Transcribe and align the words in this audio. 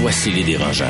Voici 0.00 0.30
les 0.30 0.44
dérangeants. 0.44 0.84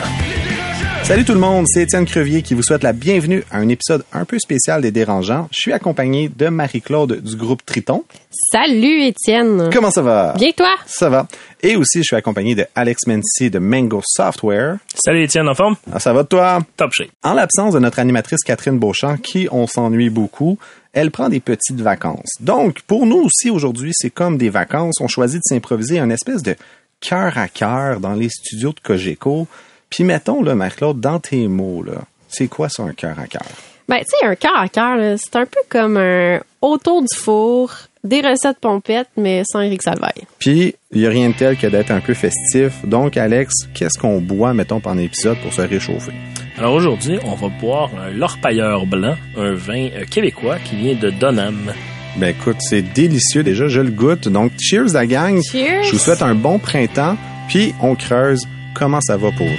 Salut 1.03 1.25
tout 1.25 1.33
le 1.33 1.41
monde, 1.41 1.65
c'est 1.67 1.83
Étienne 1.83 2.05
Crevier 2.05 2.43
qui 2.43 2.53
vous 2.53 2.63
souhaite 2.63 2.83
la 2.83 2.93
bienvenue 2.93 3.43
à 3.51 3.57
un 3.57 3.69
épisode 3.69 4.05
un 4.13 4.27
peu 4.27 4.39
spécial 4.39 4.83
des 4.83 4.91
Dérangeants. 4.91 5.49
Je 5.51 5.61
suis 5.63 5.73
accompagné 5.73 6.29
de 6.29 6.49
Marie-Claude 6.49 7.23
du 7.23 7.37
groupe 7.37 7.65
Triton. 7.65 8.05
Salut 8.53 9.05
Étienne. 9.05 9.71
Comment 9.73 9.91
ça 9.91 10.03
va? 10.03 10.35
Bien 10.37 10.51
toi? 10.55 10.75
Ça 10.85 11.09
va. 11.09 11.27
Et 11.63 11.77
aussi, 11.77 12.01
je 12.01 12.05
suis 12.05 12.17
accompagné 12.17 12.55
de 12.55 12.67
Alex 12.75 13.07
Mency 13.07 13.49
de 13.49 13.59
Mango 13.59 14.03
Software. 14.05 14.77
Salut 14.95 15.23
Étienne, 15.23 15.49
en 15.49 15.55
forme? 15.55 15.77
Ah, 15.91 15.99
ça 15.99 16.13
va 16.13 16.25
de 16.25 16.29
toi? 16.29 16.61
Top 16.77 16.91
shape. 16.93 17.09
En 17.23 17.33
l'absence 17.33 17.73
de 17.73 17.79
notre 17.79 18.01
animatrice 18.01 18.45
Catherine 18.45 18.79
Beauchamp, 18.79 19.17
qui 19.17 19.49
on 19.51 19.67
s'ennuie 19.67 20.11
beaucoup, 20.11 20.59
elle 20.93 21.11
prend 21.11 21.31
des 21.31 21.41
petites 21.41 21.81
vacances. 21.81 22.33
Donc, 22.41 22.83
pour 22.83 23.07
nous 23.07 23.19
aussi 23.19 23.51
aujourd'hui, 23.51 23.93
c'est 23.95 24.11
comme 24.11 24.37
des 24.37 24.51
vacances. 24.51 24.97
On 25.01 25.09
choisit 25.09 25.39
de 25.39 25.45
s'improviser 25.49 25.99
un 25.99 26.11
espèce 26.11 26.43
de 26.43 26.55
cœur 27.01 27.37
à 27.39 27.49
cœur 27.49 28.01
dans 28.01 28.15
les 28.15 28.29
studios 28.29 28.73
de 28.73 28.81
Cogeco. 28.81 29.47
Puis 29.91 30.05
mettons, 30.05 30.43
là, 30.43 30.55
Marie-Claude, 30.55 31.01
dans 31.01 31.19
tes 31.19 31.49
mots, 31.49 31.83
là, 31.83 32.03
c'est 32.29 32.49
quoi 32.49 32.69
ça 32.69 32.83
un 32.83 32.93
cœur 32.93 33.19
à 33.19 33.27
cœur? 33.27 33.47
Ben, 33.89 34.01
tu 34.01 34.07
sais, 34.21 34.27
un 34.27 34.35
cœur 34.35 34.57
à 34.57 34.69
cœur, 34.69 34.99
c'est 35.19 35.37
un 35.37 35.47
peu 35.47 35.61
comme 35.71 35.97
un 35.97 36.41
autour 36.61 37.01
du 37.01 37.17
four, 37.17 37.73
des 38.05 38.21
recettes 38.21 38.59
pompettes, 38.61 39.09
mais 39.17 39.43
sans 39.51 39.63
Eric 39.63 39.83
Salvaille. 39.83 40.27
Puis, 40.39 40.75
il 40.93 41.01
n'y 41.01 41.07
a 41.07 41.11
rien 41.11 41.31
de 41.31 41.35
tel 41.35 41.57
que 41.57 41.67
d'être 41.67 41.91
un 41.91 42.01
peu 42.01 42.13
festif. 42.13 42.85
Donc, 42.85 43.17
Alex, 43.17 43.55
qu'est-ce 43.75 43.99
qu'on 43.99 44.21
boit, 44.21 44.53
mettons, 44.53 44.81
pendant 44.81 45.01
l'épisode 45.01 45.39
pour 45.39 45.55
se 45.55 45.63
réchauffer? 45.63 46.13
Alors 46.59 46.75
aujourd'hui, 46.75 47.19
on 47.25 47.35
va 47.35 47.49
boire 47.61 47.91
un 47.99 48.11
L'Orpailleur 48.11 48.85
blanc, 48.85 49.15
un 49.37 49.55
vin 49.55 49.89
euh, 49.95 50.05
québécois 50.05 50.59
qui 50.59 50.77
vient 50.77 50.95
de 50.95 51.11
Donham. 51.11 51.73
Ben 52.19 52.31
écoute, 52.31 52.57
c'est 52.59 52.83
délicieux 52.83 53.45
déjà, 53.45 53.69
je 53.69 53.81
le 53.81 53.91
goûte. 53.93 54.27
Donc, 54.27 54.51
cheers 54.59 54.93
la 54.93 55.07
gang. 55.07 55.41
Cheers. 55.41 55.85
Je 55.85 55.93
vous 55.93 55.99
souhaite 55.99 56.21
un 56.21 56.35
bon 56.35 56.59
printemps. 56.59 57.17
Puis, 57.47 57.75
on 57.81 57.95
creuse 57.95 58.49
comment 58.75 59.01
ça 59.01 59.17
va 59.17 59.31
pour 59.31 59.47
vous? 59.47 59.53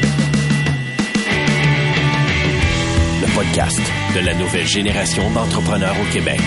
Le 3.21 3.33
podcast 3.33 3.79
de 4.13 4.25
la 4.25 4.33
nouvelle 4.33 4.67
génération 4.67 5.31
d'entrepreneurs 5.31 5.95
au 6.01 6.13
Québec. 6.13 6.41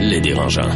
Les 0.00 0.20
dérangeants. 0.20 0.70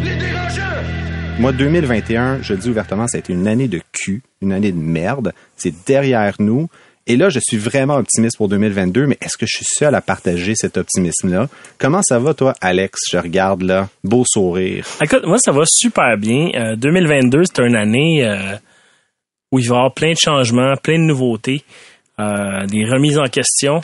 Moi, 1.41 1.51
2021, 1.53 2.43
je 2.43 2.55
le 2.55 2.61
dis 2.61 2.69
ouvertement, 2.69 3.09
ça 3.09 3.17
a 3.17 3.19
été 3.19 3.33
une 3.33 3.49
année 3.49 3.69
de 3.69 3.81
cul, 3.91 4.23
une 4.43 4.53
année 4.53 4.71
de 4.71 4.79
merde. 4.79 5.33
C'est 5.57 5.75
derrière 5.87 6.37
nous. 6.39 6.69
Et 7.11 7.17
là, 7.17 7.31
je 7.31 7.41
suis 7.43 7.57
vraiment 7.57 7.97
optimiste 7.97 8.37
pour 8.37 8.49
2022, 8.49 9.07
mais 9.07 9.17
est-ce 9.23 9.39
que 9.39 9.47
je 9.47 9.57
suis 9.57 9.67
seul 9.67 9.95
à 9.95 10.03
partager 10.03 10.53
cet 10.55 10.77
optimisme-là? 10.77 11.49
Comment 11.79 12.03
ça 12.03 12.19
va, 12.19 12.35
toi, 12.35 12.53
Alex? 12.61 13.01
Je 13.11 13.17
regarde 13.17 13.63
là, 13.63 13.89
beau 14.05 14.25
sourire. 14.27 14.85
Écoute, 15.03 15.25
moi, 15.25 15.39
ça 15.39 15.51
va 15.51 15.63
super 15.67 16.19
bien. 16.19 16.51
Euh, 16.55 16.77
2022, 16.77 17.45
c'est 17.45 17.63
une 17.63 17.77
année 17.77 18.27
euh, 18.27 18.57
où 19.51 19.59
il 19.59 19.67
va 19.71 19.75
y 19.75 19.79
avoir 19.79 19.95
plein 19.95 20.13
de 20.13 20.19
changements, 20.23 20.75
plein 20.83 20.99
de 20.99 21.05
nouveautés, 21.05 21.63
euh, 22.21 22.67
des 22.67 22.85
remises 22.85 23.19
en 23.19 23.29
question. 23.29 23.81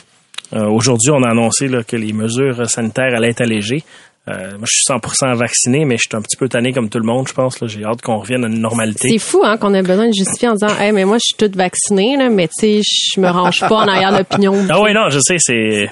Euh, 0.53 0.67
Aujourd'hui, 0.67 1.09
on 1.09 1.23
a 1.23 1.31
annoncé 1.31 1.67
que 1.87 1.95
les 1.95 2.13
mesures 2.13 2.69
sanitaires 2.69 3.15
allaient 3.15 3.31
être 3.31 3.41
allégées. 3.41 3.83
Euh, 4.27 4.57
moi, 4.57 4.65
je 4.67 4.75
suis 4.77 4.83
100% 4.89 5.35
vacciné, 5.35 5.85
mais 5.85 5.97
je 5.97 6.03
suis 6.09 6.15
un 6.17 6.21
petit 6.21 6.35
peu 6.35 6.49
tanné 6.49 6.73
comme 6.73 6.89
tout 6.89 6.97
le 6.97 7.05
monde, 7.05 7.27
je 7.27 7.33
pense. 7.33 7.61
là. 7.61 7.67
J'ai 7.67 7.83
hâte 7.85 8.01
qu'on 8.01 8.17
revienne 8.17 8.43
à 8.43 8.47
une 8.47 8.59
normalité. 8.59 9.09
C'est 9.11 9.19
fou, 9.19 9.41
hein, 9.43 9.57
qu'on 9.57 9.73
a 9.75 9.83
besoin 9.83 10.07
de 10.07 10.13
justifier 10.13 10.47
en 10.49 10.53
disant, 10.53 10.75
hey, 10.79 10.91
mais 10.91 11.05
moi, 11.05 11.17
je 11.17 11.25
suis 11.27 11.35
toute 11.37 11.55
vaccinée, 11.55 12.17
là, 12.17 12.29
mais 12.29 12.47
tu 12.47 12.81
sais, 12.81 12.81
je 12.83 13.19
me 13.19 13.29
range 13.29 13.59
pas 13.59 13.75
en 13.75 13.87
arrière 13.87 14.11
l'opinion. 14.11 14.55
Ah 14.69 14.81
oui, 14.81 14.93
non, 14.93 15.09
je 15.09 15.19
sais, 15.19 15.35
c'est 15.37 15.91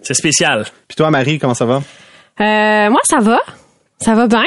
c'est 0.00 0.14
spécial. 0.14 0.64
Puis 0.86 0.96
toi, 0.96 1.10
Marie, 1.10 1.38
comment 1.38 1.54
ça 1.54 1.66
va? 1.66 1.82
Euh, 2.40 2.90
moi, 2.90 3.00
ça 3.04 3.18
va. 3.18 3.40
Ça 4.00 4.14
va 4.14 4.26
bien. 4.28 4.44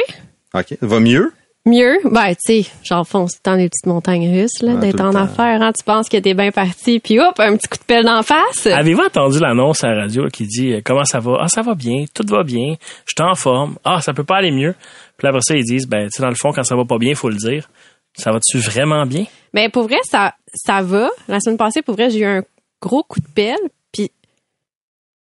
OK. 0.55 0.77
Va 0.81 0.99
mieux? 0.99 1.31
Mieux, 1.63 1.99
ben, 2.03 2.33
tu 2.33 2.63
sais, 2.63 2.69
j'enfonce 2.83 3.39
dans 3.43 3.53
les 3.53 3.69
petites 3.69 3.85
montagnes 3.85 4.33
russes, 4.35 4.61
là, 4.63 4.75
d'être 4.77 4.99
en 5.01 5.11
temps. 5.11 5.19
affaires, 5.19 5.61
hein. 5.61 5.71
Tu 5.77 5.83
penses 5.83 6.09
que 6.09 6.17
t'es 6.17 6.33
bien 6.33 6.51
parti, 6.51 6.99
puis 6.99 7.19
hop, 7.19 7.39
un 7.39 7.55
petit 7.55 7.67
coup 7.67 7.77
de 7.77 7.83
pelle 7.83 8.05
d'en 8.05 8.23
face. 8.23 8.65
Avez-vous 8.65 9.01
entendu 9.03 9.37
l'annonce 9.39 9.83
à 9.83 9.89
la 9.93 10.01
radio 10.01 10.27
qui 10.29 10.47
dit 10.47 10.73
euh, 10.73 10.81
comment 10.83 11.03
ça 11.05 11.19
va? 11.19 11.37
Ah, 11.41 11.47
ça 11.47 11.61
va 11.61 11.75
bien, 11.75 12.05
tout 12.15 12.25
va 12.27 12.41
bien, 12.43 12.73
je 13.05 13.13
suis 13.15 13.21
en 13.29 13.35
forme. 13.35 13.77
Ah, 13.83 14.01
ça 14.01 14.11
peut 14.13 14.23
pas 14.23 14.37
aller 14.37 14.49
mieux. 14.49 14.73
Puis 15.17 15.27
après 15.27 15.41
ça, 15.43 15.55
ils 15.55 15.63
disent, 15.63 15.85
ben, 15.87 16.05
tu 16.05 16.13
sais, 16.17 16.23
dans 16.23 16.29
le 16.29 16.35
fond, 16.35 16.51
quand 16.51 16.63
ça 16.63 16.75
va 16.75 16.83
pas 16.83 16.97
bien, 16.97 17.11
il 17.11 17.15
faut 17.15 17.29
le 17.29 17.35
dire. 17.35 17.69
Ça 18.17 18.31
va-tu 18.31 18.57
vraiment 18.57 19.05
bien? 19.05 19.25
Mais 19.53 19.69
pour 19.69 19.83
vrai, 19.83 19.99
ça, 20.03 20.33
ça 20.55 20.81
va. 20.81 21.11
La 21.27 21.39
semaine 21.39 21.57
passée, 21.57 21.83
pour 21.83 21.93
vrai, 21.93 22.09
j'ai 22.09 22.19
eu 22.21 22.25
un 22.25 22.41
gros 22.81 23.03
coup 23.03 23.19
de 23.19 23.27
pelle. 23.35 23.69
Puis, 23.93 24.09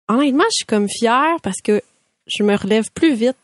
honnêtement, 0.07 0.45
je 0.51 0.57
suis 0.57 0.67
comme 0.67 0.87
fière 0.89 1.37
parce 1.43 1.63
que 1.65 1.81
je 2.27 2.43
me 2.43 2.55
relève 2.57 2.85
plus 2.95 3.15
vite. 3.15 3.37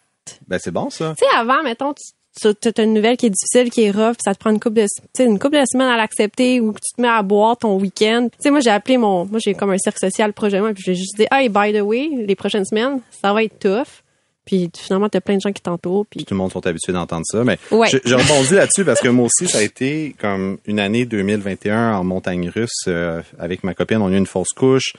Ben, 0.47 0.59
c'est 0.63 0.71
bon, 0.71 0.91
ça. 0.91 1.15
Tu 1.19 1.25
sais, 1.25 1.37
avant, 1.37 1.63
mettons, 1.63 1.95
tu 1.95 2.03
tu- 2.05 2.13
t'as 2.41 2.83
une 2.85 2.95
nouvelle 2.95 3.17
qui 3.17 3.27
est 3.27 3.31
difficile, 3.31 3.71
qui 3.71 3.83
est 3.83 3.91
rough, 3.91 4.13
puis 4.15 4.23
ça 4.25 4.35
te 4.35 4.39
prend 4.41 4.51
une 4.51 4.61
couple 4.61 4.77
de, 4.77 4.83
tu 4.83 4.89
sais, 5.17 5.25
une 5.25 5.39
couple 5.39 5.59
de 5.61 5.65
semaines 5.71 5.89
à 5.89 5.97
l'accepter 5.97 6.61
ou 6.61 6.73
que 6.73 6.79
tu 6.81 6.95
te 6.97 7.01
mets 7.03 7.09
à 7.09 7.23
boire 7.23 7.57
ton 7.57 7.77
week-end. 7.79 8.29
Tu 8.33 8.37
sais, 8.41 8.51
moi, 8.51 8.61
j'ai 8.61 8.71
appelé 8.71 8.97
mon, 8.97 9.27
moi, 9.27 9.39
j'ai 9.45 9.55
comme 9.55 9.71
un 9.71 9.79
cercle 9.79 10.01
social 10.01 10.33
projet 10.33 10.61
moi, 10.61 10.73
puis 10.73 10.83
j'ai 10.87 10.95
juste 10.95 11.17
dit, 11.17 11.27
hey, 11.31 11.49
by 11.49 11.73
the 11.73 11.83
way, 11.83 12.09
les 12.27 12.35
prochaines 12.35 12.65
semaines, 12.65 13.01
ça 13.11 13.33
va 13.33 13.45
être 13.45 13.59
tough. 13.59 14.03
Puis 14.45 14.71
finalement, 14.77 15.09
t'as 15.09 15.21
plein 15.21 15.37
de 15.37 15.41
gens 15.41 15.53
qui 15.53 15.63
t'entourent, 15.63 16.05
puis 16.05 16.25
Tout 16.25 16.35
le 16.35 16.39
monde 16.39 16.51
sont 16.51 16.67
habitués 16.67 16.93
d'entendre 16.93 17.23
ça. 17.27 17.45
Mais 17.45 17.59
Ouais. 17.71 17.87
je 17.89 18.15
rebondis 18.15 18.55
là-dessus 18.55 18.85
parce 18.85 19.01
que 19.01 19.07
moi 19.09 19.27
aussi, 19.27 19.49
ça 19.49 19.59
a 19.59 19.63
été 19.63 20.17
comme 20.21 20.59
une 20.67 20.81
année 20.81 21.05
2021 21.05 21.95
en 21.95 22.03
montagne 22.03 22.49
russe. 22.49 22.71
euh, 22.89 23.23
avec 23.39 23.63
ma 23.63 23.75
copine, 23.75 23.99
on 23.99 24.09
a 24.09 24.11
eu 24.11 24.17
une 24.17 24.27
fausse 24.27 24.49
couche. 24.57 24.95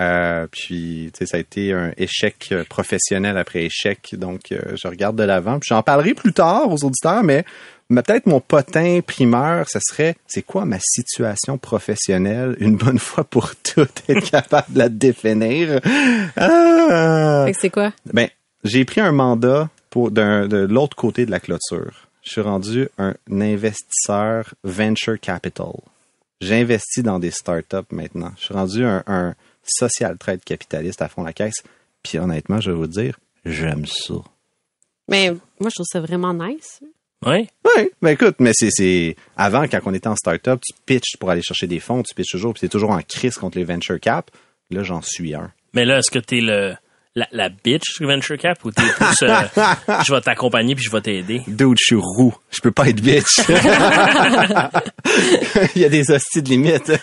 Euh, 0.00 0.46
puis, 0.50 1.10
tu 1.12 1.18
sais, 1.18 1.26
ça 1.26 1.36
a 1.36 1.40
été 1.40 1.72
un 1.72 1.92
échec 1.96 2.48
euh, 2.52 2.64
professionnel 2.64 3.38
après 3.38 3.64
échec. 3.64 4.14
Donc, 4.18 4.50
euh, 4.52 4.60
je 4.74 4.88
regarde 4.88 5.16
de 5.16 5.22
l'avant. 5.22 5.58
Puis, 5.60 5.68
j'en 5.68 5.82
parlerai 5.82 6.14
plus 6.14 6.32
tard 6.32 6.70
aux 6.70 6.84
auditeurs, 6.84 7.22
mais 7.22 7.44
mais 7.90 8.02
peut-être 8.02 8.24
mon 8.26 8.40
potin 8.40 9.00
primeur, 9.06 9.68
ce 9.68 9.78
serait, 9.78 10.16
c'est 10.26 10.40
quoi 10.42 10.64
ma 10.64 10.78
situation 10.80 11.58
professionnelle 11.58 12.56
une 12.58 12.76
bonne 12.76 12.98
fois 13.10 13.24
pour 13.24 13.54
toutes, 13.56 14.02
être 14.08 14.30
capable 14.30 14.72
de 14.72 14.78
la 14.78 14.88
définir? 14.88 15.80
Ah! 16.36 17.46
C'est 17.60 17.70
quoi? 17.70 17.92
Ben, 18.12 18.28
j'ai 18.64 18.84
pris 18.84 19.00
un 19.00 19.12
mandat 19.12 19.68
pour 19.90 20.10
d'un- 20.10 20.48
de 20.48 20.56
l'autre 20.58 20.96
côté 20.96 21.26
de 21.26 21.30
la 21.30 21.40
clôture. 21.40 22.08
Je 22.22 22.30
suis 22.30 22.40
rendu 22.40 22.88
un 22.98 23.14
investisseur 23.30 24.54
venture 24.64 25.20
capital. 25.20 25.72
J'investis 26.40 27.04
dans 27.04 27.18
des 27.18 27.30
startups 27.30 27.76
maintenant. 27.90 28.32
Je 28.38 28.44
suis 28.46 28.54
rendu 28.54 28.84
un, 28.84 29.02
un 29.06 29.34
social 29.66 30.16
trade 30.18 30.44
capitaliste 30.44 31.02
à 31.02 31.08
fond 31.08 31.22
la 31.22 31.32
caisse. 31.32 31.62
Puis 32.02 32.18
honnêtement, 32.18 32.60
je 32.60 32.70
vais 32.70 32.76
vous 32.76 32.86
dire, 32.86 33.18
j'aime 33.44 33.86
ça. 33.86 34.14
Mais 35.08 35.30
moi, 35.60 35.70
je 35.70 35.74
trouve 35.74 35.86
ça 35.90 36.00
vraiment 36.00 36.34
nice. 36.34 36.80
Oui? 37.26 37.48
Oui, 37.64 37.88
ben 38.02 38.10
écoute, 38.10 38.36
mais 38.38 38.50
c'est, 38.52 38.70
c'est 38.70 39.16
avant 39.36 39.66
quand 39.66 39.80
on 39.86 39.94
était 39.94 40.08
en 40.08 40.16
startup, 40.16 40.60
tu 40.60 40.74
pitches 40.84 41.16
pour 41.18 41.30
aller 41.30 41.42
chercher 41.42 41.66
des 41.66 41.80
fonds, 41.80 42.02
tu 42.02 42.14
pitches 42.14 42.32
toujours, 42.32 42.52
puis 42.52 42.60
c'est 42.60 42.68
toujours 42.68 42.90
en 42.90 43.00
crise 43.00 43.36
contre 43.36 43.56
les 43.56 43.64
venture 43.64 43.98
cap. 43.98 44.30
Là, 44.70 44.82
j'en 44.82 45.00
suis 45.00 45.34
un. 45.34 45.50
Mais 45.72 45.84
là, 45.84 45.98
est-ce 45.98 46.10
que 46.10 46.18
t'es 46.18 46.40
le, 46.40 46.74
la, 47.14 47.28
la 47.32 47.48
bitch 47.48 48.00
Venture 48.00 48.36
Cap 48.38 48.64
ou 48.64 48.72
t'es 48.72 48.82
plus, 48.82 49.22
euh, 49.22 49.42
je 50.04 50.12
vais 50.12 50.20
t'accompagner 50.20 50.74
puis 50.74 50.84
je 50.84 50.90
vais 50.90 51.00
t'aider? 51.00 51.42
Dude, 51.46 51.76
je 51.78 51.84
suis 51.84 51.96
roux. 51.96 52.34
Je 52.50 52.60
peux 52.60 52.72
pas 52.72 52.88
être 52.88 53.00
bitch. 53.00 53.40
Il 55.76 55.82
y 55.82 55.84
a 55.84 55.88
des 55.88 56.10
hosties 56.10 56.42
de 56.42 56.48
limite. 56.48 56.92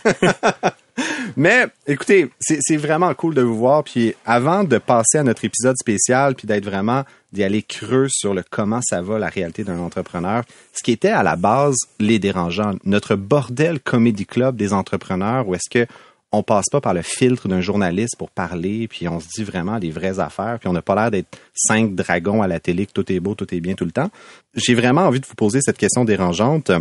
Mais 1.37 1.67
écoutez, 1.87 2.29
c'est 2.39 2.77
vraiment 2.77 3.13
cool 3.13 3.33
de 3.33 3.41
vous 3.41 3.57
voir. 3.57 3.83
Puis 3.83 4.13
avant 4.25 4.63
de 4.63 4.77
passer 4.77 5.17
à 5.17 5.23
notre 5.23 5.45
épisode 5.45 5.77
spécial, 5.77 6.35
puis 6.35 6.47
d'être 6.47 6.65
vraiment 6.65 7.03
d'y 7.31 7.43
aller 7.43 7.63
creux 7.63 8.07
sur 8.09 8.33
le 8.33 8.43
comment 8.49 8.81
ça 8.83 9.01
va 9.01 9.17
la 9.17 9.29
réalité 9.29 9.63
d'un 9.63 9.79
entrepreneur, 9.79 10.43
ce 10.73 10.83
qui 10.83 10.91
était 10.91 11.09
à 11.09 11.23
la 11.23 11.35
base 11.35 11.77
les 11.99 12.19
dérangeants, 12.19 12.73
notre 12.83 13.15
bordel 13.15 13.79
comédie 13.79 14.25
club 14.25 14.57
des 14.57 14.73
entrepreneurs, 14.73 15.47
où 15.47 15.55
est-ce 15.55 15.69
que 15.69 15.87
on 16.33 16.43
passe 16.43 16.69
pas 16.71 16.79
par 16.79 16.93
le 16.93 17.01
filtre 17.01 17.49
d'un 17.49 17.59
journaliste 17.59 18.15
pour 18.17 18.29
parler, 18.29 18.87
puis 18.87 19.07
on 19.07 19.19
se 19.19 19.27
dit 19.35 19.43
vraiment 19.43 19.77
les 19.77 19.91
vraies 19.91 20.19
affaires, 20.19 20.59
puis 20.59 20.69
on 20.69 20.73
n'a 20.73 20.81
pas 20.81 20.95
l'air 20.95 21.11
d'être 21.11 21.37
cinq 21.53 21.93
dragons 21.93 22.41
à 22.41 22.47
la 22.47 22.59
télé, 22.59 22.85
que 22.85 22.93
tout 22.93 23.11
est 23.11 23.19
beau, 23.19 23.35
tout 23.35 23.53
est 23.53 23.59
bien 23.59 23.73
tout 23.73 23.83
le 23.83 23.91
temps. 23.91 24.09
J'ai 24.55 24.73
vraiment 24.73 25.01
envie 25.01 25.19
de 25.19 25.25
vous 25.25 25.35
poser 25.35 25.59
cette 25.61 25.77
question 25.77 26.05
dérangeante. 26.05 26.71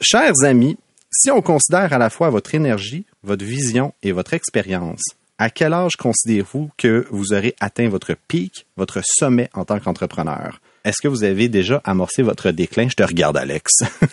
Chers 0.00 0.44
amis, 0.44 0.78
si 1.10 1.30
on 1.30 1.42
considère 1.42 1.92
à 1.92 1.98
la 1.98 2.08
fois 2.08 2.30
votre 2.30 2.54
énergie, 2.54 3.04
votre 3.22 3.44
vision 3.44 3.92
et 4.02 4.12
votre 4.12 4.34
expérience, 4.34 5.02
à 5.38 5.50
quel 5.50 5.72
âge 5.72 5.96
considérez-vous 5.96 6.70
que 6.76 7.06
vous 7.10 7.32
aurez 7.32 7.54
atteint 7.60 7.88
votre 7.88 8.14
pic, 8.28 8.66
votre 8.76 9.00
sommet 9.04 9.48
en 9.54 9.64
tant 9.64 9.78
qu'entrepreneur? 9.80 10.60
est-ce 10.82 11.02
que 11.02 11.08
vous 11.08 11.24
avez 11.24 11.50
déjà 11.50 11.82
amorcé 11.84 12.22
votre 12.22 12.52
déclin? 12.52 12.88
Je 12.88 12.94
te 12.94 13.02
regarde, 13.02 13.36
Alex. 13.36 13.70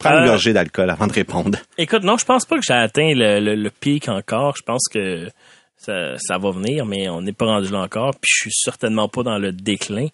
Prends 0.00 0.10
une 0.10 0.22
Euh, 0.24 0.26
gorgée 0.26 0.52
d'alcool 0.52 0.90
avant 0.90 1.06
de 1.06 1.12
répondre. 1.12 1.58
Écoute, 1.78 2.02
non, 2.02 2.16
je 2.18 2.24
pense 2.24 2.44
pas 2.44 2.56
que 2.56 2.64
j'ai 2.66 2.74
atteint 2.74 3.12
le, 3.14 3.38
le- 3.40 3.54
le 3.54 3.70
pic 3.70 4.08
encore. 4.08 4.56
Je 4.56 4.62
pense 4.62 4.82
que 4.92 5.28
ça, 5.76 6.16
ça 6.18 6.38
va 6.38 6.50
venir, 6.50 6.84
mais 6.86 7.08
on 7.08 7.20
n'est 7.22 7.32
pas 7.32 7.46
rendu 7.46 7.70
là 7.70 7.78
encore. 7.80 8.12
Puis 8.20 8.28
je 8.34 8.40
suis 8.42 8.52
certainement 8.52 9.08
pas 9.08 9.22
dans 9.22 9.38
le 9.38 9.52
déclin. 9.52 10.08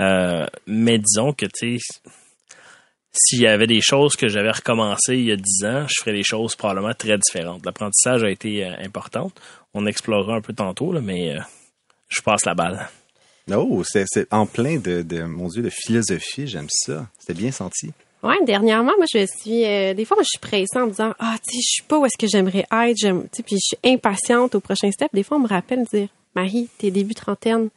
Euh, 0.00 0.46
mais 0.66 0.98
disons 0.98 1.32
que, 1.32 1.46
tu 1.46 1.80
sais, 1.80 2.00
s'il 3.12 3.42
y 3.42 3.46
avait 3.46 3.66
des 3.66 3.80
choses 3.82 4.16
que 4.16 4.28
j'avais 4.28 4.50
recommencé 4.50 5.14
il 5.16 5.24
y 5.24 5.32
a 5.32 5.36
10 5.36 5.64
ans, 5.66 5.86
je 5.88 6.00
ferais 6.00 6.12
des 6.12 6.22
choses 6.22 6.56
probablement 6.56 6.94
très 6.94 7.18
différentes. 7.18 7.64
L'apprentissage 7.66 8.24
a 8.24 8.30
été 8.30 8.64
euh, 8.64 8.74
important. 8.84 9.30
On 9.74 9.86
explorera 9.86 10.36
un 10.36 10.40
peu 10.40 10.52
tantôt, 10.54 10.92
là, 10.92 11.00
mais 11.00 11.36
euh, 11.36 11.40
je 12.08 12.20
passe 12.22 12.44
la 12.46 12.54
balle. 12.54 12.88
Oh, 13.54 13.82
c'est 13.84 14.04
c'est 14.06 14.32
en 14.32 14.46
plein 14.46 14.76
de, 14.78 15.02
de, 15.02 15.22
mon 15.24 15.48
Dieu, 15.48 15.62
de 15.62 15.70
philosophie. 15.70 16.46
J'aime 16.46 16.68
ça. 16.70 17.06
C'était 17.18 17.34
bien 17.38 17.50
senti. 17.50 17.90
Ouais, 18.22 18.36
dernièrement, 18.46 18.92
moi, 18.96 19.04
je 19.12 19.26
suis. 19.26 19.64
euh, 19.66 19.94
des 19.94 20.04
fois, 20.04 20.16
moi, 20.16 20.22
je 20.22 20.28
suis 20.28 20.38
pressée 20.38 20.78
en 20.78 20.86
me 20.86 20.90
disant 20.90 21.12
Ah, 21.18 21.36
tu 21.44 21.54
sais, 21.56 21.60
je 21.60 21.68
suis 21.72 21.82
pas 21.82 21.98
où 21.98 22.06
est-ce 22.06 22.16
que 22.18 22.28
j'aimerais 22.30 22.64
être. 22.70 22.96
j'aime- 22.96 23.24
Tu 23.24 23.38
sais, 23.38 23.42
puis 23.42 23.56
je 23.56 23.76
suis 23.76 23.92
impatiente 23.92 24.54
au 24.54 24.60
prochain 24.60 24.90
step. 24.92 25.08
Des 25.12 25.24
fois, 25.24 25.38
on 25.38 25.40
me 25.40 25.48
rappelle 25.48 25.84
de 25.92 25.98
dire 25.98 26.08
Marie, 26.36 26.68
t'es 26.78 26.90
début 26.92 27.14
trentaine. 27.14 27.68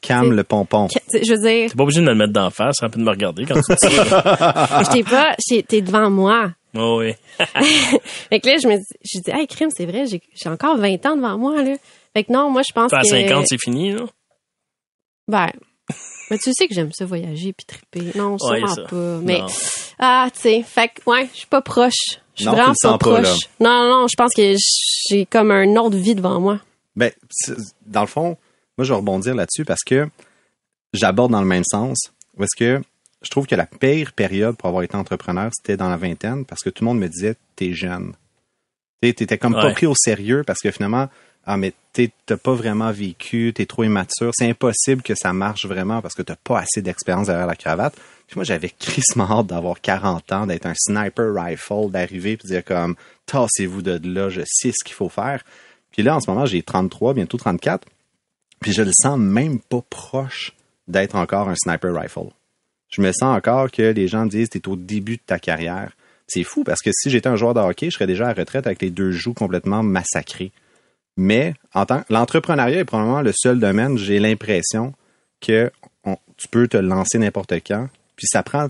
Calme 0.00 0.30
C'est- 0.30 0.36
le 0.36 0.44
pompon. 0.44 0.88
Je 1.12 1.32
veux 1.32 1.38
dire, 1.48 1.70
T'es 1.70 1.76
pas 1.76 1.82
obligé 1.82 2.00
de 2.00 2.06
me 2.06 2.10
le 2.10 2.16
mettre 2.16 2.32
d'en 2.32 2.50
face, 2.50 2.76
ça 2.80 2.88
peut 2.88 2.98
de 2.98 3.04
me 3.04 3.10
regarder 3.10 3.44
quand 3.44 3.54
tu 3.54 3.60
dis 3.74 3.78
ça. 3.78 3.88
je 4.84 4.90
t'ai 4.92 5.02
pas. 5.04 5.34
T'es 5.68 5.80
devant 5.82 6.10
moi. 6.10 6.52
Oh, 6.76 6.98
oui. 7.00 7.14
Fait 8.30 8.38
que 8.40 8.46
là, 8.48 8.56
je 8.62 8.68
me 8.68 8.76
dis, 8.76 8.84
je 9.04 9.18
dis, 9.20 9.30
hey, 9.30 9.46
crime, 9.46 9.70
c'est 9.76 9.86
vrai, 9.86 10.04
j'ai 10.06 10.48
encore 10.48 10.76
20 10.76 11.04
ans 11.06 11.16
devant 11.16 11.36
moi, 11.36 11.62
là. 11.62 11.74
Fait 12.14 12.24
que 12.24 12.32
non, 12.32 12.48
moi, 12.50 12.62
je 12.66 12.72
pense 12.72 12.90
Pas 12.90 12.98
à 12.98 13.02
que. 13.02 13.08
50, 13.08 13.46
c'est 13.48 13.58
fini, 13.60 13.92
là? 13.92 14.04
Ben. 15.28 15.48
Mais 16.30 16.38
tu 16.38 16.52
sais 16.52 16.68
que 16.68 16.74
j'aime 16.74 16.92
ça 16.92 17.04
voyager 17.04 17.52
puis 17.52 17.66
triper. 17.66 18.16
Non, 18.16 18.32
Ouais, 18.40 18.58
sûrement 18.60 18.74
ça. 18.74 18.82
pas. 18.82 19.18
Mais, 19.22 19.38
Non. 19.40 19.46
ah, 19.98 20.28
tu 20.32 20.40
sais, 20.40 20.62
fait 20.62 20.88
que, 20.88 21.10
ouais, 21.10 21.28
je 21.32 21.38
suis 21.38 21.46
pas 21.48 21.60
proche. 21.60 21.92
Je 22.36 22.42
suis 22.42 22.46
Non, 22.46 22.52
tu 22.52 22.56
vraiment 22.60 22.74
pas 22.82 22.98
pas, 22.98 22.98
proche. 23.22 23.38
non, 23.58 23.70
non, 23.70 24.00
non, 24.02 24.06
je 24.08 24.14
pense 24.16 24.32
que 24.34 24.54
j'ai 25.10 25.26
comme 25.26 25.50
un 25.50 25.74
autre 25.76 25.96
vie 25.96 26.14
devant 26.14 26.38
moi. 26.40 26.60
Ben, 26.94 27.10
dans 27.86 28.02
le 28.02 28.06
fond, 28.06 28.36
moi, 28.80 28.86
je 28.86 28.94
vais 28.94 28.96
rebondir 28.96 29.34
là-dessus 29.34 29.66
parce 29.66 29.82
que 29.84 30.08
j'aborde 30.94 31.32
dans 31.32 31.42
le 31.42 31.46
même 31.46 31.64
sens. 31.70 32.14
Parce 32.38 32.54
que 32.56 32.80
je 33.20 33.28
trouve 33.28 33.46
que 33.46 33.54
la 33.54 33.66
pire 33.66 34.14
période 34.14 34.56
pour 34.56 34.68
avoir 34.68 34.82
été 34.82 34.96
entrepreneur, 34.96 35.50
c'était 35.52 35.76
dans 35.76 35.90
la 35.90 35.98
vingtaine 35.98 36.46
parce 36.46 36.62
que 36.62 36.70
tout 36.70 36.82
le 36.82 36.88
monde 36.88 36.98
me 36.98 37.08
disait, 37.08 37.36
t'es 37.56 37.74
jeune. 37.74 38.14
T'étais 39.02 39.36
comme 39.36 39.52
pas 39.52 39.70
pris 39.72 39.84
au 39.84 39.94
sérieux 39.94 40.44
parce 40.46 40.60
que 40.60 40.70
finalement, 40.70 41.10
ah, 41.44 41.58
mais 41.58 41.74
t'as 41.92 42.38
pas 42.38 42.54
vraiment 42.54 42.90
vécu, 42.90 43.52
t'es 43.54 43.66
trop 43.66 43.84
immature. 43.84 44.30
C'est 44.34 44.48
impossible 44.48 45.02
que 45.02 45.14
ça 45.14 45.34
marche 45.34 45.66
vraiment 45.66 46.00
parce 46.00 46.14
que 46.14 46.22
t'as 46.22 46.36
pas 46.36 46.60
assez 46.60 46.80
d'expérience 46.80 47.26
derrière 47.26 47.46
la 47.46 47.56
cravate. 47.56 47.94
Puis 48.28 48.36
moi, 48.36 48.44
j'avais 48.44 48.70
crissement 48.70 49.30
hâte 49.30 49.48
d'avoir 49.48 49.82
40 49.82 50.32
ans, 50.32 50.46
d'être 50.46 50.64
un 50.64 50.74
sniper 50.74 51.34
rifle, 51.34 51.90
d'arriver 51.90 52.38
puis 52.38 52.48
de 52.48 52.54
dire 52.54 52.64
comme, 52.64 52.94
tassez-vous 53.26 53.82
de 53.82 54.00
là, 54.08 54.30
je 54.30 54.40
sais 54.46 54.72
ce 54.72 54.82
qu'il 54.82 54.94
faut 54.94 55.10
faire. 55.10 55.44
Puis 55.92 56.02
là, 56.02 56.16
en 56.16 56.20
ce 56.20 56.30
moment, 56.30 56.46
j'ai 56.46 56.62
33, 56.62 57.12
bientôt 57.12 57.36
34. 57.36 57.86
Puis 58.60 58.72
je 58.72 58.82
le 58.82 58.92
sens 58.92 59.18
même 59.18 59.58
pas 59.60 59.80
proche 59.88 60.52
d'être 60.88 61.16
encore 61.16 61.48
un 61.48 61.54
sniper 61.56 61.94
rifle. 61.94 62.28
Je 62.90 63.00
me 63.02 63.12
sens 63.12 63.36
encore 63.36 63.70
que 63.70 63.82
les 63.82 64.08
gens 64.08 64.26
disent 64.26 64.50
t'es 64.50 64.68
au 64.68 64.76
début 64.76 65.16
de 65.16 65.22
ta 65.24 65.38
carrière. 65.38 65.92
C'est 66.26 66.44
fou 66.44 66.62
parce 66.64 66.80
que 66.82 66.90
si 66.92 67.10
j'étais 67.10 67.28
un 67.28 67.36
joueur 67.36 67.54
de 67.54 67.60
hockey, 67.60 67.86
je 67.90 67.94
serais 67.94 68.06
déjà 68.06 68.28
à 68.28 68.32
retraite 68.32 68.66
avec 68.66 68.82
les 68.82 68.90
deux 68.90 69.10
joues 69.12 69.34
complètement 69.34 69.82
massacrés. 69.82 70.52
Mais 71.16 71.54
en 71.74 71.86
tant 71.86 72.02
l'entrepreneuriat 72.10 72.78
est 72.80 72.84
probablement 72.84 73.22
le 73.22 73.32
seul 73.34 73.58
domaine, 73.58 73.96
j'ai 73.98 74.18
l'impression 74.18 74.92
que 75.40 75.70
tu 76.36 76.48
peux 76.48 76.68
te 76.68 76.76
lancer 76.76 77.18
n'importe 77.18 77.52
quand. 77.66 77.88
Puis 78.16 78.26
ça 78.26 78.42
prend 78.42 78.68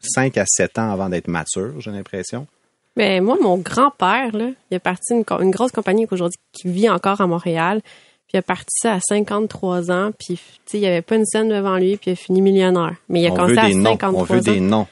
5 0.00 0.36
à 0.38 0.44
7 0.46 0.78
ans 0.78 0.90
avant 0.92 1.08
d'être 1.08 1.28
mature, 1.28 1.80
j'ai 1.80 1.90
l'impression. 1.90 2.46
Mais 2.96 3.20
moi, 3.20 3.36
mon 3.40 3.58
grand-père, 3.58 4.30
il 4.70 4.74
a 4.76 4.80
parti 4.80 5.14
une, 5.14 5.24
co- 5.24 5.40
une 5.40 5.50
grosse 5.52 5.70
compagnie 5.72 6.06
aujourd'hui 6.10 6.38
qui 6.52 6.68
vit 6.68 6.88
encore 6.90 7.20
à 7.20 7.26
Montréal. 7.26 7.80
Puis 8.28 8.34
il 8.34 8.38
a 8.38 8.42
parti 8.42 8.66
ça 8.82 8.94
à 8.94 9.00
53 9.00 9.90
ans. 9.90 10.10
Puis, 10.18 10.36
tu 10.36 10.42
sais, 10.66 10.78
il 10.78 10.80
n'y 10.80 10.86
avait 10.86 11.00
pas 11.02 11.16
une 11.16 11.24
scène 11.24 11.48
devant 11.48 11.76
lui. 11.78 11.96
Puis 11.96 12.10
il 12.10 12.12
a 12.12 12.16
fini 12.16 12.42
millionnaire. 12.42 12.94
Mais 13.08 13.22
il 13.22 13.26
a 13.26 13.30
commencé 13.30 13.58
à 13.58 13.66
des 13.68 13.74
noms. 13.74 13.90
53 13.92 14.20
On 14.20 14.24
veut 14.24 14.38
ans. 14.38 14.52
des 14.52 14.60
noms. 14.60 14.86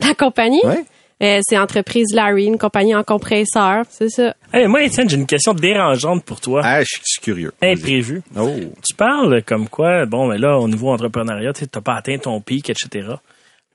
La 0.00 0.14
compagnie, 0.14 0.60
Ouais. 0.64 0.84
euh, 1.24 1.40
c'est 1.42 1.58
Entreprise 1.58 2.14
Larry, 2.14 2.44
une 2.46 2.56
compagnie 2.56 2.94
en 2.94 3.02
compresseur. 3.02 3.82
C'est 3.90 4.08
ça. 4.10 4.36
Hey, 4.52 4.68
moi, 4.68 4.84
Étienne, 4.84 5.10
j'ai 5.10 5.16
une 5.16 5.26
question 5.26 5.54
dérangeante 5.54 6.24
pour 6.24 6.40
toi. 6.40 6.60
Ah, 6.64 6.80
je 6.82 6.86
suis- 6.88 7.20
curieux. 7.20 7.52
Vas-y. 7.60 7.72
Imprévue. 7.72 8.22
Oh. 8.38 8.48
Tu 8.88 8.94
parles 8.96 9.42
comme 9.42 9.68
quoi, 9.68 10.06
bon, 10.06 10.28
mais 10.28 10.38
là, 10.38 10.56
au 10.58 10.68
niveau 10.68 10.90
entrepreneuriat, 10.90 11.52
tu 11.52 11.64
n'as 11.74 11.80
pas 11.80 11.94
atteint 11.96 12.16
ton 12.18 12.40
pic, 12.40 12.70
etc. 12.70 13.08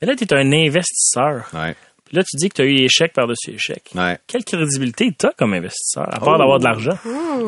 Mais 0.01 0.07
là, 0.07 0.15
tu 0.15 0.23
es 0.23 0.33
un 0.33 0.50
investisseur. 0.53 1.50
Ouais. 1.53 1.75
Là, 2.13 2.24
tu 2.24 2.38
dis 2.38 2.48
que 2.50 2.56
tu 2.56 2.62
as 2.62 2.65
eu 2.65 2.75
échec 2.75 3.12
par-dessus 3.12 3.51
échec. 3.51 3.89
Ouais. 3.95 4.18
Quelle 4.27 4.45
crédibilité 4.45 5.13
tu 5.18 5.25
as 5.25 5.31
comme 5.38 5.54
investisseur, 5.54 6.04
à 6.13 6.19
part 6.19 6.36
Oh. 6.36 6.38
d'avoir 6.38 6.60
de 6.60 6.63
l'argent? 6.63 6.98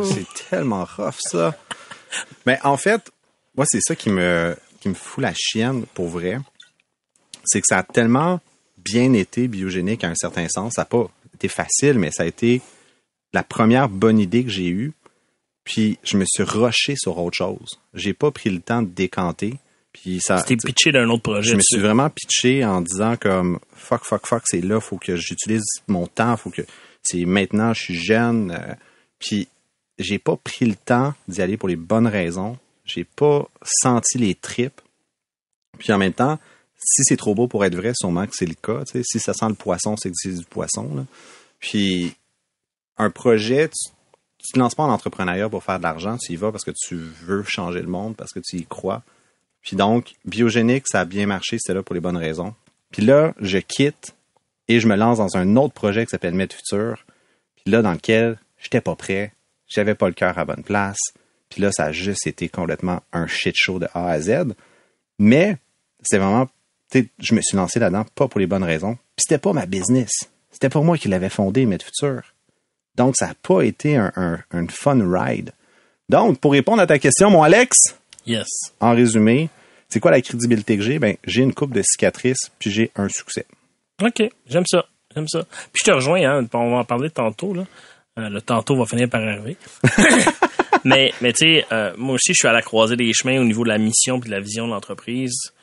C'est 0.03 0.49
tellement 0.49 0.83
rough, 0.85 1.15
ça. 1.19 1.55
Mais 2.45 2.59
en 2.63 2.75
fait, 2.75 3.11
moi, 3.55 3.65
c'est 3.67 3.79
ça 3.81 3.95
qui 3.95 4.09
me, 4.09 4.55
qui 4.81 4.89
me 4.89 4.93
fout 4.95 5.21
la 5.21 5.33
chienne, 5.35 5.85
pour 5.93 6.07
vrai. 6.09 6.39
C'est 7.45 7.61
que 7.61 7.67
ça 7.69 7.77
a 7.77 7.83
tellement 7.83 8.39
bien 8.77 9.13
été 9.13 9.47
biogénique 9.47 10.03
à 10.03 10.07
un 10.09 10.15
certain 10.15 10.47
sens. 10.49 10.73
Ça 10.75 10.81
n'a 10.81 10.85
pas 10.85 11.07
été 11.35 11.47
facile, 11.47 11.99
mais 11.99 12.11
ça 12.11 12.23
a 12.23 12.25
été 12.25 12.61
la 13.33 13.43
première 13.43 13.87
bonne 13.89 14.19
idée 14.19 14.43
que 14.43 14.49
j'ai 14.49 14.67
eue. 14.69 14.93
Puis 15.63 15.97
je 16.03 16.17
me 16.17 16.25
suis 16.25 16.43
rushé 16.43 16.95
sur 16.95 17.17
autre 17.17 17.35
chose. 17.37 17.79
J'ai 17.93 18.13
pas 18.13 18.31
pris 18.31 18.49
le 18.49 18.61
temps 18.61 18.81
de 18.81 18.87
décanter. 18.87 19.55
Puis 20.01 20.19
ça. 20.21 20.43
Tu 20.43 20.57
t'es 20.57 20.67
pitché 20.67 20.91
d'un 20.91 21.09
autre 21.09 21.23
projet. 21.23 21.51
Je 21.51 21.55
me 21.55 21.61
suis 21.61 21.79
vraiment 21.79 22.09
pitché 22.09 22.65
en 22.65 22.81
disant 22.81 23.15
comme 23.15 23.59
fuck, 23.73 24.03
fuck, 24.03 24.27
fuck, 24.27 24.43
c'est 24.45 24.59
là, 24.59 24.81
faut 24.81 24.97
que 24.97 25.15
j'utilise 25.15 25.63
mon 25.87 26.05
temps, 26.05 26.35
faut 26.35 26.49
que 26.49 26.63
c'est 27.01 27.23
maintenant, 27.23 27.73
je 27.73 27.81
suis 27.81 27.95
jeune. 27.95 28.51
euh, 28.51 28.73
puis 29.19 29.47
j'ai 29.97 30.19
pas 30.19 30.35
pris 30.35 30.65
le 30.65 30.75
temps 30.75 31.13
d'y 31.29 31.41
aller 31.41 31.55
pour 31.55 31.69
les 31.69 31.77
bonnes 31.77 32.07
raisons. 32.07 32.57
J'ai 32.83 33.05
pas 33.05 33.47
senti 33.63 34.17
les 34.17 34.35
tripes. 34.35 34.81
Puis 35.79 35.93
en 35.93 35.97
même 35.97 36.13
temps, 36.13 36.39
si 36.77 37.03
c'est 37.05 37.15
trop 37.17 37.33
beau 37.33 37.47
pour 37.47 37.63
être 37.63 37.75
vrai, 37.75 37.93
sûrement 37.95 38.27
que 38.27 38.33
c'est 38.35 38.45
le 38.45 38.55
cas. 38.55 38.83
Si 38.85 39.19
ça 39.19 39.33
sent 39.33 39.47
le 39.47 39.55
poisson, 39.55 39.95
c'est 39.95 40.09
que 40.09 40.15
c'est 40.17 40.33
du 40.37 40.43
poisson. 40.43 40.93
là. 40.93 41.05
Puis 41.59 42.13
un 42.97 43.09
projet, 43.09 43.69
tu, 43.69 43.91
tu 44.39 44.51
te 44.53 44.59
lances 44.59 44.75
pas 44.75 44.83
en 44.83 44.89
entrepreneuriat 44.91 45.47
pour 45.47 45.63
faire 45.63 45.77
de 45.77 45.83
l'argent, 45.83 46.17
tu 46.17 46.33
y 46.33 46.35
vas 46.35 46.51
parce 46.51 46.65
que 46.65 46.71
tu 46.71 46.95
veux 46.95 47.43
changer 47.43 47.81
le 47.81 47.87
monde, 47.87 48.17
parce 48.17 48.33
que 48.33 48.39
tu 48.41 48.57
y 48.57 48.65
crois. 48.65 49.03
Puis 49.65 49.75
donc, 49.75 50.13
biogénique, 50.25 50.85
ça 50.87 51.01
a 51.01 51.05
bien 51.05 51.25
marché, 51.25 51.57
c'était 51.57 51.73
là 51.73 51.81
pour 51.81 51.95
les 51.95 51.99
bonnes 52.01 52.17
raisons. 52.17 52.53
Puis 52.91 53.03
là, 53.03 53.33
je 53.41 53.57
quitte 53.57 54.15
et 54.67 54.79
je 54.79 54.87
me 54.87 54.95
lance 54.95 55.17
dans 55.17 55.35
un 55.37 55.55
autre 55.55 55.73
projet 55.73 56.05
qui 56.05 56.11
s'appelle 56.11 56.35
Med 56.35 56.53
Futur. 56.53 57.03
Puis 57.55 57.71
là, 57.71 57.81
dans 57.81 57.93
lequel 57.93 58.37
j'étais 58.61 58.79
pas 58.79 58.95
prêt, 58.95 59.33
j'avais 59.67 59.95
pas 59.95 60.07
le 60.07 60.13
cœur 60.13 60.37
à 60.37 60.45
bonne 60.45 60.63
place. 60.63 60.99
Puis 61.49 61.63
là, 61.63 61.71
ça 61.71 61.85
a 61.85 61.91
juste 61.91 62.27
été 62.27 62.47
complètement 62.47 63.01
un 63.11 63.25
shit 63.25 63.55
show 63.57 63.79
de 63.79 63.87
A 63.95 64.07
à 64.07 64.19
Z. 64.21 64.53
Mais 65.17 65.57
c'est 66.03 66.19
vraiment, 66.19 66.47
je 66.93 67.33
me 67.33 67.41
suis 67.41 67.57
lancé 67.57 67.79
là-dedans 67.79 68.05
pas 68.13 68.27
pour 68.27 68.39
les 68.39 68.47
bonnes 68.47 68.63
raisons. 68.63 68.95
Puis 69.15 69.25
c'était 69.27 69.39
pas 69.39 69.53
ma 69.53 69.65
business. 69.65 70.11
C'était 70.51 70.69
pour 70.69 70.83
moi 70.83 70.97
qui 70.99 71.07
l'avais 71.07 71.29
fondé, 71.29 71.65
Med 71.65 71.81
Futur. 71.81 72.21
Donc, 72.95 73.15
ça 73.17 73.27
n'a 73.27 73.33
pas 73.33 73.63
été 73.63 73.97
un 73.97 74.67
fun 74.69 74.99
ride. 75.11 75.51
Donc, 76.07 76.39
pour 76.39 76.51
répondre 76.51 76.81
à 76.81 76.87
ta 76.87 76.99
question, 76.99 77.31
mon 77.31 77.41
Alex, 77.41 77.95
Yes. 78.25 78.47
en 78.79 78.93
résumé, 78.93 79.49
c'est 79.89 79.99
quoi 79.99 80.11
la 80.11 80.21
crédibilité 80.21 80.77
que 80.77 80.83
j'ai? 80.83 80.99
Ben, 80.99 81.15
j'ai 81.25 81.43
une 81.43 81.53
coupe 81.53 81.73
de 81.73 81.81
cicatrices, 81.81 82.51
puis 82.59 82.71
j'ai 82.71 82.91
un 82.95 83.07
succès. 83.09 83.45
OK, 84.03 84.23
j'aime 84.47 84.65
ça. 84.65 84.85
J'aime 85.13 85.27
ça. 85.27 85.45
Puis 85.71 85.81
je 85.85 85.91
te 85.91 85.91
rejoins, 85.91 86.21
hein, 86.23 86.47
on 86.53 86.71
va 86.71 86.77
en 86.77 86.83
parler 86.83 87.09
tantôt. 87.09 87.53
Là. 87.53 87.65
Euh, 88.17 88.29
le 88.29 88.41
tantôt 88.41 88.75
va 88.75 88.85
finir 88.85 89.09
par 89.09 89.21
arriver. 89.21 89.57
mais 90.83 91.13
mais 91.21 91.33
tu 91.33 91.45
sais, 91.45 91.65
euh, 91.71 91.93
moi 91.97 92.15
aussi, 92.15 92.33
je 92.33 92.39
suis 92.39 92.47
à 92.47 92.53
la 92.53 92.61
croisée 92.61 92.95
des 92.95 93.11
chemins 93.13 93.39
au 93.39 93.45
niveau 93.45 93.63
de 93.63 93.69
la 93.69 93.77
mission 93.77 94.17
et 94.17 94.25
de 94.25 94.31
la 94.31 94.39
vision 94.39 94.67
de 94.67 94.71
l'entreprise. 94.71 95.53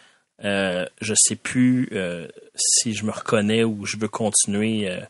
Euh, 0.44 0.86
je 1.00 1.14
sais 1.16 1.36
plus 1.36 1.88
euh, 1.92 2.26
si 2.56 2.94
je 2.94 3.04
me 3.04 3.12
reconnais 3.12 3.62
ou 3.62 3.86
je 3.86 3.96
veux 3.96 4.08
continuer, 4.08 4.90
euh, 4.90 5.00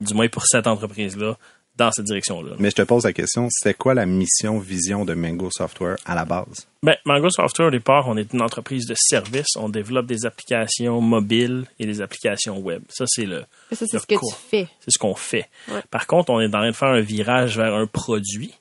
du 0.00 0.14
moins 0.14 0.28
pour 0.28 0.44
cette 0.46 0.66
entreprise-là, 0.66 1.38
dans 1.80 1.90
cette 1.90 2.04
direction-là. 2.04 2.52
Mais 2.58 2.68
je 2.70 2.74
te 2.76 2.82
pose 2.82 3.04
la 3.04 3.12
question, 3.14 3.48
c'est 3.50 3.72
quoi 3.74 3.94
la 3.94 4.04
mission, 4.04 4.58
vision 4.58 5.06
de 5.06 5.14
Mango 5.14 5.48
Software 5.50 5.96
à 6.04 6.14
la 6.14 6.26
base? 6.26 6.68
Ben, 6.82 6.94
Mango 7.06 7.30
Software, 7.30 7.68
au 7.68 7.70
départ, 7.70 8.06
on 8.06 8.16
est 8.18 8.32
une 8.34 8.42
entreprise 8.42 8.86
de 8.86 8.94
services. 8.96 9.56
On 9.56 9.70
développe 9.70 10.06
des 10.06 10.26
applications 10.26 11.00
mobiles 11.00 11.64
et 11.78 11.86
des 11.86 12.02
applications 12.02 12.58
web. 12.58 12.82
Ça, 12.90 13.06
c'est 13.08 13.24
le, 13.24 13.44
Ça, 13.72 13.86
c'est 13.86 13.98
ce 13.98 14.06
que 14.06 14.14
cours. 14.14 14.30
tu 14.34 14.48
fais. 14.50 14.68
c'est 14.80 14.90
ce 14.90 14.98
qu'on 14.98 15.14
fait. 15.14 15.48
Ouais. 15.68 15.80
Par 15.90 16.06
contre, 16.06 16.30
on 16.30 16.40
est 16.40 16.46
en 16.46 16.50
train 16.50 16.70
de 16.70 16.76
faire 16.76 16.88
un 16.88 17.00
virage 17.00 17.56
vers 17.56 17.74
un 17.74 17.86
produit. 17.86 18.52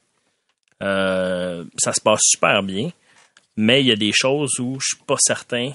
Euh, 0.82 1.66
ça 1.78 1.92
se 1.92 2.00
passe 2.00 2.22
super 2.24 2.64
bien, 2.64 2.90
mais 3.58 3.82
il 3.82 3.88
y 3.88 3.92
a 3.92 3.98
des 3.98 4.14
choses 4.14 4.60
où 4.60 4.78
je 4.80 4.96
suis 4.96 5.04
pas 5.06 5.18
certain 5.20 5.74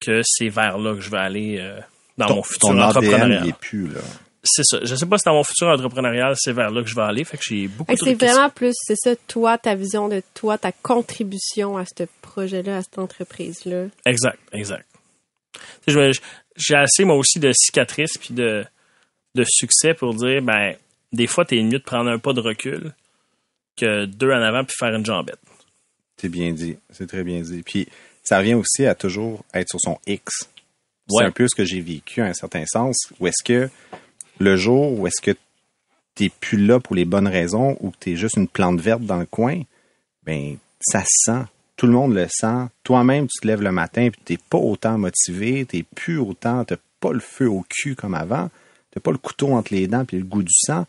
que 0.00 0.22
c'est 0.24 0.48
vers 0.48 0.78
là 0.78 0.94
que 0.94 1.02
je 1.02 1.10
vais 1.10 1.18
aller 1.18 1.58
euh, 1.58 1.78
dans 2.16 2.34
mon 2.36 2.42
futur 2.42 2.70
ton 2.70 2.78
ADN, 2.78 2.88
entrepreneuriat. 2.88 3.40
il 3.44 3.48
est 3.50 3.58
plus, 3.58 3.88
là. 3.88 4.00
C'est 4.42 4.64
ça. 4.64 4.78
Je 4.82 4.94
sais 4.94 5.06
pas 5.06 5.18
si 5.18 5.24
dans 5.24 5.34
mon 5.34 5.44
futur 5.44 5.68
entrepreneurial, 5.68 6.34
c'est 6.36 6.52
vers 6.52 6.70
là 6.70 6.82
que 6.82 6.88
je 6.88 6.94
vais 6.94 7.02
aller. 7.02 7.24
Fait 7.24 7.36
que 7.36 7.42
j'ai 7.46 7.68
beaucoup 7.68 7.90
Fait 7.90 7.96
de 7.96 8.00
que 8.00 8.06
C'est 8.06 8.26
vraiment 8.26 8.50
plus, 8.50 8.74
c'est 8.74 8.96
ça, 8.96 9.14
toi, 9.28 9.58
ta 9.58 9.74
vision 9.74 10.08
de 10.08 10.22
toi, 10.34 10.56
ta 10.56 10.72
contribution 10.72 11.76
à 11.76 11.84
ce 11.84 12.04
projet-là, 12.22 12.78
à 12.78 12.82
cette 12.82 12.98
entreprise-là. 12.98 13.86
Exact, 14.06 14.38
exact. 14.52 14.86
J'ai 15.86 16.74
assez, 16.74 17.04
moi 17.04 17.16
aussi, 17.16 17.38
de 17.38 17.52
cicatrices 17.52 18.16
puis 18.18 18.34
de, 18.34 18.64
de 19.34 19.44
succès 19.46 19.94
pour 19.94 20.14
dire, 20.14 20.42
ben, 20.42 20.74
des 21.12 21.26
fois, 21.26 21.44
t'es 21.44 21.62
mieux 21.62 21.78
de 21.78 21.84
prendre 21.84 22.10
un 22.10 22.18
pas 22.18 22.32
de 22.32 22.40
recul 22.40 22.92
que 23.76 24.06
deux 24.06 24.30
en 24.30 24.42
avant 24.42 24.64
puis 24.64 24.74
faire 24.78 24.94
une 24.94 25.04
jambette. 25.04 25.38
C'est 26.20 26.28
bien 26.28 26.52
dit. 26.52 26.76
C'est 26.90 27.06
très 27.06 27.24
bien 27.24 27.40
dit. 27.40 27.62
Puis, 27.62 27.88
ça 28.22 28.38
revient 28.38 28.54
aussi 28.54 28.86
à 28.86 28.94
toujours 28.94 29.44
être 29.54 29.70
sur 29.70 29.80
son 29.80 29.98
X. 30.06 30.48
C'est 31.08 31.24
un 31.24 31.32
peu 31.32 31.48
ce 31.48 31.54
que 31.56 31.64
j'ai 31.64 31.80
vécu 31.80 32.20
à 32.20 32.26
un 32.26 32.34
certain 32.34 32.64
sens. 32.66 32.96
Où 33.18 33.26
est-ce 33.26 33.42
que 33.42 33.68
le 34.40 34.56
jour 34.56 34.98
où 34.98 35.06
est-ce 35.06 35.20
que 35.20 35.36
t'es 36.16 36.30
plus 36.40 36.58
là 36.58 36.80
pour 36.80 36.96
les 36.96 37.04
bonnes 37.04 37.28
raisons 37.28 37.76
ou 37.80 37.90
que 37.90 37.96
t'es 38.00 38.16
juste 38.16 38.36
une 38.36 38.48
plante 38.48 38.80
verte 38.80 39.02
dans 39.02 39.18
le 39.18 39.26
coin, 39.26 39.62
ben, 40.24 40.56
ça 40.80 41.00
se 41.00 41.32
sent. 41.32 41.44
Tout 41.76 41.86
le 41.86 41.92
monde 41.92 42.14
le 42.14 42.26
sent. 42.28 42.66
Toi-même, 42.82 43.26
tu 43.28 43.40
te 43.40 43.46
lèves 43.46 43.62
le 43.62 43.70
matin 43.70 44.08
puis 44.10 44.20
t'es 44.24 44.38
pas 44.50 44.58
autant 44.58 44.98
motivé, 44.98 45.64
t'es 45.66 45.84
plus 45.94 46.18
autant, 46.18 46.64
t'as 46.64 46.76
pas 47.00 47.12
le 47.12 47.20
feu 47.20 47.48
au 47.48 47.64
cul 47.68 47.94
comme 47.94 48.14
avant, 48.14 48.50
t'as 48.90 49.00
pas 49.00 49.12
le 49.12 49.18
couteau 49.18 49.52
entre 49.54 49.72
les 49.72 49.86
dents 49.86 50.04
puis 50.04 50.18
le 50.18 50.24
goût 50.24 50.42
du 50.42 50.52
sang. 50.52 50.86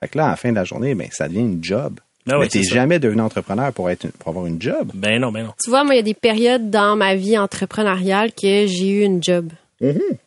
Fait 0.00 0.08
que 0.08 0.18
là, 0.18 0.26
à 0.26 0.30
la 0.30 0.36
fin 0.36 0.50
de 0.50 0.56
la 0.56 0.64
journée, 0.64 0.94
ben, 0.94 1.08
ça 1.10 1.28
devient 1.28 1.40
une 1.40 1.64
job. 1.64 1.98
Ben 2.24 2.38
Mais 2.38 2.48
t'es 2.48 2.62
jamais 2.62 3.00
devenu 3.00 3.20
entrepreneur 3.20 3.72
pour 3.72 3.90
être, 3.90 4.06
pour 4.18 4.28
avoir 4.28 4.46
une 4.46 4.62
job. 4.62 4.92
Ben 4.94 5.20
non, 5.20 5.32
ben 5.32 5.44
non. 5.44 5.52
Tu 5.62 5.70
vois, 5.70 5.82
moi, 5.82 5.94
il 5.94 5.96
y 5.96 6.00
a 6.00 6.04
des 6.04 6.14
périodes 6.14 6.70
dans 6.70 6.94
ma 6.94 7.16
vie 7.16 7.36
entrepreneuriale 7.36 8.32
que 8.32 8.66
j'ai 8.66 8.90
eu 8.90 9.02
une 9.02 9.22
job. 9.22 9.50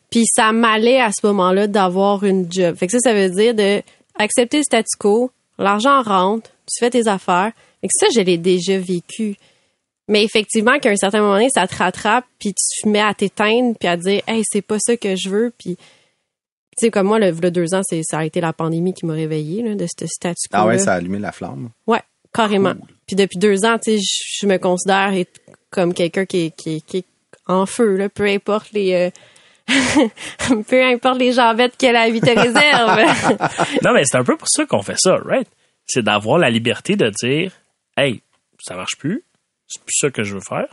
Puis 0.10 0.24
ça 0.28 0.52
m'allait 0.52 1.02
à 1.02 1.10
ce 1.12 1.26
moment-là 1.28 1.68
d'avoir 1.68 2.24
une 2.24 2.52
job. 2.52 2.76
Fait 2.76 2.88
que 2.88 2.92
ça, 2.94 3.00
ça 3.00 3.14
veut 3.14 3.30
dire 3.30 3.54
de 3.56 3.82
accepter 4.18 4.58
le 4.58 4.64
statu 4.64 4.96
quo, 5.00 5.32
l'argent 5.58 6.02
rentre, 6.02 6.50
tu 6.68 6.80
fais 6.80 6.90
tes 6.90 7.08
affaires. 7.08 7.52
Fait 7.82 7.88
que 7.88 7.94
ça, 8.00 8.08
je 8.16 8.22
l'ai 8.22 8.38
déjà 8.38 8.78
vécu. 8.78 9.36
Mais 10.08 10.24
effectivement, 10.24 10.78
qu'à 10.80 10.92
un 10.92 10.96
certain 10.96 11.20
moment 11.22 11.34
donné, 11.34 11.50
ça 11.50 11.68
te 11.68 11.76
rattrape, 11.76 12.26
puis 12.40 12.54
tu 12.54 12.84
te 12.84 12.88
mets 12.90 13.02
à 13.02 13.14
t'éteindre, 13.14 13.76
puis 13.78 13.88
à 13.90 13.98
dire, 13.98 14.22
hey, 14.28 14.44
c'est 14.46 14.62
pas 14.62 14.78
ça 14.80 14.96
que 14.96 15.16
je 15.16 15.30
veux, 15.30 15.52
puis 15.58 15.76
tu 16.78 16.86
sais, 16.86 16.92
comme 16.92 17.08
moi, 17.08 17.20
le, 17.20 17.32
le 17.32 17.52
deux 17.52 17.74
ans, 17.74 17.82
c'est, 17.84 18.02
ça 18.04 18.20
a 18.20 18.26
été 18.26 18.40
la 18.42 18.54
pandémie 18.54 18.94
qui 18.94 19.06
m'a 19.06 19.14
réveillé 19.14 19.64
là, 19.64 19.76
de 19.76 19.86
ce 19.88 20.06
statu 20.08 20.48
quo. 20.50 20.58
Ah 20.58 20.66
ouais, 20.68 20.78
ça 20.78 20.94
a 20.94 20.96
allumé 20.98 21.20
la 21.20 21.32
flamme. 21.32 21.70
Ouais, 21.88 22.02
carrément. 22.34 22.74
Puis 23.08 23.16
depuis 23.16 23.38
deux 23.40 23.64
ans, 23.66 23.78
tu 23.84 23.98
sais, 23.98 24.04
je 24.04 24.46
me 24.46 24.58
considère 24.58 25.12
comme 25.72 25.94
quelqu'un 25.94 26.26
qui 26.26 26.46
est, 26.48 26.56
qui, 26.56 26.76
est- 26.76 26.86
qui 26.86 26.98
est 26.98 27.06
en 27.48 27.66
feu, 27.66 27.96
là, 27.96 28.10
peu 28.10 28.26
importe 28.26 28.72
les... 28.74 28.94
euh, 28.94 29.10
peu 30.68 30.84
importe 30.84 31.20
les 31.20 31.32
jambettes 31.32 31.78
que 31.78 31.88
la 31.88 32.10
vie 32.10 32.22
te 32.22 32.30
réserve. 32.30 33.00
Non, 33.84 33.94
mais 33.94 34.04
c'est 34.06 34.18
un 34.18 34.24
peu 34.24 34.38
pour 34.38 34.48
ça 34.48 34.66
qu'on 34.66 34.82
fait 34.82 34.98
ça, 34.98 35.18
right? 35.26 35.48
C'est 35.86 36.04
d'avoir 36.04 36.38
la 36.38 36.50
liberté 36.50 36.96
de 36.96 37.10
dire, 37.10 37.52
hey, 37.98 38.22
ça 38.60 38.76
marche 38.76 38.98
plus, 38.98 39.24
c'est 39.68 39.84
plus 39.84 39.96
ça 39.98 40.10
que 40.10 40.24
je 40.24 40.36
veux 40.36 40.42
faire, 40.42 40.68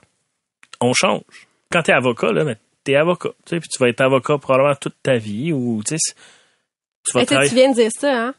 on 0.80 0.92
change. 0.92 1.22
Quand 1.70 1.82
t'es 1.82 1.92
avocat, 1.92 2.32
là, 2.32 2.44
mais 2.44 2.56
t'es 2.84 2.96
avocat, 2.96 3.30
tu 3.46 3.50
sais, 3.50 3.60
puis 3.60 3.68
tu 3.68 3.78
vas 3.78 3.88
être 3.88 4.00
avocat 4.00 4.38
probablement 4.38 4.74
toute 4.74 4.96
ta 5.02 5.16
vie, 5.16 5.52
ou, 5.52 5.82
tu 5.86 5.96
sais, 5.96 6.14
tu 7.04 7.12
vas 7.14 7.20
tu 7.20 7.26
sais, 7.26 7.26
travailler. 7.26 7.48
tu 7.48 7.54
viens 7.54 7.70
de 7.70 7.74
dire 7.74 7.90
ça, 7.98 8.26
hein? 8.26 8.34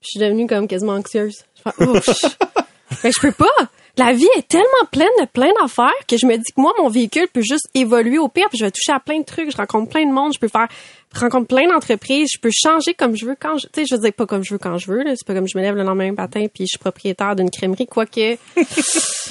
Je 0.00 0.06
suis 0.10 0.20
devenue 0.20 0.46
comme 0.46 0.68
quasiment 0.68 0.92
anxieuse. 0.92 1.44
Je 1.56 1.62
fais, 1.62 1.84
oh, 1.86 1.94
je... 2.06 2.96
Fait 2.96 3.10
que 3.10 3.16
je 3.16 3.20
peux 3.20 3.32
pas. 3.32 3.68
La 3.98 4.12
vie 4.12 4.28
est 4.36 4.46
tellement 4.46 4.64
pleine 4.92 5.08
de 5.20 5.26
plein 5.26 5.50
d'affaires 5.60 5.90
que 6.06 6.16
je 6.16 6.24
me 6.26 6.36
dis 6.36 6.52
que 6.54 6.60
moi, 6.60 6.72
mon 6.80 6.88
véhicule 6.88 7.26
peut 7.32 7.42
juste 7.42 7.68
évoluer 7.74 8.18
au 8.18 8.28
pire, 8.28 8.46
puis 8.48 8.58
je 8.58 8.64
vais 8.64 8.70
toucher 8.70 8.92
à 8.92 9.00
plein 9.00 9.18
de 9.18 9.24
trucs. 9.24 9.50
Je 9.50 9.56
rencontre 9.56 9.90
plein 9.90 10.06
de 10.06 10.12
monde, 10.12 10.32
je 10.34 10.38
peux 10.38 10.46
faire, 10.46 10.68
je 11.14 11.18
rencontre 11.20 11.48
plein 11.48 11.66
d'entreprises, 11.68 12.28
je 12.32 12.38
peux 12.38 12.50
changer 12.52 12.94
comme 12.94 13.16
je 13.16 13.26
veux 13.26 13.34
quand 13.40 13.58
je, 13.58 13.66
tu 13.66 13.80
sais, 13.80 13.86
je 13.90 13.96
veux 13.96 14.00
dire 14.02 14.12
pas 14.12 14.26
comme 14.26 14.44
je 14.44 14.54
veux 14.54 14.58
quand 14.58 14.78
je 14.78 14.86
veux, 14.90 15.02
là. 15.02 15.14
C'est 15.16 15.26
pas 15.26 15.34
comme 15.34 15.48
je 15.48 15.58
me 15.58 15.62
lève 15.64 15.74
le 15.74 15.82
lendemain 15.82 16.12
matin 16.12 16.46
puis 16.52 16.64
je 16.64 16.68
suis 16.68 16.78
propriétaire 16.78 17.34
d'une 17.34 17.50
crèmerie, 17.50 17.86
quoique. 17.86 18.36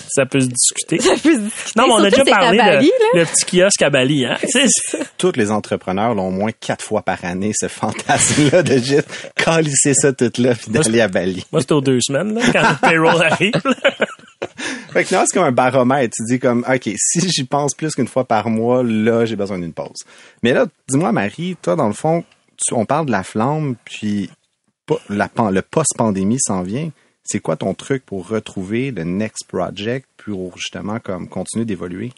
Ça 0.10 0.26
peut 0.26 0.40
se 0.40 0.48
discuter. 0.48 1.00
ça 1.00 1.12
peut 1.22 1.34
se 1.36 1.40
discuter. 1.40 1.80
Non, 1.80 1.86
mais 1.88 1.94
on 1.94 2.04
a 2.04 2.10
déjà 2.10 2.24
c'est 2.26 2.32
à 2.32 2.38
parlé 2.40 2.58
Bali, 2.58 2.88
de 2.88 3.18
là. 3.18 3.22
le 3.22 3.26
petit 3.26 3.46
kiosque 3.58 3.82
à 3.84 3.90
Bali, 3.90 4.26
hein? 4.26 4.38
C'est- 4.48 4.98
Tous 5.18 5.32
les 5.36 5.52
entrepreneurs 5.52 6.16
l'ont 6.16 6.28
au 6.30 6.32
moins 6.32 6.52
quatre 6.60 6.84
fois 6.84 7.04
par 7.04 7.24
année, 7.24 7.52
ce 7.56 7.68
fantasme-là 7.68 8.64
de 8.64 8.78
juste 8.80 9.08
calisser 9.36 9.94
ça 9.94 10.12
tout 10.14 10.32
là 10.40 10.56
puis 10.56 10.72
d'aller 10.72 11.02
à 11.02 11.08
Bali. 11.08 11.46
Moi, 11.52 11.62
c'était 11.62 11.74
aux 11.74 11.82
deux 11.82 12.00
semaines, 12.02 12.34
là, 12.34 12.42
quand 12.52 12.62
le 12.70 12.90
payroll 12.90 13.22
arrive. 13.32 13.52
Fait 14.58 15.04
que 15.04 15.16
non, 15.16 15.24
c'est 15.26 15.38
comme 15.38 15.48
un 15.48 15.52
baromètre. 15.52 16.16
Tu 16.16 16.24
dis 16.34 16.40
comme, 16.40 16.66
OK, 16.68 16.90
si 16.96 17.30
j'y 17.30 17.44
pense 17.44 17.74
plus 17.74 17.94
qu'une 17.94 18.08
fois 18.08 18.26
par 18.26 18.50
mois, 18.50 18.84
là, 18.84 19.26
j'ai 19.26 19.36
besoin 19.36 19.60
d'une 19.60 19.74
pause. 19.74 20.04
Mais 20.44 20.54
là, 20.54 20.66
dis-moi, 20.90 21.12
Marie, 21.12 21.56
toi, 21.62 21.76
dans 21.76 21.88
le 21.88 21.94
fond, 21.94 22.24
on 22.72 22.86
parle 22.86 23.06
de 23.06 23.12
la 23.12 23.24
flamme, 23.24 23.76
puis 23.86 24.30
le 25.10 25.62
post-pandémie 25.62 26.40
s'en 26.40 26.64
vient. 26.64 26.92
C'est 27.24 27.40
quoi 27.40 27.58
ton 27.58 27.74
truc 27.74 28.06
pour 28.06 28.28
retrouver 28.28 28.92
le 28.92 29.04
next 29.04 29.48
project 29.48 30.08
pour 30.18 30.58
justement 30.58 31.00
comme 31.00 31.28
continuer 31.28 31.66
d'évoluer? 31.66 32.14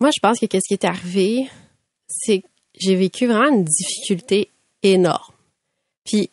Moi, 0.00 0.10
je 0.14 0.20
pense 0.22 0.38
que 0.38 0.46
qu'est-ce 0.46 0.68
qui 0.68 0.74
est 0.74 0.86
arrivé, 0.86 1.48
c'est 2.08 2.40
que 2.40 2.46
j'ai 2.78 2.94
vécu 2.94 3.26
vraiment 3.26 3.50
une 3.50 3.64
difficulté 3.64 4.50
énorme. 4.82 5.34
Puis, 6.04 6.30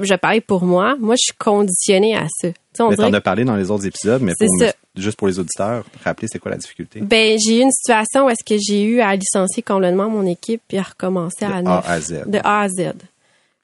je 0.00 0.14
parle 0.14 0.40
pour 0.40 0.64
moi. 0.64 0.96
Moi, 0.98 1.14
je 1.16 1.26
suis 1.26 1.36
conditionnée 1.38 2.16
à 2.16 2.26
ça. 2.28 2.48
Tu 2.48 2.54
sais, 2.74 2.82
on 2.82 2.88
Mais 2.90 2.96
dirait 2.96 3.10
t'en 3.10 3.16
as 3.16 3.20
parlé 3.20 3.44
dans 3.44 3.56
les 3.56 3.70
autres 3.70 3.86
épisodes, 3.86 4.22
mais 4.22 4.32
pour 4.38 4.48
ça. 4.58 4.72
juste 4.96 5.18
pour 5.18 5.28
les 5.28 5.38
auditeurs, 5.38 5.84
rappeler 6.04 6.28
c'est 6.30 6.38
quoi 6.38 6.52
la 6.52 6.56
difficulté? 6.56 7.00
Ben, 7.00 7.38
j'ai 7.44 7.58
eu 7.58 7.62
une 7.62 7.70
situation 7.70 8.26
où 8.26 8.30
est-ce 8.30 8.44
que 8.44 8.58
j'ai 8.60 8.82
eu 8.82 9.00
à 9.00 9.14
licencier 9.14 9.62
complètement 9.62 10.08
mon 10.08 10.26
équipe 10.26 10.62
puis 10.66 10.78
à 10.78 10.82
recommencer 10.82 11.44
à 11.44 11.60
De 11.60 11.68
neuf. 11.68 11.84
A 11.86 11.92
à 11.92 12.00
Z. 12.00 12.22
De 12.26 12.38
A 12.42 12.60
à 12.62 12.68
Z. 12.68 12.92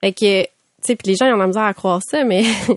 Fait 0.01 0.13
que, 0.13 0.43
tu 0.43 0.49
sais, 0.83 0.97
puis 0.97 1.11
les 1.13 1.17
gens, 1.17 1.27
ils 1.27 1.33
ont 1.33 1.37
de 1.37 1.41
la 1.41 1.47
misère 1.47 1.63
à 1.63 1.75
croire 1.75 2.01
ça, 2.09 2.23
mais, 2.25 2.43
tu 2.67 2.75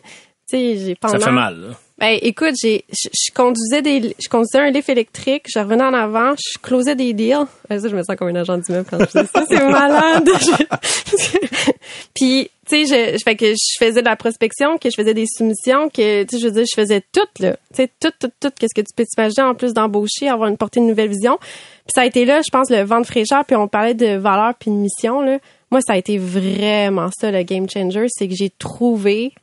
sais, 0.48 0.78
j'ai 0.78 0.98
Ça 1.02 1.10
pendant... 1.10 1.20
fait 1.20 1.32
mal, 1.32 1.60
là. 1.60 1.68
Ben, 2.02 2.18
écoute, 2.24 2.56
j'ai, 2.60 2.84
je, 2.90 3.10
je 3.14 3.32
conduisais 3.32 3.84
des, 3.84 4.16
je 4.20 4.28
conduisais 4.28 4.58
un 4.58 4.72
lift 4.72 4.90
électrique, 4.90 5.46
je 5.54 5.60
revenais 5.60 5.84
en 5.84 5.94
avant, 5.94 6.34
je 6.36 6.58
closais 6.60 6.96
des 6.96 7.14
deals. 7.14 7.46
Ben, 7.70 7.80
ça, 7.80 7.90
je 7.90 7.96
me 7.96 8.02
sens 8.02 8.16
comme 8.16 8.30
un 8.30 8.36
agent 8.38 8.58
d'immeuble 8.58 8.88
quand 8.90 8.98
je 8.98 9.22
dis 9.22 9.28
ça, 9.32 9.46
c'est 9.48 9.70
malade. 9.70 10.28
Puis, 12.16 12.50
tu 12.72 12.88
sais, 12.88 13.16
je, 13.18 13.34
que 13.36 13.46
je 13.48 13.86
faisais 13.86 14.02
de 14.02 14.08
la 14.08 14.16
prospection, 14.16 14.78
que 14.78 14.90
je 14.90 14.96
faisais 14.96 15.14
des 15.14 15.26
soumissions, 15.28 15.90
que, 15.90 16.24
tu 16.24 16.30
sais, 16.30 16.42
je 16.42 16.48
veux 16.48 16.54
dire, 16.54 16.66
je 16.66 16.82
faisais 16.82 17.02
tout, 17.12 17.28
là. 17.40 17.58
Tu 17.74 17.84
sais, 17.84 17.90
tout, 18.00 18.12
tout, 18.20 18.32
tout, 18.40 18.52
qu'est-ce 18.58 18.74
que 18.74 18.86
tu 18.86 18.94
peux 18.96 19.04
t'imaginer 19.04 19.44
en 19.44 19.56
plus 19.56 19.74
d'embaucher, 19.74 20.30
avoir 20.30 20.48
une 20.48 20.58
portée 20.58 20.80
de 20.80 20.86
nouvelle 20.86 21.10
vision. 21.10 21.38
Puis 21.38 21.94
ça 21.94 22.02
a 22.02 22.06
été 22.06 22.24
là, 22.24 22.42
je 22.42 22.50
pense, 22.52 22.70
le 22.70 22.84
vent 22.84 23.02
de 23.02 23.06
fraîcheur, 23.06 23.44
puis 23.46 23.56
on 23.56 23.68
parlait 23.68 23.94
de 23.94 24.16
valeur 24.16 24.54
puis 24.56 24.72
de 24.72 24.76
mission, 24.76 25.22
là. 25.22 25.40
Moi, 25.70 25.82
ça 25.82 25.94
a 25.94 25.98
été 25.98 26.18
vraiment 26.18 27.10
ça, 27.18 27.32
le 27.32 27.44
game 27.44 27.70
changer, 27.70 28.06
c'est 28.10 28.28
que 28.28 28.36
j'ai 28.36 28.50
trouvé 28.50 29.34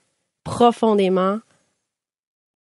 profondément 0.44 1.38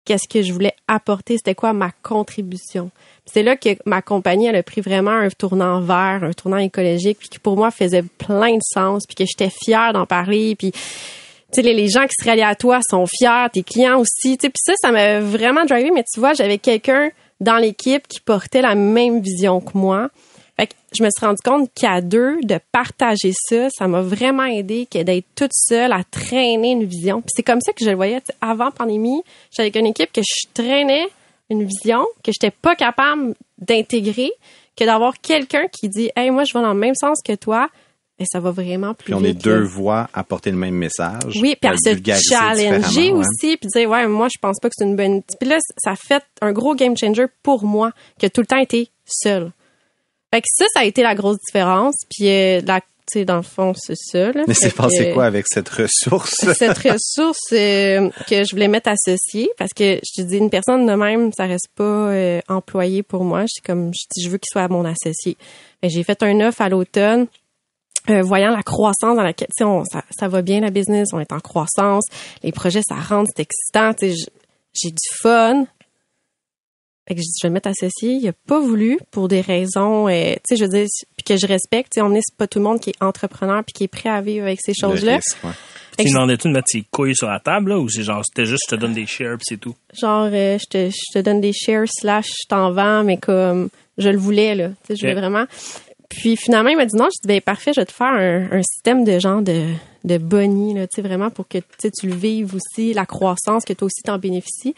qu'est-ce 0.04 0.28
que 0.28 0.42
je 0.42 0.52
voulais 0.52 0.74
apporter, 0.88 1.36
c'était 1.36 1.54
quoi 1.54 1.72
ma 1.72 1.90
contribution. 2.02 2.90
C'est 3.26 3.42
là 3.42 3.56
que 3.56 3.70
ma 3.86 4.02
compagnie 4.02 4.46
elle 4.46 4.56
a 4.56 4.62
pris 4.62 4.80
vraiment 4.80 5.10
un 5.12 5.28
tournant 5.30 5.80
vert, 5.80 6.20
un 6.22 6.32
tournant 6.32 6.58
écologique, 6.58 7.18
puis 7.18 7.28
qui 7.28 7.38
pour 7.38 7.56
moi 7.56 7.70
faisait 7.70 8.02
plein 8.02 8.54
de 8.54 8.62
sens, 8.62 9.04
puis 9.06 9.14
que 9.14 9.24
j'étais 9.24 9.50
fière 9.50 9.92
d'en 9.92 10.06
parler, 10.06 10.56
puis 10.56 10.72
tu 10.72 10.78
sais 11.52 11.62
les, 11.62 11.88
gens 11.88 12.06
qui 12.06 12.14
se 12.20 12.28
rallient 12.28 12.42
à 12.42 12.54
toi 12.54 12.80
sont 12.88 13.06
fiers, 13.06 13.46
tes 13.52 13.62
clients 13.62 13.98
aussi, 13.98 14.38
tu 14.38 14.50
puis 14.50 14.62
ça 14.64 14.72
ça 14.80 14.90
m'a 14.90 15.20
vraiment 15.20 15.64
drivé 15.64 15.90
mais 15.90 16.04
tu 16.12 16.20
vois, 16.20 16.32
j'avais 16.32 16.58
quelqu'un 16.58 17.10
dans 17.40 17.56
l'équipe 17.56 18.06
qui 18.06 18.20
portait 18.20 18.62
la 18.62 18.74
même 18.74 19.20
vision 19.20 19.60
que 19.60 19.76
moi. 19.76 20.10
Fait 20.60 20.66
que 20.66 20.74
je 20.92 21.02
me 21.02 21.08
suis 21.08 21.24
rendu 21.24 21.40
compte 21.42 21.70
qu'à 21.74 22.02
deux, 22.02 22.38
de 22.42 22.58
partager 22.70 23.32
ça, 23.34 23.70
ça 23.70 23.88
m'a 23.88 24.02
vraiment 24.02 24.44
aidé 24.44 24.86
que 24.90 25.02
d'être 25.02 25.24
toute 25.34 25.54
seule 25.54 25.90
à 25.90 26.04
traîner 26.04 26.72
une 26.72 26.84
vision. 26.84 27.22
Puis 27.22 27.30
c'est 27.34 27.42
comme 27.42 27.62
ça 27.62 27.72
que 27.72 27.82
je 27.82 27.88
le 27.88 27.96
voyais. 27.96 28.20
avant 28.42 28.70
pandémie, 28.70 29.22
j'étais 29.50 29.62
avec 29.62 29.76
une 29.76 29.86
équipe 29.86 30.12
que 30.12 30.20
je 30.20 30.48
traînais 30.52 31.06
une 31.48 31.64
vision 31.64 32.04
que 32.22 32.30
j'étais 32.30 32.50
pas 32.50 32.76
capable 32.76 33.34
d'intégrer, 33.56 34.32
que 34.76 34.84
d'avoir 34.84 35.18
quelqu'un 35.22 35.64
qui 35.72 35.88
dit 35.88 36.10
Hey, 36.14 36.30
moi 36.30 36.44
je 36.44 36.52
vais 36.52 36.62
dans 36.62 36.74
le 36.74 36.78
même 36.78 36.94
sens 36.94 37.22
que 37.24 37.34
toi, 37.36 37.70
et 38.18 38.24
ça 38.30 38.38
va 38.38 38.50
vraiment 38.50 38.92
plus 38.92 39.06
Puis 39.06 39.14
on 39.14 39.24
est 39.24 39.32
deux 39.32 39.62
voix 39.62 40.10
à 40.12 40.24
porter 40.24 40.50
le 40.50 40.58
même 40.58 40.74
message. 40.74 41.38
Oui, 41.40 41.56
puis 41.58 41.70
à 41.70 41.74
se 41.78 41.96
challenger 42.28 43.12
ouais. 43.12 43.18
aussi, 43.18 43.56
puis 43.56 43.70
dire 43.74 43.88
ouais, 43.88 44.06
moi 44.06 44.28
je 44.30 44.38
pense 44.38 44.58
pas 44.60 44.68
que 44.68 44.74
c'est 44.76 44.84
une 44.84 44.94
bonne. 44.94 45.22
Puis 45.40 45.48
là, 45.48 45.56
ça 45.78 45.92
a 45.92 45.96
fait 45.96 46.22
un 46.42 46.52
gros 46.52 46.74
game 46.74 46.94
changer 46.98 47.28
pour 47.42 47.64
moi, 47.64 47.92
qui 48.18 48.26
a 48.26 48.28
tout 48.28 48.42
le 48.42 48.46
temps 48.46 48.58
été 48.58 48.90
seul. 49.06 49.52
Fait 50.32 50.40
que 50.40 50.46
ça, 50.54 50.64
ça 50.74 50.80
a 50.80 50.84
été 50.84 51.02
la 51.02 51.14
grosse 51.14 51.38
différence. 51.46 51.96
Puis 52.10 52.28
euh, 52.28 52.60
la, 52.64 52.80
tu 52.80 52.86
sais, 53.18 53.24
dans 53.24 53.36
le 53.36 53.42
fond, 53.42 53.72
c'est 53.76 53.96
ça. 53.96 54.30
Là. 54.32 54.44
Mais 54.46 54.54
c'est 54.54 54.72
passé 54.74 55.10
quoi 55.14 55.24
avec 55.24 55.46
cette 55.48 55.68
ressource? 55.68 56.34
cette 56.56 56.78
ressource 56.78 57.38
euh, 57.52 58.08
que 58.28 58.44
je 58.44 58.50
voulais 58.52 58.68
mettre 58.68 58.88
associée 58.90 59.50
parce 59.58 59.72
que 59.72 59.98
je 60.04 60.22
te 60.22 60.26
dis 60.28 60.36
une 60.36 60.50
personne 60.50 60.86
de 60.86 60.92
même 60.94 61.32
ça 61.32 61.46
reste 61.46 61.68
pas 61.74 61.82
euh, 61.82 62.40
employé 62.48 63.02
pour 63.02 63.24
moi 63.24 63.44
c'est 63.48 63.64
comme 63.64 63.90
je 63.92 64.22
je 64.22 64.28
veux 64.28 64.38
qu'il 64.38 64.50
soit 64.52 64.68
mon 64.68 64.84
associé 64.84 65.36
j'ai 65.82 66.04
fait 66.04 66.22
un 66.22 66.40
offre 66.40 66.60
à 66.62 66.68
l'automne 66.68 67.26
euh, 68.10 68.22
voyant 68.22 68.50
la 68.54 68.62
croissance 68.62 69.16
dans 69.16 69.22
laquelle 69.22 69.48
tu 69.56 69.64
ça, 69.90 70.02
ça 70.16 70.28
va 70.28 70.42
bien 70.42 70.60
la 70.60 70.70
business 70.70 71.08
on 71.12 71.18
est 71.18 71.32
en 71.32 71.40
croissance 71.40 72.04
les 72.44 72.52
projets 72.52 72.82
ça 72.86 72.94
rentre 72.94 73.28
c'est 73.34 73.42
excitant 73.42 73.92
tu 73.94 74.10
sais, 74.10 74.14
j- 74.16 74.26
j'ai 74.72 74.90
du 74.90 75.08
fun 75.20 75.64
Fait 77.10 77.16
que 77.16 77.22
j'ai 77.22 77.26
dit, 77.26 77.38
je 77.42 77.46
vais 77.48 77.50
me 77.50 77.54
mettre 77.54 77.68
associé. 77.68 78.12
Il 78.12 78.28
a 78.28 78.32
pas 78.46 78.60
voulu 78.60 79.00
pour 79.10 79.26
des 79.26 79.40
raisons, 79.40 80.06
euh, 80.06 80.34
tu 80.34 80.40
sais, 80.44 80.56
je 80.56 80.62
veux 80.62 80.70
dire, 80.70 80.86
puis 81.16 81.24
que 81.24 81.36
je 81.36 81.44
respecte. 81.44 81.94
Tu 81.94 82.00
sais, 82.00 82.02
on 82.02 82.14
est 82.14 82.20
c'est 82.22 82.36
pas 82.36 82.46
tout 82.46 82.60
le 82.60 82.64
monde 82.64 82.78
qui 82.78 82.90
est 82.90 83.02
entrepreneur 83.02 83.64
puis 83.64 83.72
qui 83.72 83.82
est 83.82 83.88
prêt 83.88 84.08
à 84.08 84.20
vivre 84.20 84.46
avec 84.46 84.60
ces 84.62 84.74
choses-là. 84.80 85.18
ouais. 85.42 85.50
Tu 85.98 86.04
demandais-tu 86.04 86.46
de 86.46 86.52
mettre 86.52 86.68
ses 86.68 86.84
couilles 86.88 87.16
sur 87.16 87.26
la 87.26 87.40
table, 87.40 87.70
là, 87.70 87.80
ou 87.80 87.88
c'est 87.88 88.04
genre, 88.04 88.22
c'était 88.24 88.46
juste, 88.46 88.62
je 88.70 88.76
te 88.76 88.80
donne 88.80 88.94
des 88.94 89.06
shares 89.06 89.38
pis 89.38 89.44
c'est 89.48 89.56
tout? 89.56 89.74
genre, 90.00 90.28
euh, 90.32 90.56
je, 90.56 90.66
te, 90.70 90.88
je 90.88 91.12
te 91.12 91.18
donne 91.18 91.40
des 91.40 91.52
shares 91.52 91.88
slash 91.88 92.26
je 92.26 92.48
t'en 92.48 92.70
vends, 92.70 93.02
mais 93.02 93.16
comme 93.16 93.70
je 93.98 94.08
le 94.08 94.16
voulais, 94.16 94.54
là. 94.54 94.68
Tu 94.68 94.74
sais, 94.86 94.94
je 94.94 95.00
voulais 95.00 95.20
vraiment. 95.20 95.46
Puis 96.08 96.36
finalement, 96.36 96.70
il 96.70 96.76
m'a 96.76 96.86
dit 96.86 96.96
non. 96.96 97.06
Je 97.06 97.20
dis, 97.22 97.26
ben 97.26 97.40
parfait, 97.40 97.72
je 97.74 97.80
vais 97.80 97.86
te 97.86 97.92
faire 97.92 98.06
un, 98.06 98.52
un 98.52 98.62
système 98.62 99.02
de 99.02 99.18
genre 99.18 99.42
de, 99.42 99.66
de 100.04 100.18
boni, 100.18 100.74
là, 100.74 100.86
tu 100.86 101.02
sais, 101.02 101.02
vraiment 101.02 101.30
pour 101.30 101.48
que 101.48 101.58
tu 101.58 101.64
sais, 101.80 101.90
tu 101.90 102.06
le 102.06 102.14
vives 102.14 102.54
aussi, 102.54 102.94
la 102.94 103.04
croissance, 103.04 103.64
que 103.64 103.72
toi 103.72 103.86
aussi 103.86 104.02
t'en 104.04 104.18
bénéficies. 104.18 104.76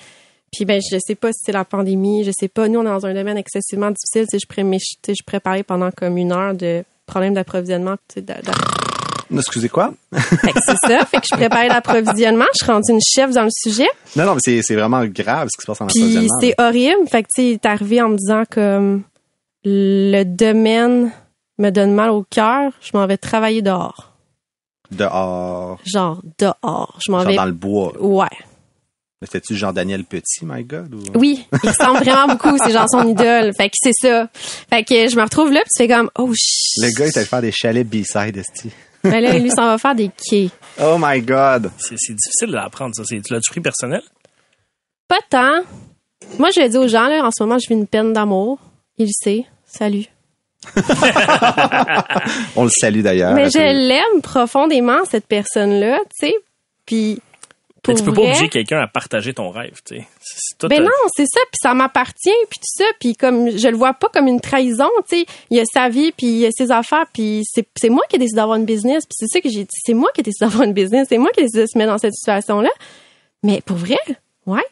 Puis 0.52 0.64
ben, 0.66 0.80
je 0.82 0.98
sais 1.04 1.14
pas 1.14 1.32
si 1.32 1.40
c'est 1.44 1.52
la 1.52 1.64
pandémie, 1.64 2.24
je 2.24 2.30
sais 2.38 2.48
pas. 2.48 2.68
Nous, 2.68 2.78
on 2.78 2.82
est 2.82 2.86
dans 2.86 3.06
un 3.06 3.14
domaine 3.14 3.38
excessivement 3.38 3.90
difficile. 3.90 4.26
Sais, 4.30 4.38
je 4.38 5.14
je 5.14 5.38
parler 5.38 5.62
pendant 5.62 5.90
comme 5.90 6.18
une 6.18 6.32
heure 6.32 6.54
de 6.54 6.84
problèmes 7.06 7.34
d'approvisionnement. 7.34 7.96
Excusez 9.34 9.70
quoi? 9.70 9.94
Fait 10.14 10.52
que 10.52 10.58
c'est 10.66 10.76
ça. 10.88 11.06
Fait 11.06 11.18
que 11.18 11.26
je 11.30 11.36
préparais 11.36 11.68
l'approvisionnement. 11.68 12.44
Je 12.54 12.64
suis 12.64 12.72
rendue 12.72 12.92
une 12.92 13.00
chef 13.00 13.30
dans 13.32 13.44
le 13.44 13.50
sujet. 13.50 13.88
Non, 14.14 14.26
non, 14.26 14.34
mais 14.34 14.62
c'est, 14.62 14.74
vraiment 14.74 15.04
grave 15.06 15.48
ce 15.50 15.56
qui 15.56 15.62
se 15.62 15.66
passe 15.66 15.80
en 15.80 15.86
Puis 15.86 16.00
approvisionnement. 16.00 16.38
c'est 16.40 16.54
horrible. 16.58 17.08
Fait 17.08 17.22
que 17.22 17.28
tu 17.34 17.42
sais, 17.42 17.48
est 17.52 17.66
arrivé 17.66 18.02
en 18.02 18.10
me 18.10 18.16
disant 18.16 18.42
comme 18.50 19.02
le 19.64 20.24
domaine 20.24 21.12
me 21.58 21.70
donne 21.70 21.92
mal 21.94 22.10
au 22.10 22.24
cœur, 22.28 22.72
je 22.80 22.90
m'en 22.94 23.06
vais 23.06 23.16
travailler 23.16 23.62
dehors. 23.62 24.12
Dehors, 24.90 25.78
Genre 25.86 26.20
dehors. 26.38 26.98
Je 27.04 27.10
m'en 27.10 27.20
genre 27.20 27.28
vais. 27.28 27.36
dans 27.36 27.46
le 27.46 27.52
bois. 27.52 27.92
Ouais. 27.98 28.26
Mais 29.22 29.26
C'était-tu 29.26 29.54
Jean-Daniel 29.54 30.02
Petit, 30.02 30.44
my 30.44 30.64
God? 30.64 30.92
Ou... 30.96 31.02
Oui, 31.14 31.46
il 31.62 31.68
ressemble 31.68 32.00
vraiment 32.00 32.26
beaucoup. 32.26 32.58
C'est 32.58 32.72
genre 32.72 32.88
son 32.90 33.06
idole. 33.06 33.52
Fait 33.56 33.68
que 33.68 33.76
c'est 33.80 33.92
ça. 33.94 34.28
Fait 34.68 34.82
que 34.82 35.08
je 35.08 35.14
me 35.14 35.22
retrouve 35.22 35.52
là, 35.52 35.60
puis 35.60 35.70
tu 35.76 35.84
fais 35.84 35.88
comme 35.88 36.10
oh 36.18 36.32
shit. 36.34 36.82
Le 36.82 36.90
gars, 36.98 37.06
il 37.06 37.16
allé 37.16 37.26
faire 37.26 37.40
des 37.40 37.52
chalets 37.52 37.86
B-side, 37.86 38.36
esti. 38.36 38.70
Ben 39.04 39.20
là, 39.20 39.38
lui, 39.38 39.48
s'en 39.50 39.66
va 39.66 39.78
faire 39.78 39.94
des 39.94 40.10
quais. 40.28 40.50
Oh 40.80 40.96
my 40.98 41.22
God! 41.22 41.70
C'est, 41.78 41.94
c'est 41.98 42.14
difficile 42.14 42.48
de 42.48 42.54
l'apprendre, 42.54 42.96
ça. 42.96 43.04
C'est, 43.04 43.20
tu 43.20 43.32
l'as-tu 43.32 43.52
pris 43.52 43.60
personnel? 43.60 44.02
Pas 45.06 45.20
tant. 45.30 45.60
Moi, 46.40 46.50
je 46.52 46.60
le 46.60 46.68
dis 46.68 46.78
aux 46.78 46.88
gens, 46.88 47.06
là, 47.06 47.24
en 47.24 47.30
ce 47.30 47.44
moment, 47.44 47.60
je 47.60 47.68
vis 47.68 47.78
une 47.78 47.86
peine 47.86 48.12
d'amour. 48.12 48.58
Il 48.98 49.06
le 49.06 49.12
sait. 49.12 49.46
Salut. 49.64 50.06
On 52.56 52.64
le 52.64 52.70
salue 52.70 53.02
d'ailleurs. 53.02 53.34
Mais 53.34 53.50
je 53.50 53.58
l'aime 53.58 54.20
profondément, 54.20 55.04
cette 55.08 55.28
personne-là, 55.28 56.00
tu 56.18 56.26
sais. 56.26 56.34
Puis, 56.86 57.20
pour 57.82 57.94
tu 57.94 58.04
peux 58.04 58.10
vrai, 58.10 58.22
pas 58.22 58.28
obliger 58.28 58.48
quelqu'un 58.48 58.80
à 58.80 58.86
partager 58.86 59.34
ton 59.34 59.50
rêve, 59.50 59.80
tu 59.84 59.96
sais. 59.96 60.06
C'est, 60.20 60.68
Ben 60.68 60.80
euh, 60.80 60.84
non, 60.84 61.08
c'est 61.16 61.26
ça, 61.26 61.40
puis 61.50 61.58
ça 61.60 61.74
m'appartient, 61.74 62.30
puis 62.48 62.60
tout 62.60 62.82
ça, 62.82 62.84
puis 63.00 63.14
comme 63.16 63.50
je 63.50 63.68
le 63.68 63.76
vois 63.76 63.94
pas 63.94 64.08
comme 64.08 64.28
une 64.28 64.40
trahison, 64.40 64.88
tu 65.08 65.18
sais, 65.18 65.26
il 65.50 65.56
y 65.56 65.60
a 65.60 65.64
sa 65.64 65.88
vie, 65.88 66.12
puis 66.12 66.26
il 66.26 66.38
y 66.38 66.46
a 66.46 66.50
ses 66.52 66.70
affaires, 66.70 67.06
puis 67.12 67.42
c'est 67.44 67.66
c'est 67.76 67.88
moi 67.88 68.04
qui 68.08 68.16
ai 68.16 68.18
décidé 68.20 68.36
d'avoir 68.36 68.56
une 68.56 68.66
business, 68.66 69.04
puis 69.04 69.14
c'est 69.18 69.26
ça 69.26 69.40
que 69.40 69.48
j'ai 69.48 69.64
dit, 69.64 69.80
c'est 69.84 69.94
moi 69.94 70.10
qui 70.14 70.20
ai 70.20 70.24
décidé 70.24 70.46
d'avoir 70.46 70.62
une 70.62 70.74
business, 70.74 71.08
c'est 71.08 71.18
moi 71.18 71.30
qui 71.32 71.40
ai 71.40 71.44
décidé 71.44 71.62
de 71.62 71.66
se 71.66 71.76
mettre 71.76 71.90
dans 71.90 71.98
cette 71.98 72.14
situation-là. 72.14 72.70
Mais 73.42 73.60
pour 73.64 73.76
vrai, 73.76 73.98
ouais. 74.46 74.64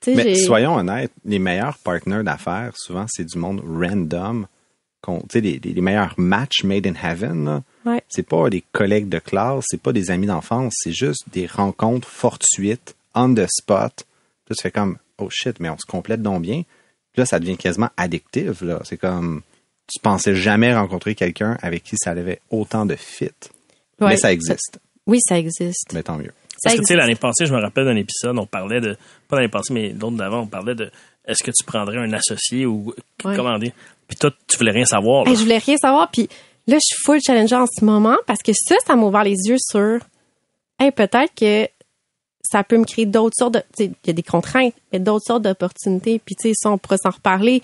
Tu 0.00 0.14
sais, 0.14 0.16
Mais 0.16 0.34
soyons 0.34 0.74
honnêtes, 0.74 1.12
les 1.24 1.38
meilleurs 1.38 1.78
partners 1.78 2.22
d'affaires, 2.24 2.72
souvent, 2.76 3.06
c'est 3.08 3.24
du 3.24 3.38
monde 3.38 3.62
random. 3.64 4.46
Qu'on- 5.06 5.20
Tu 5.28 5.40
sais, 5.40 5.40
les, 5.40 5.80
meilleurs 5.80 6.14
matchs 6.18 6.64
made 6.64 6.86
in 6.86 6.94
heaven, 7.02 7.62
Ouais. 7.84 8.02
c'est 8.08 8.26
pas 8.26 8.50
des 8.50 8.62
collègues 8.72 9.08
de 9.08 9.18
classe, 9.18 9.64
c'est 9.68 9.80
pas 9.80 9.92
des 9.92 10.10
amis 10.10 10.26
d'enfance, 10.26 10.74
c'est 10.76 10.92
juste 10.92 11.24
des 11.32 11.46
rencontres 11.46 12.08
fortuites, 12.08 12.94
on 13.14 13.32
the 13.34 13.46
spot. 13.48 14.04
Là, 14.48 14.56
tu 14.56 14.62
fais 14.62 14.70
comme, 14.70 14.98
oh 15.18 15.28
shit, 15.30 15.58
mais 15.60 15.68
on 15.70 15.78
se 15.78 15.86
complète 15.86 16.20
donc 16.22 16.42
bien. 16.42 16.62
Puis 17.12 17.20
là, 17.22 17.26
ça 17.26 17.38
devient 17.38 17.56
quasiment 17.56 17.88
addictif, 17.96 18.60
là. 18.60 18.80
C'est 18.84 18.96
comme, 18.98 19.42
tu 19.86 20.00
pensais 20.00 20.34
jamais 20.34 20.74
rencontrer 20.74 21.14
quelqu'un 21.14 21.56
avec 21.62 21.84
qui 21.84 21.96
ça 21.96 22.10
avait 22.10 22.40
autant 22.50 22.84
de 22.86 22.96
fit. 22.96 23.30
Ouais. 24.00 24.08
Mais 24.08 24.16
ça 24.16 24.32
existe. 24.32 24.78
Oui, 25.06 25.18
ça 25.20 25.38
existe. 25.38 25.92
Mais 25.94 26.02
tant 26.02 26.18
mieux. 26.18 26.32
Ça 26.58 26.70
Parce 26.70 26.76
que, 26.76 26.80
tu 26.80 26.86
sais, 26.88 26.96
l'année 26.96 27.14
passée, 27.14 27.46
je 27.46 27.52
me 27.54 27.60
rappelle 27.60 27.84
d'un 27.84 27.96
épisode, 27.96 28.36
on 28.38 28.46
parlait 28.46 28.80
de, 28.80 28.96
pas 29.28 29.36
l'année 29.36 29.48
passée, 29.50 29.72
mais 29.72 29.90
l'autre 29.92 30.16
d'avant, 30.16 30.40
on 30.40 30.46
parlait 30.46 30.74
de, 30.74 30.90
est-ce 31.26 31.42
que 31.42 31.50
tu 31.50 31.64
prendrais 31.64 31.98
un 31.98 32.12
associé 32.12 32.66
ou, 32.66 32.92
Ouais. 33.24 33.36
comment 33.36 33.58
dire? 33.58 33.72
Puis 34.08 34.16
toi, 34.16 34.30
tu 34.46 34.56
voulais 34.56 34.70
rien 34.72 34.84
savoir, 34.84 35.24
là. 35.24 35.30
Hey, 35.30 35.36
je 35.36 35.42
voulais 35.42 35.58
rien 35.58 35.76
savoir, 35.76 36.10
puis 36.10 36.28
là, 36.66 36.76
je 36.76 36.80
suis 36.94 37.02
full 37.04 37.20
challenger 37.20 37.56
en 37.56 37.66
ce 37.66 37.84
moment, 37.84 38.16
parce 38.26 38.42
que 38.42 38.52
ça, 38.54 38.76
ça 38.86 38.94
m'a 38.96 39.02
ouvert 39.04 39.24
les 39.24 39.36
yeux 39.46 39.56
sur, 39.58 39.98
hey, 40.78 40.90
peut-être 40.92 41.32
que 41.34 41.68
ça 42.48 42.62
peut 42.62 42.78
me 42.78 42.84
créer 42.84 43.06
d'autres 43.06 43.34
sortes 43.36 43.54
de, 43.54 43.58
tu 43.76 43.84
sais, 43.86 43.90
il 44.04 44.06
y 44.06 44.10
a 44.10 44.12
des 44.12 44.22
contraintes, 44.22 44.74
mais 44.92 44.98
d'autres 45.00 45.24
sortes 45.26 45.42
d'opportunités, 45.42 46.20
puis 46.24 46.36
tu 46.36 46.48
sais, 46.48 46.54
ça, 46.56 46.70
on 46.70 46.78
pourra 46.78 46.96
s'en 46.98 47.10
reparler. 47.10 47.62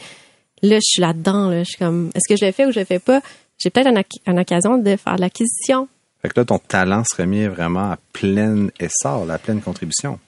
Là, 0.63 0.77
je 0.77 0.85
suis 0.85 1.01
là-dedans, 1.01 1.49
là, 1.49 1.63
je 1.63 1.69
suis 1.71 1.79
comme, 1.79 2.11
est-ce 2.15 2.33
que 2.33 2.39
je 2.41 2.45
le 2.45 2.53
fais 2.53 2.67
ou 2.67 2.73
je 2.73 2.81
le 2.81 2.85
fais 2.87 2.99
pas? 2.99 3.21
J'ai 3.59 3.71
peut-être 3.71 3.89
une, 3.89 3.99
oc- 3.99 4.21
une 4.27 4.39
occasion 4.41 4.79
de 4.79 4.97
faire 4.97 5.17
de 5.17 5.21
l'acquisition. 5.21 5.87
Fait 6.21 6.29
que 6.29 6.39
là, 6.41 6.45
ton 6.45 6.59
talent 6.59 7.03
serait 7.05 7.27
mis 7.27 7.47
vraiment 7.47 7.93
à 7.93 7.99
plein 8.13 8.69
essor, 8.81 9.29
à 9.31 9.39
pleine 9.39 9.61
contribution. 9.61 10.19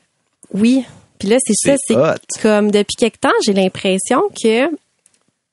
Oui. 0.52 0.84
Puis 1.18 1.28
là, 1.28 1.36
c'est 1.44 1.54
ça, 1.54 1.76
C'est 2.28 2.42
comme 2.42 2.70
depuis 2.70 2.96
quelque 2.96 3.18
temps, 3.18 3.32
j'ai 3.44 3.52
l'impression 3.52 4.22
que 4.40 4.68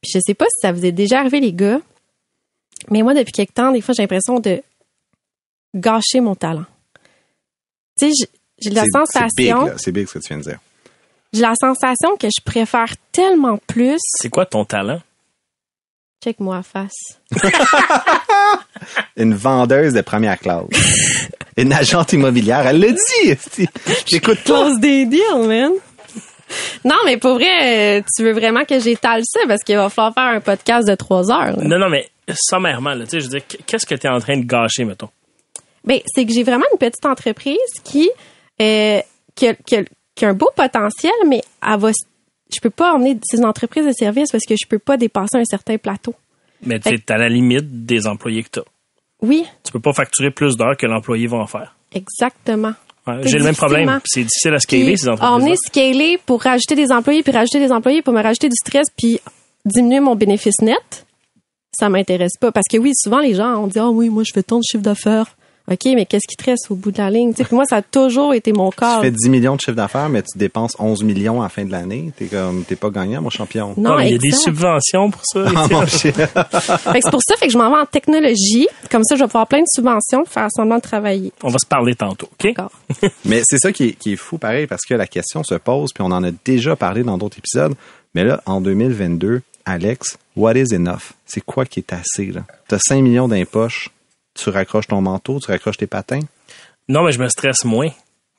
puis 0.01 0.11
je 0.13 0.19
sais 0.25 0.33
pas 0.33 0.45
si 0.45 0.59
ça 0.61 0.71
vous 0.71 0.85
est 0.85 0.91
déjà 0.91 1.19
arrivé 1.19 1.39
les 1.39 1.53
gars, 1.53 1.79
mais 2.89 3.01
moi 3.03 3.13
depuis 3.13 3.31
quelque 3.31 3.53
temps, 3.53 3.71
des 3.71 3.81
fois 3.81 3.93
j'ai 3.95 4.03
l'impression 4.03 4.39
de 4.39 4.61
gâcher 5.75 6.19
mon 6.21 6.35
talent. 6.35 6.65
Tu 7.99 8.11
sais, 8.11 8.27
j'ai- 8.59 8.69
la 8.71 8.81
C'est- 8.83 8.87
C'est 9.05 9.19
big, 9.35 9.49
sensation. 9.51 9.73
C'est 9.77 9.91
big 9.91 10.07
ce 10.07 10.13
que 10.13 10.19
tu 10.19 10.27
viens 10.29 10.37
de 10.37 10.43
dire. 10.43 10.59
j'ai 11.33 11.41
la 11.41 11.53
sensation 11.55 12.17
que 12.17 12.27
je 12.27 12.43
préfère 12.43 12.93
tellement 13.11 13.57
plus 13.67 13.97
C'est 14.19 14.29
quoi 14.29 14.45
ton 14.45 14.65
talent? 14.65 15.01
check 16.23 16.39
moi 16.39 16.61
face. 16.61 17.19
Une 19.17 19.33
vendeuse 19.35 19.93
de 19.93 20.01
première 20.01 20.37
classe. 20.39 20.65
Une 21.57 21.73
agente 21.73 22.13
immobilière. 22.13 22.65
Elle 22.67 22.79
l'a 22.79 22.91
dit. 22.91 23.67
J'écoute 24.05 24.37
pas. 24.37 24.43
Close 24.43 24.79
des 24.79 25.05
deals, 25.05 25.47
man. 25.47 25.71
Non, 26.85 26.95
mais 27.05 27.17
pour 27.17 27.33
vrai, 27.35 27.99
euh, 27.99 28.01
tu 28.15 28.23
veux 28.23 28.33
vraiment 28.33 28.65
que 28.65 28.79
j'étale 28.79 29.21
ça 29.25 29.39
parce 29.47 29.63
qu'il 29.63 29.75
va 29.77 29.89
falloir 29.89 30.13
faire 30.13 30.23
un 30.35 30.39
podcast 30.41 30.87
de 30.87 30.95
trois 30.95 31.31
heures. 31.31 31.57
là. 31.57 31.63
Non, 31.63 31.77
non, 31.79 31.89
mais 31.89 32.09
sommairement, 32.33 32.93
là, 32.93 33.05
tu 33.05 33.11
sais, 33.11 33.19
je 33.19 33.25
veux 33.25 33.39
dire, 33.39 33.47
qu'est-ce 33.65 33.85
que 33.85 33.95
tu 33.95 34.07
es 34.07 34.09
en 34.09 34.19
train 34.19 34.37
de 34.37 34.45
gâcher, 34.45 34.85
mettons? 34.85 35.09
Ben, 35.83 35.99
c'est 36.05 36.25
que 36.25 36.33
j'ai 36.33 36.43
vraiment 36.43 36.65
une 36.71 36.77
petite 36.77 37.05
entreprise 37.05 37.57
qui, 37.83 38.09
euh, 38.61 38.99
qui, 39.35 39.47
a, 39.47 39.53
qui 39.55 39.75
a- 39.77 39.83
qui 40.13 40.25
a 40.25 40.29
un 40.29 40.33
beau 40.33 40.49
potentiel, 40.55 41.13
mais 41.27 41.41
elle 41.65 41.79
va, 41.79 41.89
je 42.53 42.59
peux 42.59 42.69
pas 42.69 42.93
emmener 42.93 43.17
ces 43.23 43.43
entreprises 43.43 43.85
de 43.87 43.91
services 43.93 44.29
parce 44.31 44.43
que 44.45 44.55
je 44.61 44.67
peux 44.67 44.77
pas 44.77 44.97
dépasser 44.97 45.37
un 45.37 45.45
certain 45.45 45.77
plateau. 45.77 46.13
Mais 46.63 46.79
tu 46.79 46.89
es 46.93 47.11
à 47.11 47.17
la 47.17 47.29
limite 47.29 47.85
des 47.85 48.05
employés 48.07 48.43
que 48.43 48.49
tu 48.51 48.59
as. 48.59 48.63
Oui, 49.23 49.45
Tu 49.63 49.71
peux 49.71 49.79
pas 49.79 49.93
facturer 49.93 50.29
plus 50.31 50.57
d'heures 50.57 50.75
que 50.77 50.85
l'employé 50.85 51.25
va 51.27 51.37
en 51.37 51.47
faire. 51.47 51.75
exactement. 51.93 52.73
J'ai 53.23 53.37
le 53.37 53.43
même 53.43 53.55
problème. 53.55 53.99
C'est 54.05 54.23
difficile 54.23 54.53
à 54.53 54.59
scaler, 54.59 54.97
ces 54.97 55.09
emmener 55.09 55.23
entreprises. 55.23 55.59
scaler 55.65 56.19
pour 56.25 56.41
rajouter 56.41 56.75
des 56.75 56.91
employés, 56.91 57.23
puis 57.23 57.31
rajouter 57.31 57.59
des 57.59 57.71
employés 57.71 58.01
pour 58.01 58.13
me 58.13 58.21
rajouter 58.21 58.47
du 58.47 58.55
stress, 58.55 58.87
puis 58.95 59.19
diminuer 59.65 59.99
mon 59.99 60.15
bénéfice 60.15 60.61
net, 60.61 61.05
ça 61.71 61.89
m'intéresse 61.89 62.37
pas. 62.39 62.51
Parce 62.51 62.67
que 62.67 62.77
oui, 62.77 62.91
souvent 62.95 63.19
les 63.19 63.33
gens 63.33 63.63
ont 63.63 63.67
dit, 63.67 63.79
ah 63.79 63.89
oui, 63.89 64.09
moi 64.09 64.23
je 64.25 64.31
fais 64.33 64.43
tant 64.43 64.57
de 64.57 64.63
chiffre 64.63 64.83
d'affaires. 64.83 65.35
OK, 65.71 65.85
mais 65.95 66.05
qu'est-ce 66.05 66.27
qui 66.27 66.35
te 66.35 66.43
reste 66.49 66.69
au 66.69 66.75
bout 66.75 66.91
de 66.91 66.97
la 66.97 67.09
ligne? 67.09 67.33
Tu 67.33 67.43
puis 67.45 67.55
moi, 67.55 67.63
ça 67.65 67.77
a 67.77 67.81
toujours 67.81 68.33
été 68.33 68.51
mon 68.51 68.69
Tu 68.71 68.77
cas. 68.77 68.99
fais 69.01 69.11
10 69.11 69.29
millions 69.29 69.55
de 69.55 69.61
chiffre 69.61 69.71
d'affaires, 69.77 70.09
mais 70.09 70.21
tu 70.21 70.37
dépenses 70.37 70.75
11 70.79 71.03
millions 71.03 71.39
à 71.41 71.45
la 71.45 71.49
fin 71.49 71.63
de 71.63 71.71
l'année. 71.71 72.11
T'es 72.17 72.25
comme, 72.25 72.63
t'es 72.65 72.75
pas 72.75 72.89
gagnant, 72.89 73.21
mon 73.21 73.29
champion. 73.29 73.73
Non, 73.77 73.93
Ah, 73.93 73.97
mais 73.99 74.09
il 74.09 74.11
y 74.11 74.15
a 74.15 74.17
des 74.17 74.31
subventions 74.31 75.09
pour 75.11 75.21
ça. 75.23 75.45
Ah, 75.45 75.63
Étienne. 75.65 75.79
mon 75.79 75.85
chien. 75.85 76.11
Fait 76.11 76.25
que 76.25 76.99
c'est 77.03 77.11
pour 77.11 77.21
ça 77.25 77.35
fait 77.37 77.47
que 77.47 77.53
je 77.53 77.57
m'en 77.57 77.69
vais 77.69 77.81
en 77.81 77.85
technologie. 77.85 78.67
Comme 78.89 79.03
ça, 79.03 79.15
je 79.15 79.21
vais 79.21 79.27
pouvoir 79.27 79.47
plein 79.47 79.59
de 79.61 79.67
subventions 79.73 80.23
pour 80.23 80.33
faire 80.33 80.47
semblant 80.55 80.77
de 80.77 80.81
travailler. 80.81 81.31
On 81.43 81.49
va 81.49 81.57
se 81.59 81.65
parler 81.65 81.95
tantôt, 81.95 82.27
OK? 82.33 82.43
D'accord. 82.53 82.71
Mais 83.25 83.41
c'est 83.45 83.57
ça 83.59 83.71
qui 83.71 83.85
est, 83.89 83.91
qui 83.93 84.13
est 84.13 84.17
fou, 84.17 84.37
pareil, 84.37 84.67
parce 84.67 84.81
que 84.83 84.93
la 84.93 85.07
question 85.07 85.43
se 85.43 85.55
pose, 85.55 85.91
puis 85.93 86.03
on 86.03 86.11
en 86.11 86.23
a 86.23 86.31
déjà 86.45 86.75
parlé 86.75 87.03
dans 87.03 87.17
d'autres 87.17 87.37
épisodes. 87.37 87.75
Mais 88.13 88.23
là, 88.25 88.41
en 88.45 88.59
2022, 88.61 89.41
Alex, 89.65 90.17
what 90.35 90.55
is 90.55 90.73
enough? 90.73 91.13
C'est 91.25 91.41
quoi 91.41 91.65
qui 91.65 91.79
est 91.79 91.93
assez, 91.93 92.25
là? 92.31 92.41
T'as 92.67 92.79
5 92.79 93.01
millions 93.01 93.27
d'impoches, 93.27 93.89
tu 94.33 94.49
raccroches 94.49 94.87
ton 94.87 95.01
manteau, 95.01 95.39
tu 95.39 95.51
raccroches 95.51 95.77
tes 95.77 95.87
patins? 95.87 96.21
Non, 96.87 97.03
mais 97.03 97.11
je 97.11 97.19
me 97.19 97.27
stresse 97.27 97.63
moins. 97.65 97.89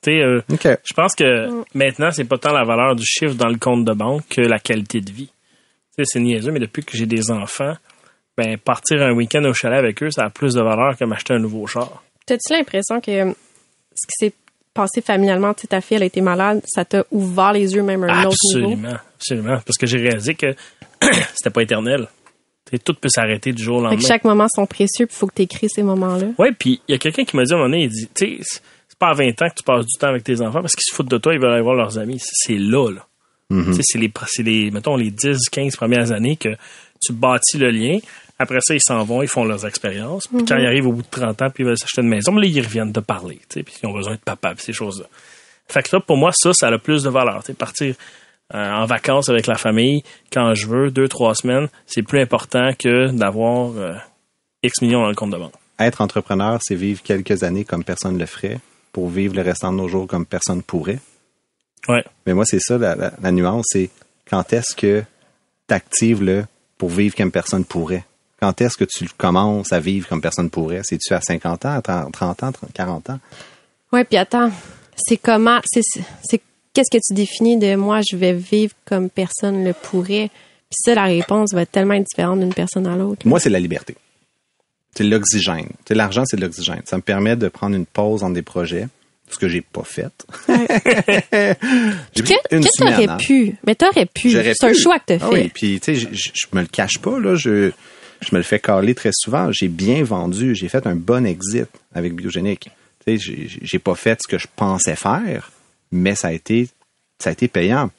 Tu 0.01 0.11
sais, 0.11 0.19
euh, 0.19 0.41
je 0.49 0.93
pense 0.93 1.15
que 1.15 1.63
maintenant, 1.73 2.11
c'est 2.11 2.25
pas 2.25 2.37
tant 2.37 2.51
la 2.51 2.63
valeur 2.63 2.95
du 2.95 3.05
chiffre 3.05 3.35
dans 3.35 3.47
le 3.47 3.57
compte 3.57 3.85
de 3.85 3.93
banque 3.93 4.27
que 4.29 4.41
la 4.41 4.59
qualité 4.59 5.01
de 5.01 5.11
vie. 5.11 5.29
C'est 5.97 6.19
niaiseux, 6.19 6.51
mais 6.51 6.59
depuis 6.59 6.83
que 6.83 6.97
j'ai 6.97 7.05
des 7.05 7.31
enfants, 7.31 7.75
ben, 8.35 8.57
partir 8.57 9.01
un 9.01 9.13
week-end 9.13 9.43
au 9.45 9.53
chalet 9.53 9.77
avec 9.77 10.01
eux, 10.01 10.09
ça 10.09 10.25
a 10.25 10.29
plus 10.29 10.55
de 10.55 10.61
valeur 10.61 10.97
que 10.97 11.05
m'acheter 11.05 11.35
un 11.35 11.39
nouveau 11.39 11.67
char. 11.67 12.03
T'as-tu 12.25 12.53
l'impression 12.53 12.99
que 12.99 13.11
euh, 13.11 13.33
ce 13.95 14.07
qui 14.07 14.25
s'est 14.25 14.33
passé 14.73 15.01
familialement, 15.01 15.53
tu 15.53 15.61
sais, 15.61 15.67
ta 15.67 15.81
fille, 15.81 15.97
elle 15.97 16.03
a 16.03 16.07
été 16.07 16.21
malade, 16.21 16.61
ça 16.65 16.83
t'a 16.83 17.05
ouvert 17.11 17.53
les 17.53 17.75
yeux 17.75 17.83
même 17.83 18.03
à 18.03 18.07
un 18.07 18.25
autre 18.25 18.37
niveau? 18.55 18.71
Absolument, 18.71 18.97
absolument. 19.15 19.59
Parce 19.65 19.77
que 19.77 19.85
j'ai 19.85 19.99
réalisé 19.99 20.33
que 20.33 20.55
c'était 21.35 21.51
pas 21.51 21.61
éternel. 21.61 22.07
Tu 22.71 22.79
tout 22.79 22.93
peut 22.93 23.09
s'arrêter 23.09 23.51
du 23.51 23.61
jour 23.61 23.77
au 23.77 23.79
Fait 23.79 23.83
lendemain. 23.85 24.01
que 24.01 24.07
chaque 24.07 24.23
moment 24.23 24.47
sont 24.53 24.65
précieux, 24.65 25.05
puis 25.05 25.15
faut 25.15 25.27
que 25.27 25.33
t'écris 25.35 25.67
ces 25.69 25.83
moments-là. 25.83 26.27
Ouais, 26.37 26.51
puis 26.57 26.81
il 26.87 26.93
y 26.93 26.95
a 26.95 26.97
quelqu'un 26.97 27.23
qui 27.25 27.35
m'a 27.35 27.43
dit 27.43 27.51
à 27.53 27.55
un 27.55 27.59
moment 27.59 27.69
donné, 27.69 27.83
il 27.83 27.89
dit, 27.89 28.07
tu 28.15 28.37
sais, 28.37 28.57
c'est 28.87 28.97
pas 28.97 29.09
à 29.09 29.13
20 29.13 29.29
ans 29.41 29.49
que 29.49 29.55
tu 29.55 29.63
passes 29.65 29.85
du 29.85 29.97
temps 29.99 30.07
avec 30.07 30.23
tes 30.23 30.39
enfants 30.41 30.61
parce 30.61 30.73
qu'ils 30.75 30.89
se 30.89 30.95
foutent 30.95 31.09
de 31.09 31.17
toi, 31.17 31.33
ils 31.33 31.39
veulent 31.39 31.51
aller 31.51 31.61
voir 31.61 31.75
leurs 31.75 31.97
amis. 31.99 32.19
C'est 32.21 32.57
là, 32.57 32.89
là. 32.91 33.05
Mhm. 33.49 33.65
Tu 33.65 33.73
sais, 33.75 33.81
c'est 33.83 33.99
les, 33.99 34.11
c'est 34.27 34.43
les, 34.43 34.71
mettons, 34.71 34.95
les 34.95 35.11
10, 35.11 35.49
15 35.51 35.75
premières 35.75 36.11
années 36.11 36.37
que 36.37 36.49
tu 37.05 37.13
bâtis 37.13 37.57
le 37.57 37.69
lien. 37.69 37.99
Après 38.39 38.59
ça, 38.61 38.73
ils 38.73 38.81
s'en 38.81 39.03
vont, 39.03 39.21
ils 39.21 39.27
font 39.27 39.43
leurs 39.43 39.65
expériences. 39.65 40.27
Puis 40.27 40.43
quand 40.45 40.57
ils 40.57 40.65
arrivent 40.65 40.87
au 40.87 40.93
bout 40.93 41.01
de 41.03 41.07
30 41.11 41.41
ans, 41.43 41.49
puis 41.53 41.63
ils 41.63 41.67
veulent 41.67 41.77
s'acheter 41.77 42.01
une 42.01 42.07
maison, 42.07 42.31
mais 42.31 42.41
là, 42.41 42.47
ils 42.47 42.61
reviennent 42.61 42.91
te 42.93 42.99
parler, 43.01 43.35
tu 43.49 43.59
sais, 43.59 43.63
puis 43.63 43.75
ils 43.83 43.85
ont 43.87 43.93
besoin 43.93 44.13
de 44.13 44.19
papa, 44.19 44.55
puis 44.55 44.63
ces 44.63 44.73
choses-là. 44.73 45.05
Fait 45.67 45.83
que 45.83 45.95
là, 45.95 46.01
pour 46.01 46.17
moi, 46.17 46.31
ça, 46.33 46.51
ça 46.53 46.67
a 46.67 46.77
plus 46.77 47.03
de 47.03 47.09
valeur. 47.09 47.41
Tu 47.43 47.47
sais, 47.47 47.53
partir 47.53 47.95
euh, 48.53 48.71
en 48.71 48.85
vacances 48.85 49.29
avec 49.29 49.47
la 49.47 49.55
famille, 49.55 50.03
quand 50.31 50.53
je 50.53 50.67
veux, 50.67 50.91
deux, 50.91 51.07
trois 51.07 51.35
semaines, 51.35 51.67
c'est 51.85 52.01
plus 52.03 52.21
important 52.21 52.71
que 52.77 53.09
d'avoir 53.11 53.71
euh, 53.77 53.93
X 54.63 54.81
millions 54.81 55.01
dans 55.01 55.09
le 55.09 55.15
compte 55.15 55.31
de 55.31 55.37
banque. 55.37 55.53
Être 55.79 56.01
entrepreneur, 56.01 56.59
c'est 56.61 56.75
vivre 56.75 57.01
quelques 57.01 57.43
années 57.43 57.65
comme 57.65 57.83
personne 57.83 58.17
le 58.17 58.25
ferait 58.25 58.59
pour 58.91 59.09
vivre 59.09 59.35
le 59.35 59.41
restant 59.41 59.71
de 59.71 59.77
nos 59.77 59.87
jours 59.87 60.07
comme 60.07 60.25
personne 60.25 60.61
pourrait. 60.61 60.99
Ouais. 61.87 62.03
Mais 62.25 62.33
moi, 62.33 62.45
c'est 62.45 62.59
ça 62.59 62.77
la, 62.77 62.95
la- 62.95 63.13
la 63.21 63.31
nuance, 63.31 63.65
c'est 63.69 63.89
quand 64.29 64.53
est-ce 64.53 64.75
que 64.75 65.03
tu 65.67 65.73
actives 65.73 66.23
le 66.23 66.45
pour 66.77 66.89
vivre 66.89 67.15
comme 67.15 67.31
personne 67.31 67.65
pourrait? 67.65 68.05
Quand 68.39 68.61
est-ce 68.61 68.77
que 68.77 68.83
tu 68.85 69.07
commences 69.17 69.71
à 69.73 69.79
vivre 69.79 70.07
comme 70.07 70.21
personne 70.21 70.49
pourrait? 70.49 70.81
C'est-tu 70.83 71.13
à 71.13 71.21
50 71.21 71.65
ans, 71.65 71.75
à 71.77 71.81
30 71.81 72.11
30 72.13 72.43
ans, 72.43 72.51
30 72.51 72.73
40 72.73 73.09
ans? 73.09 73.19
Ouais, 73.91 74.03
puis 74.03 74.17
attends, 74.17 74.51
c'est 74.97 75.17
comment, 75.17 75.59
c'est, 75.65 75.81
qu'est-ce 76.73 76.89
que 76.91 77.01
tu 77.05 77.13
définis 77.13 77.57
de 77.57 77.75
moi, 77.75 78.01
je 78.09 78.15
vais 78.17 78.33
vivre 78.33 78.73
comme 78.85 79.09
personne 79.09 79.63
le 79.63 79.73
pourrait? 79.73 80.29
Puis 80.69 80.77
ça, 80.83 80.95
la 80.95 81.05
réponse 81.05 81.53
va 81.53 81.61
être 81.61 81.71
tellement 81.71 81.99
différente 81.99 82.39
d'une 82.39 82.53
personne 82.53 82.87
à 82.87 82.95
l'autre. 82.95 83.27
Moi, 83.27 83.39
c'est 83.39 83.49
la 83.49 83.59
liberté. 83.59 83.95
C'est 84.95 85.03
l'oxygène. 85.03 85.69
L'argent, 85.89 86.23
c'est 86.25 86.37
de 86.37 86.41
l'oxygène. 86.41 86.81
Ça 86.85 86.97
me 86.97 87.01
permet 87.01 87.35
de 87.35 87.47
prendre 87.47 87.75
une 87.75 87.85
pause 87.85 88.23
entre 88.23 88.33
des 88.33 88.41
projets, 88.41 88.87
ce 89.29 89.37
que 89.37 89.47
j'ai 89.47 89.61
pas 89.61 89.83
fait. 89.83 90.11
pris 90.47 91.55
Que, 92.15 92.77
t'aurais 92.77 93.07
hein. 93.07 93.17
pu, 93.17 93.55
mais 93.65 93.75
t'aurais 93.75 94.05
pu. 94.05 94.31
C'est 94.31 94.63
un 94.63 94.73
choix 94.73 94.99
que 94.99 95.05
t'as 95.07 95.17
Ah 95.21 95.29
fait. 95.29 95.33
oui, 95.33 95.51
puis 95.53 95.79
tu 95.79 95.95
sais, 95.95 96.09
je, 96.11 96.47
me 96.53 96.61
le 96.61 96.67
cache 96.67 96.99
pas 96.99 97.19
là, 97.19 97.35
je 97.35 97.71
je 98.21 98.29
me 98.31 98.37
le 98.37 98.43
fais 98.43 98.59
caler 98.59 98.95
très 98.95 99.11
souvent. 99.13 99.51
J'ai 99.51 99.67
bien 99.67 100.03
vendu, 100.03 100.55
j'ai 100.55 100.69
fait 100.69 100.87
un 100.87 100.95
bon 100.95 101.25
exit 101.25 101.67
avec 101.93 102.15
Biogénique. 102.15 102.69
Tu 103.05 103.19
sais, 103.19 103.49
j'ai 103.61 103.79
pas 103.79 103.95
fait 103.95 104.17
ce 104.23 104.27
que 104.27 104.37
je 104.37 104.47
pensais 104.55 104.95
faire, 104.95 105.51
mais 105.93 106.15
ça 106.15 106.27
a 106.29 106.31
été 106.31 106.69
ça 107.19 107.29
a 107.29 107.33
été 107.33 107.47
payant. 107.47 107.89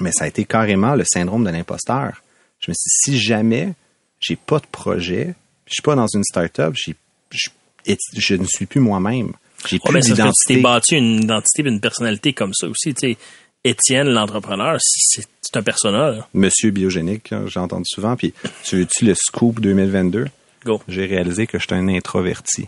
Mais 0.00 0.12
ça 0.12 0.24
a 0.24 0.28
été 0.28 0.44
carrément 0.44 0.94
le 0.94 1.04
syndrome 1.04 1.44
de 1.44 1.50
l'imposteur. 1.50 2.22
Je 2.60 2.70
me 2.70 2.74
suis 2.74 3.12
dit, 3.12 3.18
si 3.18 3.24
jamais 3.24 3.72
j'ai 4.20 4.36
pas 4.36 4.58
de 4.58 4.66
projet, 4.66 5.34
je 5.66 5.72
suis 5.74 5.82
pas 5.82 5.94
dans 5.94 6.06
une 6.08 6.24
start-up, 6.24 6.74
je, 6.76 8.34
ne 8.36 8.44
suis 8.46 8.66
plus 8.66 8.80
moi-même. 8.80 9.32
J'ai 9.66 9.76
Ouais, 9.76 9.90
plus 9.90 10.00
que 10.00 10.06
tu 10.06 10.12
d'identité. 10.12 10.54
t'es 10.56 10.60
bâti 10.60 10.96
une 10.96 11.22
identité 11.24 11.62
une 11.64 11.80
personnalité 11.80 12.32
comme 12.32 12.52
ça 12.54 12.68
aussi. 12.68 12.94
Tu 12.94 13.12
sais, 13.12 13.18
Étienne, 13.64 14.08
l'entrepreneur, 14.08 14.76
c'est 14.80 15.24
c'est 15.42 15.56
un 15.58 15.62
persona. 15.62 16.10
là. 16.10 16.28
Monsieur 16.34 16.70
biogénique, 16.70 17.32
hein, 17.32 17.44
j'ai 17.46 17.60
entendu 17.60 17.84
souvent. 17.86 18.16
Puis, 18.16 18.34
tu 18.64 18.76
veux-tu 18.78 19.04
le 19.04 19.14
scoop 19.14 19.60
2022? 19.60 20.26
Go. 20.64 20.82
J'ai 20.88 21.06
réalisé 21.06 21.46
que 21.46 21.58
j'étais 21.58 21.74
un 21.74 21.86
introverti. 21.88 22.66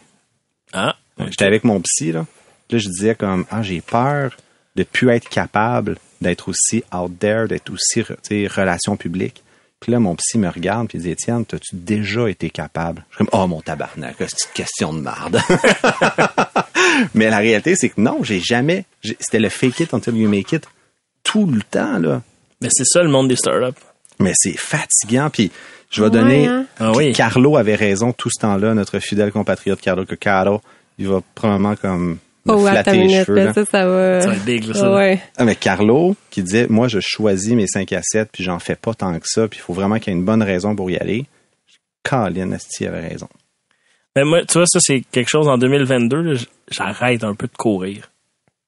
Ah. 0.72 0.94
J'étais 1.18 1.46
avec 1.46 1.64
mon 1.64 1.80
psy, 1.80 2.12
là. 2.12 2.26
Là, 2.70 2.78
je 2.78 2.88
disais 2.88 3.14
comme, 3.14 3.44
ah, 3.50 3.62
j'ai 3.62 3.80
peur 3.80 4.36
de 4.76 4.82
plus 4.84 5.10
être 5.10 5.28
capable 5.28 5.96
d'être 6.20 6.48
aussi 6.48 6.84
out 6.94 7.12
there, 7.18 7.48
d'être 7.48 7.70
aussi, 7.70 8.02
tu 8.04 8.14
sais, 8.22 8.46
relation 8.46 8.96
publique. 8.96 9.42
Puis 9.80 9.92
là, 9.92 10.00
mon 10.00 10.14
psy 10.16 10.38
me 10.38 10.48
regarde 10.48 10.88
puis 10.88 10.98
il 10.98 11.02
dit, 11.02 11.10
Étienne, 11.10 11.44
t'as-tu 11.44 11.74
déjà 11.76 12.28
été 12.30 12.48
capable? 12.50 13.04
Je 13.10 13.16
suis 13.16 13.26
comme, 13.26 13.40
oh, 13.40 13.46
mon 13.46 13.60
tabarnak, 13.60 14.16
c'est 14.18 14.24
une 14.26 14.52
question 14.54 14.92
de 14.94 15.00
marde. 15.00 15.38
Mais 17.14 17.28
la 17.30 17.38
réalité, 17.38 17.74
c'est 17.76 17.90
que 17.90 18.00
non, 18.00 18.22
j'ai 18.22 18.40
jamais, 18.40 18.84
c'était 19.20 19.38
le 19.40 19.48
fake 19.48 19.80
it 19.80 19.94
until 19.94 20.14
you 20.16 20.28
make 20.28 20.52
it 20.52 20.66
tout 21.22 21.46
le 21.46 21.62
temps, 21.62 21.98
là. 21.98 22.22
Mais 22.62 22.68
c'est 22.70 22.84
ça 22.86 23.02
le 23.02 23.10
monde 23.10 23.28
des 23.28 23.36
startups. 23.36 23.78
Mais 24.18 24.32
c'est 24.34 24.56
fatigant. 24.56 25.28
Puis 25.30 25.50
je 25.90 26.00
vais 26.02 26.06
Ouais, 26.08 26.12
donner. 26.12 26.46
hein? 26.46 26.66
Ah 26.80 26.92
oui. 26.92 27.12
Carlo 27.12 27.56
avait 27.58 27.74
raison 27.74 28.12
tout 28.12 28.30
ce 28.34 28.40
temps-là, 28.40 28.72
notre 28.74 28.98
fidèle 28.98 29.30
compatriote 29.32 29.80
Carlo 29.80 30.06
Coccaro. 30.06 30.62
Il 30.98 31.08
va 31.08 31.20
probablement 31.34 31.76
comme 31.76 32.12
me 32.12 32.16
Oh, 32.54 32.66
flatter 32.66 32.90
une 32.94 33.00
les 33.02 33.06
minute, 33.08 33.26
cheveux. 33.26 33.44
là. 33.44 33.52
ça, 33.52 33.64
ça 33.64 33.86
va. 33.86 34.20
Ça 34.20 34.28
va 34.28 34.34
être 34.34 34.44
big, 34.44 34.64
là, 34.66 34.74
ça. 34.74 34.94
Ouais. 34.94 35.20
Ah, 35.36 35.44
mais 35.44 35.56
Carlo, 35.56 36.14
qui 36.30 36.42
disait, 36.42 36.66
moi, 36.68 36.88
je 36.88 36.98
choisis 37.00 37.52
mes 37.54 37.66
5 37.66 37.92
à 37.92 38.02
7, 38.02 38.28
puis 38.32 38.44
j'en 38.44 38.58
fais 38.58 38.76
pas 38.76 38.94
tant 38.94 39.18
que 39.18 39.26
ça, 39.28 39.48
puis 39.48 39.58
il 39.58 39.62
faut 39.62 39.72
vraiment 39.72 39.98
qu'il 39.98 40.12
y 40.12 40.16
ait 40.16 40.18
une 40.18 40.24
bonne 40.24 40.42
raison 40.42 40.74
pour 40.76 40.90
y 40.90 40.96
aller. 40.96 41.26
Colin 42.02 42.52
Asti 42.52 42.86
avait 42.86 43.06
raison. 43.08 43.28
Mais 44.14 44.24
moi, 44.24 44.44
tu 44.46 44.54
vois, 44.58 44.66
ça, 44.66 44.78
c'est 44.80 45.00
quelque 45.10 45.28
chose 45.28 45.48
en 45.48 45.58
2022, 45.58 46.20
là, 46.22 46.34
j- 46.34 46.48
j'arrête 46.70 47.24
un 47.24 47.34
peu 47.34 47.46
de 47.48 47.56
courir. 47.56 48.10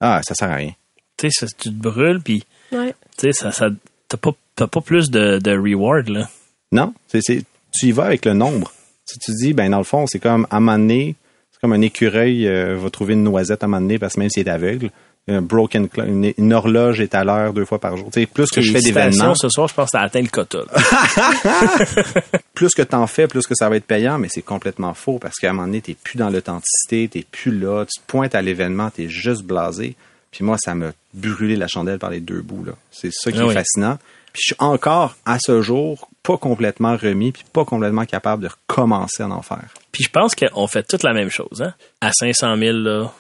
Ah, 0.01 0.21
ça 0.27 0.35
sert 0.35 0.51
à 0.51 0.55
rien. 0.57 0.73
Tu 1.17 1.31
sais, 1.31 1.47
tu 1.57 1.71
te 1.71 1.75
brûles, 1.75 2.21
puis 2.23 2.45
Ouais. 2.73 2.95
tu 3.17 3.27
sais, 3.27 3.33
ça, 3.33 3.51
ça, 3.53 3.69
t'as 4.09 4.17
pas, 4.19 4.33
t'as 4.55 4.67
pas 4.67 4.81
plus 4.81 5.11
de, 5.11 5.39
de 5.39 5.51
reward, 5.57 6.09
là. 6.09 6.29
Non, 6.73 6.93
c'est, 7.07 7.21
c'est- 7.23 7.45
tu 7.73 7.87
y 7.87 7.93
vas 7.93 8.05
avec 8.05 8.25
le 8.25 8.35
nombre. 8.35 8.73
Si 9.07 9.19
tu 9.19 9.33
dis, 9.33 9.55
ben 9.55 9.71
dans 9.71 9.79
le 9.79 9.85
fond, 9.85 10.07
c'est 10.07 10.19
comme 10.19 10.47
à 10.51 10.57
un 10.57 10.61
moment 10.61 10.79
donné, 10.79 11.15
c'est 11.59 11.63
comme 11.63 11.73
un 11.73 11.81
écureuil 11.81 12.47
euh, 12.47 12.77
va 12.77 12.89
trouver 12.91 13.15
une 13.15 13.25
noisette 13.25 13.63
à 13.63 13.67
un 13.67 13.69
moment 13.69 13.81
donné 13.83 13.99
parce 13.99 14.15
que 14.15 14.21
même 14.21 14.31
s'il 14.31 14.47
est 14.47 14.51
aveugle, 14.51 14.91
un 15.31 15.43
broken 15.43 15.89
clock, 15.91 16.07
une, 16.07 16.33
une 16.39 16.53
horloge 16.55 17.01
est 17.03 17.15
à 17.15 17.23
l'heure 17.25 17.53
deux 17.53 17.65
fois 17.67 17.79
par 17.79 17.97
jour. 17.99 18.09
Tu 18.11 18.21
sais, 18.21 18.27
plus 18.27 18.49
que 18.49 18.63
je 18.63 18.73
fais 18.73 18.81
d'événements, 18.81 19.35
Ce 19.35 19.49
soir, 19.51 19.69
je 19.69 19.75
pense 19.75 19.91
que 19.91 19.99
t'as 19.99 20.05
atteint 20.05 20.23
le 20.23 20.29
quota. 20.29 20.61
plus 22.55 22.71
que 22.75 22.83
t'en 22.83 23.07
fais, 23.07 23.27
plus 23.27 23.47
que 23.47 23.55
ça 23.55 23.69
va 23.69 23.77
être 23.77 23.85
payant, 23.85 24.19
mais 24.19 24.29
c'est 24.31 24.43
complètement 24.43 24.95
faux 24.95 25.19
parce 25.19 25.37
qu'à 25.37 25.51
un 25.51 25.53
moment 25.53 25.67
donné, 25.67 25.81
t'es 25.81 25.95
plus 26.03 26.17
dans 26.17 26.31
l'authenticité, 26.31 27.09
t'es 27.09 27.27
plus 27.31 27.57
là, 27.59 27.85
tu 27.85 28.01
te 28.01 28.07
pointes 28.07 28.35
à 28.35 28.43
l'événement, 28.43 28.91
t'es 28.91 29.09
juste 29.09 29.43
blasé. 29.43 29.97
Puis 30.31 30.45
moi, 30.45 30.57
ça 30.59 30.75
m'a 30.75 30.93
brûlé 31.15 31.57
la 31.57 31.69
chandelle 31.69 31.99
par 31.99 32.11
les 32.11 32.21
deux 32.21 32.41
bouts. 32.43 32.65
là. 32.65 32.73
C'est 32.91 33.11
ça 33.13 33.31
qui 33.33 33.39
Ah 33.39 33.43
est 33.45 33.49
oui. 33.49 33.55
fascinant. 33.55 33.99
Puis 34.33 34.43
je 34.43 34.47
suis 34.55 34.57
encore, 34.59 35.17
à 35.25 35.39
ce 35.41 35.63
jour, 35.63 36.09
pas 36.23 36.37
complètement 36.37 36.97
remis, 36.97 37.33
puis 37.33 37.45
pas 37.53 37.65
complètement 37.65 38.05
capable 38.05 38.43
de 38.43 38.49
recommencer 38.49 39.23
à 39.23 39.29
en 39.29 39.43
faire. 39.43 39.69
Puis 39.93 40.05
je 40.05 40.11
pense 40.11 40.35
qu'on 40.35 40.67
fait 40.67 40.83
toute 40.87 41.03
la 41.03 41.13
même 41.13 41.31
chose. 41.31 41.63
Hein? 41.63 41.75
À 42.01 42.13
500 42.13 42.57
000, 42.57 42.77
là, 42.79 43.11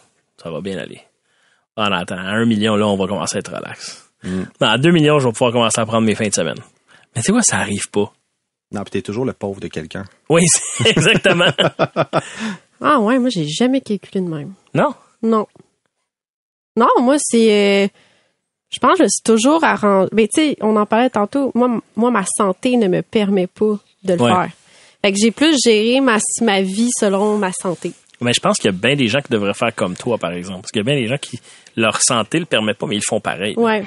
ça 0.42 0.50
va 0.50 0.60
bien 0.60 0.78
aller. 0.78 1.00
Ah, 1.76 1.88
non, 1.90 1.96
attends, 1.96 2.18
à 2.18 2.32
1 2.32 2.44
million, 2.44 2.76
là, 2.76 2.86
on 2.86 2.96
va 2.96 3.06
commencer 3.06 3.36
à 3.36 3.38
être 3.38 3.54
relax. 3.54 4.04
Mm. 4.24 4.42
Non, 4.60 4.66
à 4.68 4.78
2 4.78 4.90
millions, 4.90 5.18
je 5.20 5.26
vais 5.26 5.32
pouvoir 5.32 5.52
commencer 5.52 5.80
à 5.80 5.86
prendre 5.86 6.06
mes 6.06 6.14
fins 6.14 6.28
de 6.28 6.34
semaine. 6.34 6.58
Mais 7.14 7.22
tu 7.22 7.26
sais 7.26 7.32
quoi, 7.32 7.42
ça 7.42 7.58
arrive 7.58 7.88
pas. 7.90 8.12
Non, 8.72 8.82
puis 8.82 8.90
t'es 8.90 9.02
toujours 9.02 9.24
le 9.24 9.32
pauvre 9.32 9.60
de 9.60 9.68
quelqu'un. 9.68 10.04
Oui, 10.28 10.42
c'est 10.52 10.90
exactement. 10.90 11.46
Ah 12.80 13.00
ouais, 13.00 13.18
moi, 13.18 13.28
j'ai 13.28 13.44
jamais 13.48 13.80
calculé 13.80 14.20
de 14.24 14.28
même. 14.30 14.52
non? 14.72 14.94
Non. 15.20 15.48
Non, 16.76 16.86
moi, 17.00 17.16
c'est. 17.18 17.86
euh, 17.86 17.88
je 18.70 18.78
pense 18.78 18.98
que 18.98 19.04
je 19.04 19.08
suis 19.08 19.22
toujours 19.24 19.62
arrangée. 19.64 20.08
Mais 20.12 20.28
tu 20.32 20.40
sais, 20.42 20.56
on 20.60 20.76
en 20.76 20.86
parlait 20.86 21.10
tantôt. 21.10 21.52
Moi, 21.54 21.80
moi, 21.96 22.10
ma 22.10 22.24
santé 22.26 22.76
ne 22.76 22.88
me 22.88 23.02
permet 23.02 23.46
pas 23.46 23.78
de 24.04 24.14
le 24.14 24.20
Ouais. 24.20 24.30
faire. 24.30 24.50
Fait 25.02 25.12
que 25.12 25.18
j'ai 25.20 25.30
plus 25.30 25.56
géré 25.64 26.00
ma, 26.00 26.18
ma 26.42 26.60
vie 26.60 26.90
selon 26.98 27.38
ma 27.38 27.52
santé. 27.52 27.92
Mais 28.20 28.32
je 28.32 28.40
pense 28.40 28.56
qu'il 28.58 28.66
y 28.66 28.74
a 28.74 28.76
bien 28.76 28.96
des 28.96 29.06
gens 29.06 29.20
qui 29.20 29.32
devraient 29.32 29.54
faire 29.54 29.72
comme 29.74 29.94
toi, 29.94 30.18
par 30.18 30.32
exemple. 30.32 30.62
Parce 30.62 30.72
qu'il 30.72 30.80
y 30.80 30.82
a 30.82 30.90
bien 30.92 30.96
des 31.00 31.06
gens 31.06 31.18
qui, 31.20 31.38
leur 31.76 32.00
santé 32.02 32.40
le 32.40 32.46
permet 32.46 32.74
pas, 32.74 32.86
mais 32.86 32.96
ils 32.96 32.98
le 32.98 33.04
font 33.08 33.20
pareil. 33.20 33.54
Ouais. 33.56 33.84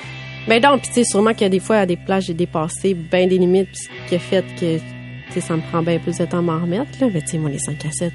Ben 0.47 0.61
donc, 0.61 0.81
puis 0.81 0.87
tu 0.87 0.93
sais, 0.95 1.03
sûrement 1.03 1.33
qu'il 1.33 1.41
y 1.41 1.45
a 1.45 1.49
des 1.49 1.59
fois, 1.59 1.77
à 1.77 1.85
des 1.85 1.97
plages, 1.97 2.25
j'ai 2.27 2.33
dépassé 2.33 2.93
bien 2.93 3.27
des 3.27 3.37
limites, 3.37 3.67
puis 3.67 3.75
ce 3.77 4.09
qui 4.09 4.15
a 4.15 4.19
fait 4.19 4.45
que, 4.55 4.77
tu 4.77 5.33
sais, 5.33 5.41
ça 5.41 5.55
me 5.57 5.61
prend 5.69 5.83
bien 5.83 5.99
plus 5.99 6.17
de 6.17 6.25
temps 6.25 6.39
à 6.39 6.41
m'en 6.41 6.59
remettre, 6.59 6.91
là. 7.01 7.07
Mais 7.13 7.21
tu 7.21 7.27
sais, 7.27 7.37
moi, 7.37 7.49
les 7.49 7.59
5 7.59 7.85
à 7.85 7.91
7, 7.91 8.13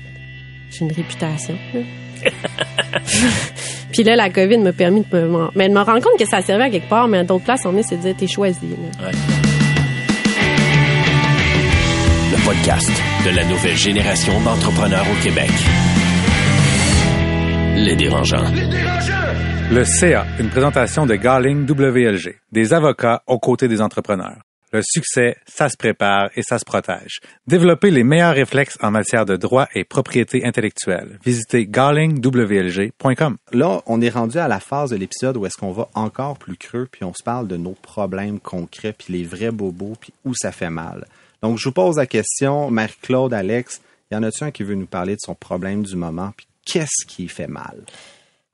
j'ai 0.71 0.85
une 0.87 0.93
réputation, 0.93 1.57
là. 1.75 1.81
puis 3.93 4.03
là, 4.03 4.17
la 4.17 4.31
COVID 4.31 4.59
m'a 4.59 4.73
permis 4.73 5.05
de 5.11 5.17
me, 5.17 5.49
mais 5.55 5.69
de 5.69 5.75
me 5.75 5.81
rendre 5.81 6.01
compte 6.01 6.19
que 6.19 6.27
ça 6.27 6.41
servait 6.41 6.65
à 6.65 6.71
quelque 6.71 6.89
part, 6.89 7.09
mais 7.09 7.19
à 7.19 7.25
d'autres 7.25 7.45
places, 7.45 7.63
on 7.65 7.77
est, 7.77 7.83
c'est 7.83 7.97
de 7.97 8.03
dire, 8.03 8.15
t'es 8.17 8.27
choisi. 8.27 8.69
Le 12.33 12.45
podcast 12.45 12.91
de 13.25 13.31
la 13.37 13.45
nouvelle 13.45 13.77
génération 13.77 14.41
d'entrepreneurs 14.41 15.07
au 15.11 15.23
Québec. 15.23 15.51
Les 17.77 17.97
dérangeants. 17.97 18.51
Le 19.71 19.85
CA, 19.85 20.25
une 20.39 20.49
présentation 20.49 21.07
de 21.07 21.17
Garling 21.17 21.69
WLG, 21.69 22.37
des 22.53 22.73
avocats 22.73 23.23
aux 23.27 23.39
côtés 23.39 23.69
des 23.69 23.83
entrepreneurs. 23.83 24.46
Le 24.73 24.81
succès, 24.83 25.37
ça 25.47 25.69
se 25.69 25.77
prépare 25.77 26.31
et 26.35 26.43
ça 26.43 26.59
se 26.59 26.65
protège. 26.65 27.21
Développez 27.47 27.91
les 27.91 28.03
meilleurs 28.03 28.35
réflexes 28.35 28.77
en 28.83 28.91
matière 28.91 29.25
de 29.25 29.37
droit 29.37 29.69
et 29.75 29.85
propriété 29.85 30.45
intellectuelle. 30.45 31.21
Visitez 31.25 31.67
garlingwlg.com. 31.67 33.37
Là, 33.53 33.83
on 33.87 34.01
est 34.01 34.09
rendu 34.09 34.39
à 34.39 34.49
la 34.49 34.59
phase 34.59 34.91
de 34.91 34.97
l'épisode 34.97 35.37
où 35.37 35.47
est-ce 35.47 35.57
qu'on 35.57 35.73
va 35.73 35.89
encore 35.95 36.37
plus 36.37 36.57
creux, 36.57 36.89
puis 36.91 37.05
on 37.05 37.15
se 37.15 37.23
parle 37.23 37.47
de 37.47 37.57
nos 37.57 37.73
problèmes 37.75 38.41
concrets, 38.41 38.93
puis 38.93 39.13
les 39.13 39.25
vrais 39.25 39.53
bobos, 39.53 39.95
puis 40.01 40.13
où 40.25 40.35
ça 40.35 40.51
fait 40.51 40.71
mal. 40.71 41.07
Donc, 41.43 41.59
je 41.59 41.65
vous 41.69 41.73
pose 41.73 41.97
la 41.97 42.07
question, 42.07 42.71
Marie-Claude, 42.71 43.33
Alex, 43.35 43.81
y 44.11 44.17
en 44.17 44.23
a-tu 44.25 44.43
un 44.43 44.51
qui 44.51 44.65
veut 44.65 44.75
nous 44.75 44.87
parler 44.87 45.15
de 45.15 45.21
son 45.21 45.35
problème 45.35 45.85
du 45.85 45.95
moment, 45.95 46.33
puis 46.37 46.47
qu'est-ce 46.65 47.07
qui 47.07 47.29
fait 47.29 47.47
mal? 47.47 47.77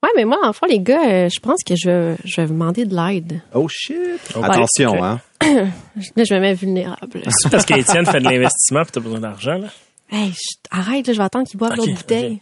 Ouais, 0.03 0.11
mais 0.17 0.25
moi, 0.25 0.39
en 0.45 0.53
fait, 0.53 0.67
les 0.69 0.81
gars, 0.81 1.09
euh, 1.09 1.29
je 1.33 1.39
pense 1.41 1.63
que 1.65 1.75
je 1.77 1.89
vais, 1.89 2.17
je 2.25 2.41
vais 2.41 2.47
vous 2.47 2.55
demander 2.55 2.85
de 2.85 2.95
l'aide. 2.95 3.41
Oh 3.55 3.69
shit! 3.69 4.21
Oh, 4.35 4.41
Attention, 4.43 4.95
ok. 4.95 5.01
hein? 5.03 5.21
Là, 6.17 6.25
je 6.25 6.35
me 6.35 6.41
mets 6.41 6.55
vulnérable. 6.55 7.23
C'est 7.29 7.51
parce 7.51 7.65
qu'Étienne 7.65 8.07
fait 8.07 8.19
de 8.21 8.25
l'investissement 8.25 8.83
et 8.83 8.87
t'as 8.87 9.01
besoin 9.01 9.21
d'argent, 9.21 9.59
là? 9.59 9.69
hey, 10.11 10.31
chut, 10.33 10.59
arrête, 10.71 11.07
là, 11.07 11.13
je 11.13 11.19
vais 11.19 11.25
attendre 11.25 11.47
qu'ils 11.49 11.59
boivent 11.59 11.73
Ok, 11.73 11.79
l'autre 11.79 11.95
bouteille. 11.95 12.39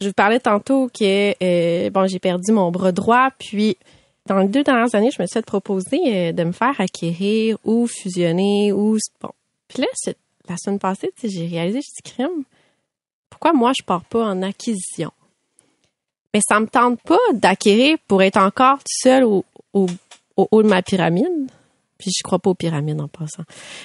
je 0.00 0.06
vous 0.06 0.12
parlais 0.12 0.38
tantôt 0.38 0.88
que 0.88 1.34
euh, 1.42 1.90
bon 1.90 2.06
j'ai 2.06 2.20
perdu 2.20 2.52
mon 2.52 2.70
bras 2.70 2.92
droit 2.92 3.30
puis 3.38 3.76
dans 4.26 4.38
les 4.38 4.46
deux 4.46 4.62
dernières 4.62 4.94
années, 4.94 5.10
je 5.12 5.20
me 5.20 5.26
suis 5.26 5.32
fait 5.34 5.44
proposer 5.44 5.98
euh, 6.06 6.32
de 6.32 6.44
me 6.44 6.52
faire 6.52 6.80
acquérir 6.80 7.56
ou 7.64 7.88
fusionner 7.88 8.70
ou 8.72 8.98
bon. 9.20 9.30
Puis 9.66 9.80
là, 9.82 9.88
c'est- 9.94 10.16
la 10.48 10.56
semaine 10.58 10.78
passée, 10.78 11.10
tu 11.18 11.28
sais, 11.28 11.34
j'ai 11.36 11.46
réalisé, 11.48 11.80
j'ai 11.80 12.02
dit 12.08 12.14
crime. 12.14 12.44
Pourquoi 13.30 13.52
moi 13.52 13.72
je 13.76 13.84
pars 13.84 14.04
pas 14.04 14.24
en 14.26 14.40
acquisition? 14.42 15.10
Mais 16.34 16.40
ça 16.46 16.60
me 16.60 16.66
tente 16.66 17.00
pas 17.02 17.18
d'acquérir 17.32 17.98
pour 18.06 18.22
être 18.22 18.36
encore 18.36 18.78
tout 18.78 18.84
seul 19.02 19.24
au, 19.24 19.44
au, 19.72 19.86
au 20.36 20.48
haut 20.50 20.62
de 20.62 20.68
ma 20.68 20.82
pyramide. 20.82 21.50
Puis 21.98 22.10
je 22.16 22.22
crois 22.22 22.38
pas 22.38 22.50
aux 22.50 22.54
pyramides 22.54 23.00
en 23.00 23.08
passant. 23.08 23.42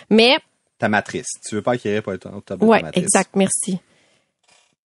Mais 0.10 0.38
Ta 0.77 0.88
matrice. 0.89 1.27
Tu 1.47 1.55
veux 1.55 1.62
pas 1.62 1.73
acquérir 1.73 2.03
pour 2.03 2.13
être 2.13 2.29
au 2.34 2.41
top 2.41 2.60
de 2.60 2.65
Ouais, 2.65 2.79
ta 2.79 2.86
matrice. 2.88 3.03
exact, 3.03 3.31
merci. 3.36 3.79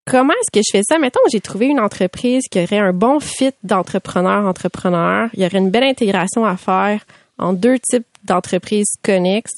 Comment 0.06 0.32
est-ce 0.32 0.50
que 0.50 0.64
je 0.66 0.70
fais 0.78 0.82
ça? 0.82 0.98
Mettons 0.98 1.20
que 1.24 1.30
j'ai 1.30 1.40
trouvé 1.40 1.66
une 1.66 1.78
entreprise 1.80 2.44
qui 2.50 2.60
aurait 2.60 2.78
un 2.78 2.92
bon 2.92 3.20
fit 3.20 3.52
d'entrepreneur-entrepreneur. 3.62 5.28
Il 5.34 5.42
y 5.42 5.46
aurait 5.46 5.58
une 5.58 5.70
belle 5.70 5.84
intégration 5.84 6.44
à 6.44 6.56
faire 6.56 7.04
en 7.38 7.52
deux 7.52 7.78
types 7.78 8.06
d'entreprises 8.24 8.94
connexes. 9.02 9.52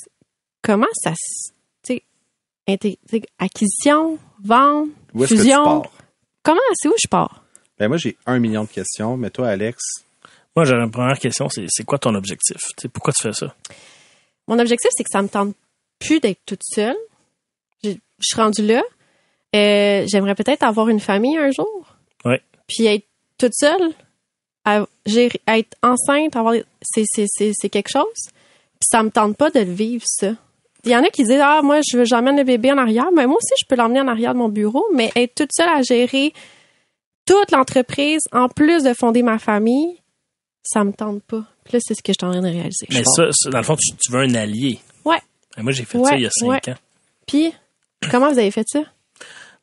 Comment 0.63 0.87
ça 0.95 1.13
se. 1.15 1.53
Tu 1.85 2.03
sais, 2.69 3.29
acquisition, 3.39 4.19
vente, 4.43 4.89
fusion? 5.27 5.83
Comment, 6.43 6.61
c'est 6.75 6.89
où 6.89 6.95
je 7.03 7.09
pars? 7.09 7.42
Ben 7.79 7.89
moi, 7.89 7.97
j'ai 7.97 8.17
un 8.27 8.39
million 8.39 8.65
de 8.65 8.69
questions, 8.69 9.17
mais 9.17 9.31
toi, 9.31 9.49
Alex, 9.49 9.81
Moi, 10.55 10.65
j'ai 10.67 10.75
une 10.75 10.91
première 10.91 11.19
question, 11.19 11.49
c'est 11.49 11.65
c'est 11.69 11.85
quoi 11.85 11.99
ton 11.99 12.15
objectif? 12.15 12.57
Pourquoi 12.93 13.13
tu 13.15 13.23
fais 13.23 13.33
ça? 13.33 13.55
Mon 14.49 14.59
objectif, 14.59 14.91
c'est 14.95 15.03
que 15.05 15.11
ça 15.11 15.23
me 15.23 15.29
tente 15.29 15.55
plus 15.99 16.21
d'être 16.21 16.41
toute 16.47 16.63
seule. 16.63 16.97
Je 17.83 17.91
je 17.91 17.97
suis 18.27 18.37
rendue 18.41 18.67
là. 18.67 18.83
Euh, 19.57 20.05
J'aimerais 20.11 20.35
peut-être 20.35 20.63
avoir 20.63 20.89
une 20.89 21.01
famille 21.01 21.37
un 21.37 21.51
jour. 21.51 21.97
Ouais. 22.25 22.41
Puis 22.69 22.87
être 22.87 23.05
toute 23.39 23.55
seule, 23.55 23.93
à, 24.65 24.87
gérer- 25.07 25.41
à 25.47 25.59
être 25.59 25.77
enceinte, 25.83 26.37
avoir 26.37 26.55
c'est 26.83 27.05
c'est 27.07 27.27
c'est 27.29 27.53
c'est 27.55 27.69
quelque 27.71 27.91
chose. 27.91 28.23
Puis 28.81 28.89
ça 28.91 29.03
me 29.03 29.11
tente 29.11 29.37
pas 29.37 29.51
de 29.51 29.61
le 29.61 29.73
vivre 29.73 30.05
ça. 30.07 30.33
Il 30.85 30.91
y 30.91 30.97
en 30.97 31.03
a 31.05 31.09
qui 31.11 31.23
disent 31.25 31.41
ah 31.43 31.61
moi 31.63 31.81
je 31.89 31.97
veux 31.97 32.05
j'emmène 32.05 32.37
le 32.37 32.45
bébé 32.45 32.71
en 32.73 32.79
arrière, 32.79 33.11
mais 33.15 33.27
moi 33.27 33.37
aussi 33.37 33.55
je 33.61 33.67
peux 33.69 33.77
l'emmener 33.77 34.01
en 34.01 34.09
arrière 34.09 34.35
de 34.35 34.39
mon 34.39 34.49
bureau, 34.49 34.85
mais 34.95 35.11
être 35.17 35.35
toute 35.35 35.51
seule 35.53 35.69
à 35.69 35.83
gérer 35.83 36.33
toute 37.27 37.51
l'entreprise 37.51 38.23
en 38.33 38.49
plus 38.49 38.83
de 38.83 38.93
fonder 38.95 39.23
ma 39.23 39.39
famille, 39.39 40.01
ça 40.63 40.85
me 40.85 40.93
tente 40.93 41.23
pas. 41.25 41.45
Puis 41.65 41.75
là 41.75 41.79
c'est 41.83 41.95
ce 41.95 42.03
que 42.03 42.13
je 42.13 42.17
suis 42.21 42.27
en 42.27 42.33
train 42.33 42.41
de 42.43 42.49
réaliser. 42.53 42.87
Mais 42.91 43.03
ça, 43.05 43.25
ça, 43.33 43.51
dans 43.51 43.59
le 43.59 43.65
fond, 43.65 43.77
tu, 43.77 43.95
tu 43.97 44.13
veux 44.13 44.21
un 44.21 44.35
allié. 44.35 44.79
Ouais. 45.05 45.19
Et 45.59 45.63
moi, 45.63 45.73
j'ai 45.73 45.85
fait 45.85 45.99
Ouais, 45.99 46.09
ça 46.11 46.17
il 46.17 46.23
y 46.23 46.27
a 46.27 46.31
cinq 46.31 46.49
ouais. 46.49 46.71
ans. 46.71 46.77
Puis 47.27 47.53
comment 48.11 48.31
vous 48.33 48.39
avez 48.39 48.51
fait 48.51 48.67
ça? 48.69 48.81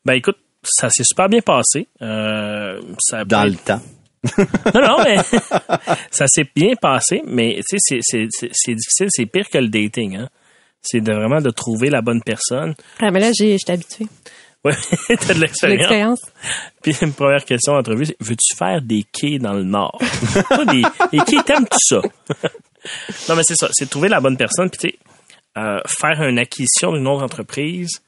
Ben 0.06 0.14
écoute, 0.14 0.38
ça 0.64 0.90
s'est 0.90 1.04
super 1.04 1.28
bien 1.30 1.42
passé. 1.42 1.88
Euh, 2.02 2.82
ça 3.00 3.20
a 3.20 3.26
dans 3.26 3.44
le 3.46 3.56
temps. 3.56 3.82
Non, 4.76 4.82
non, 4.82 4.98
mais 5.04 5.16
ça 6.12 6.26
s'est 6.28 6.46
bien 6.54 6.74
passé, 6.76 7.22
mais 7.26 7.62
tu 7.70 7.78
sais, 7.80 8.00
c'est- 8.02 8.28
difficile, 8.76 9.08
c'est 9.10 9.26
pire 9.26 9.48
que 9.50 9.58
le 9.58 9.70
dating, 9.70 10.18
hein. 10.18 10.30
C'est 10.82 11.00
de 11.02 11.12
vraiment 11.14 11.40
de 11.42 11.50
trouver 11.50 11.90
la 11.90 12.02
bonne 12.02 12.22
personne. 12.22 12.74
Ah, 13.02 13.12
mais 13.12 13.20
là, 13.20 13.32
j'ai, 13.38 13.58
j'étais 13.58 13.74
habituée. 13.74 14.08
Ouais, 14.66 14.74
t'as 15.08 15.34
de 15.34 15.40
l'expérience. 15.40 16.22
Puis 16.82 16.94
une 17.02 17.14
première 17.14 17.46
question 17.46 17.74
d'entrevue, 17.74 18.06
c'est 18.06 18.18
veux-tu 18.20 18.56
faire 18.58 18.82
des 18.82 19.04
quais 19.04 19.40
dans 19.40 19.54
le 19.54 19.64
Nord? 19.64 19.98
Des, 20.72 20.84
des 21.12 21.20
quais, 21.20 21.42
t'aimes-tu 21.44 21.78
ça? 21.80 22.02
non, 23.30 23.36
mais 23.36 23.44
c'est 23.44 23.56
ça, 23.56 23.70
c'est 23.72 23.90
trouver 23.90 24.10
la 24.10 24.20
bonne 24.20 24.36
personne. 24.36 24.70
Puis 24.70 24.80
tu 24.80 24.90
sais, 24.90 25.00
euh, 25.58 25.80
faire 25.88 26.22
une 26.24 26.38
acquisition 26.40 26.92
d'une 26.92 27.08
autre 27.08 27.24
entreprise, 27.24 28.02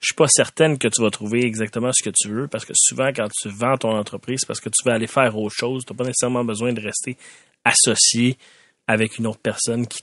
je 0.00 0.06
suis 0.06 0.14
pas 0.14 0.26
certaine 0.28 0.78
que 0.78 0.88
tu 0.88 1.02
vas 1.02 1.10
trouver 1.10 1.44
exactement 1.44 1.90
ce 1.92 2.02
que 2.02 2.10
tu 2.14 2.28
veux 2.28 2.48
parce 2.48 2.64
que 2.64 2.72
souvent, 2.74 3.10
quand 3.14 3.28
tu 3.30 3.50
vends 3.50 3.76
ton 3.76 3.94
entreprise, 3.94 4.40
c'est 4.40 4.46
parce 4.46 4.60
que 4.60 4.70
tu 4.70 4.86
veux 4.86 4.94
aller 4.94 5.06
faire 5.06 5.36
autre 5.36 5.54
chose, 5.54 5.84
tu 5.84 5.92
n'as 5.92 5.96
pas 5.96 6.04
nécessairement 6.04 6.44
besoin 6.44 6.72
de 6.72 6.80
rester 6.80 7.18
associé 7.64 8.38
avec 8.86 9.18
une 9.18 9.26
autre 9.26 9.40
personne 9.42 9.86
qui 9.86 10.02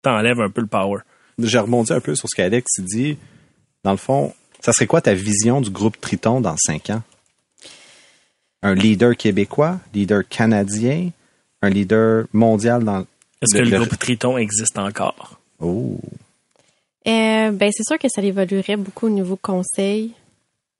t'enlève 0.00 0.40
un 0.40 0.48
peu 0.48 0.62
le 0.62 0.66
power. 0.66 1.00
J'ai 1.38 1.58
rebondi 1.58 1.92
un 1.92 2.00
peu 2.00 2.14
sur 2.14 2.28
ce 2.28 2.34
qu'Alex 2.34 2.80
dit. 2.80 3.18
Dans 3.84 3.92
le 3.92 3.98
fond, 3.98 4.34
ça 4.60 4.72
serait 4.72 4.86
quoi 4.86 5.00
ta 5.00 5.14
vision 5.14 5.60
du 5.60 5.70
groupe 5.70 6.00
Triton 6.00 6.40
dans 6.40 6.56
cinq 6.56 6.90
ans? 6.90 7.02
Un 8.62 8.74
leader 8.74 9.16
québécois, 9.16 9.78
leader 9.94 10.26
canadien, 10.28 11.10
un 11.62 11.70
leader 11.70 12.26
mondial 12.32 12.84
dans... 12.84 13.00
Est-ce 13.40 13.56
que 13.56 13.62
le, 13.62 13.70
le- 13.70 13.78
groupe 13.78 13.98
Triton 13.98 14.36
existe 14.36 14.78
encore? 14.78 15.38
Oh! 15.60 15.98
Euh, 17.06 17.50
ben, 17.52 17.70
c'est 17.72 17.84
sûr 17.84 17.98
que 17.98 18.08
ça 18.08 18.20
évoluerait 18.20 18.76
beaucoup 18.76 19.06
au 19.06 19.10
niveau 19.10 19.36
conseil. 19.36 20.12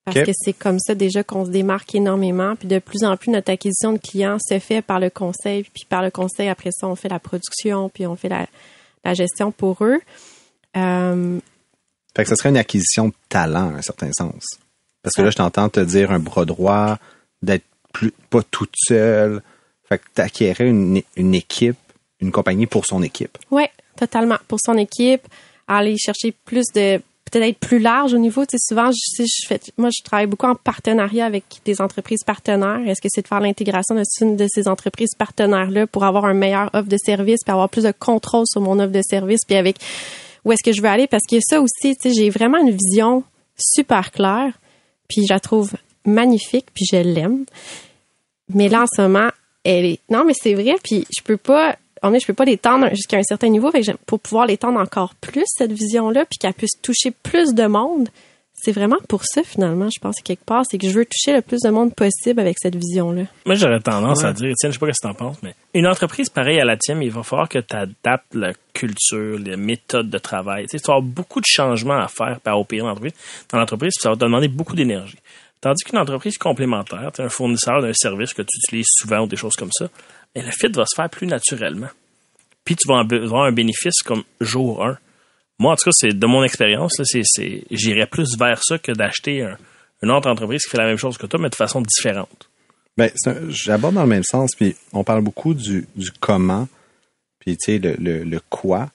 Parce 0.05 0.27
que 0.27 0.33
c'est 0.35 0.55
comme 0.55 0.79
ça 0.79 0.95
déjà 0.95 1.23
qu'on 1.23 1.45
se 1.45 1.51
démarque 1.51 1.95
énormément. 1.95 2.57
Puis 2.57 2.67
de 2.67 2.79
plus 2.79 3.05
en 3.05 3.19
plus, 3.19 3.31
notre 3.31 3.53
acquisition 3.53 3.93
de 3.93 3.99
clients 3.99 4.39
se 4.41 4.59
fait 4.59 4.81
par 4.81 5.01
le 5.01 5.11
conseil. 5.11 5.65
Puis 5.65 5.85
par 5.87 6.03
le 6.03 6.11
conseil, 6.11 6.49
après 6.49 6.71
ça, 6.73 6.87
on 6.89 6.97
fait 6.97 7.11
la 7.11 7.19
production, 7.19 7.91
puis 7.91 8.07
on 8.07 8.17
fait 8.17 8.31
la, 8.31 8.47
la 9.05 9.13
gestion 9.13 9.53
pour 9.53 9.85
eux. 9.85 10.01
Euh, 10.79 11.39
Fait 12.19 12.25
que 12.25 12.31
ça 12.31 12.35
serait 12.35 12.49
une 12.49 12.57
acquisition 12.57 13.07
de 13.07 13.15
talent, 13.29 13.73
à 13.73 13.79
un 13.79 13.83
certain 13.83 14.11
sens. 14.13 14.45
Parce 15.05 15.15
que 15.15 15.23
là, 15.23 15.31
je 15.31 15.37
t'entends 15.37 15.69
te 15.69 15.79
dire 15.79 16.11
un 16.11 16.19
bras 16.19 16.45
droit, 16.45 16.99
d'être 17.43 17.65
plus, 17.93 18.13
pas 18.29 18.43
toute 18.43 18.75
seule. 18.75 19.41
Fait 19.89 19.99
que 19.99 20.05
t'acquérais 20.15 20.67
une, 20.67 21.01
une 21.15 21.35
équipe, 21.37 21.77
une 22.19 22.33
compagnie 22.33 22.67
pour 22.67 22.87
son 22.87 23.05
équipe. 23.05 23.39
Oui, 23.53 23.67
totalement. 23.97 24.35
Pour 24.49 24.59
son 24.61 24.77
équipe, 24.77 25.29
aller 25.69 25.97
chercher 25.97 26.35
plus 26.45 26.65
de 26.75 27.01
peut-être 27.31 27.45
être 27.45 27.59
plus 27.59 27.79
large 27.79 28.15
au 28.15 28.19
niveau. 28.19 28.45
Tu 28.47 28.59
sais, 28.59 28.75
souvent, 28.75 28.91
je, 28.91 29.47
fais, 29.47 29.61
moi, 29.77 29.91
je 29.97 30.03
travaille 30.03 30.27
beaucoup 30.27 30.47
en 30.47 30.57
partenariat 30.57 31.25
avec 31.25 31.45
des 31.65 31.81
entreprises 31.81 32.25
partenaires. 32.25 32.81
Est-ce 32.85 33.01
que 33.01 33.09
c'est 33.13 33.23
de 33.23 33.29
faire 33.29 33.39
l'intégration 33.39 33.95
de 33.95 34.47
ces 34.49 34.67
entreprises 34.67 35.15
partenaires-là 35.17 35.87
pour 35.87 36.03
avoir 36.03 36.25
un 36.25 36.35
meilleur 36.35 36.69
offre 36.73 36.89
de 36.89 36.97
service, 36.97 37.45
puis 37.45 37.53
avoir 37.53 37.69
plus 37.69 37.85
de 37.85 37.93
contrôle 37.97 38.47
sur 38.51 38.61
mon 38.61 38.81
offre 38.81 38.91
de 38.91 39.03
service, 39.03 39.43
puis 39.47 39.57
avec 39.57 39.77
où 40.49 40.53
est-ce 40.53 40.63
que 40.65 40.73
je 40.73 40.81
veux 40.81 40.89
aller? 40.89 41.07
Parce 41.07 41.27
que 41.29 41.37
ça 41.43 41.61
aussi, 41.61 41.95
tu 41.95 42.09
sais, 42.09 42.15
j'ai 42.15 42.31
vraiment 42.31 42.57
une 42.59 42.71
vision 42.71 43.23
super 43.59 44.11
claire, 44.11 44.59
puis 45.07 45.27
je 45.29 45.33
la 45.33 45.41
trouve 45.41 45.73
magnifique, 46.07 46.69
puis 46.73 46.87
je 46.91 46.97
l'aime. 46.97 47.45
Mais 48.55 48.71
là, 48.71 48.85
en 48.85 48.87
ce 48.87 49.03
moment, 49.03 49.29
elle 49.63 49.85
est. 49.85 50.01
Non, 50.09 50.25
mais 50.25 50.33
c'est 50.35 50.55
vrai, 50.55 50.77
puis 50.83 51.07
je 51.15 51.23
peux 51.23 51.37
pas. 51.37 51.77
On 52.03 52.15
est, 52.15 52.21
je 52.21 52.27
peux 52.27 52.33
pas 52.33 52.47
l'étendre 52.47 52.89
jusqu'à 52.91 53.19
un 53.19 53.23
certain 53.23 53.51
niveau. 53.51 53.71
Fait 53.71 53.83
que 53.83 53.93
pour 54.07 54.21
pouvoir 54.21 54.47
l'étendre 54.47 54.81
encore 54.81 55.15
plus, 55.17 55.45
cette 55.47 55.73
vision-là, 55.73 56.25
puis 56.25 56.39
qu'elle 56.39 56.55
puisse 56.55 56.81
toucher 56.81 57.11
plus 57.11 57.53
de 57.53 57.67
monde, 57.67 58.09
c'est 58.61 58.73
vraiment 58.73 58.99
pour 59.09 59.25
ça, 59.25 59.43
finalement, 59.43 59.89
je 59.91 60.01
pense, 60.01 60.17
quelque 60.23 60.45
part. 60.45 60.65
C'est 60.71 60.79
que 60.79 60.89
je 60.89 60.93
veux 60.99 61.05
toucher 61.07 61.37
le 61.37 61.43
plus 61.43 61.61
de 61.63 61.71
monde 61.71 61.95
possible 61.95 62.41
avec 62.41 62.57
cette 62.61 62.75
vision-là. 62.77 63.23
Moi, 63.47 63.55
j'aurais 63.55 63.81
tendance 63.81 64.21
Ouais. 64.23 64.27
à 64.29 64.33
dire, 64.33 64.53
tiens, 64.59 64.71
je 64.71 64.75
sais 64.75 64.79
pas 64.79 64.87
ce 64.93 65.01
que 65.01 65.09
t'en 65.09 65.15
penses, 65.15 65.37
mais 65.43 65.55
une 65.75 65.87
entreprise 65.87 66.29
pareille 66.31 66.61
à 66.61 66.65
la 66.65 66.77
tienne, 66.77 67.03
il 67.03 67.11
va 67.11 67.23
falloir 67.23 67.49
que 67.49 67.59
tu 67.59 67.75
adaptes 67.77 68.35
la 68.35 68.53
culture, 68.75 69.39
les 69.39 69.57
méthodes 69.57 70.11
de 70.11 70.19
travail. 70.19 70.67
Tu 70.67 70.77
vas 70.79 70.83
avoir 70.95 71.03
beaucoup 71.03 71.41
de 71.41 71.47
changements 71.49 71.99
à 72.01 72.09
faire 72.09 72.41
par 72.41 72.59
opérer 72.61 72.83
dans 72.83 72.89
l'entreprise, 72.89 73.15
dans 73.51 73.59
l'entreprise, 73.59 73.93
puis 73.97 74.03
ça 74.03 74.11
va 74.11 74.17
te 74.17 74.21
demander 74.21 74.49
beaucoup 74.49 74.75
d'énergie. 74.77 75.19
Tandis 75.61 75.83
qu'une 75.85 75.99
entreprise 75.99 76.39
complémentaire, 76.39 77.11
tu 77.15 77.21
un 77.23 77.29
fournisseur 77.29 77.83
d'un 77.83 77.93
service 77.93 78.33
que 78.33 78.43
tu 78.43 78.59
utilises 78.65 78.87
souvent 78.91 79.21
ou 79.23 79.27
des 79.27 79.37
choses 79.37 79.57
comme 79.57 79.73
ça, 79.73 79.89
mais 80.37 80.43
le 80.43 80.51
fit 80.53 80.69
va 80.69 80.85
se 80.87 80.95
faire 80.95 81.11
plus 81.11 81.27
naturellement. 81.27 81.89
Puis 82.65 82.77
tu 82.77 82.87
vas 82.87 82.95
en- 82.97 83.09
avoir 83.09 83.45
un 83.45 83.53
bénéfice 83.53 84.03
comme 84.05 84.23
jour 84.41 84.85
1. 84.85 84.99
Moi, 85.59 85.73
en 85.73 85.77
tout 85.77 85.85
cas, 85.85 85.91
c'est 85.93 86.13
de 86.19 86.27
mon 86.27 86.45
expérience, 86.45 87.01
c'est, 87.05 87.65
j'irais 87.71 88.07
plus 88.07 88.37
vers 88.39 88.61
ça 88.63 88.79
que 88.79 88.93
d'acheter 88.93 89.43
un- 89.43 89.59
une 90.03 90.11
autre 90.11 90.31
entreprise 90.31 90.63
qui 90.63 90.71
fait 90.71 90.79
la 90.79 90.87
même 90.87 90.97
chose 90.99 91.19
que 91.19 91.27
toi, 91.27 91.41
mais 91.41 91.51
de 91.51 91.55
façon 91.57 91.81
différente. 91.81 92.49
Ben, 92.97 93.11
j'aborde 93.49 93.95
dans 93.95 94.03
le 94.03 94.09
même 94.09 94.23
sens, 94.25 94.55
puis 94.55 94.77
on 94.93 95.05
parle 95.05 95.23
beaucoup 95.23 95.55
du, 95.55 95.87
comment, 96.21 96.69
puis 97.41 97.57
tu 97.57 97.79
sais, 97.79 97.79
le 97.99 98.39
quoi. 98.51 98.91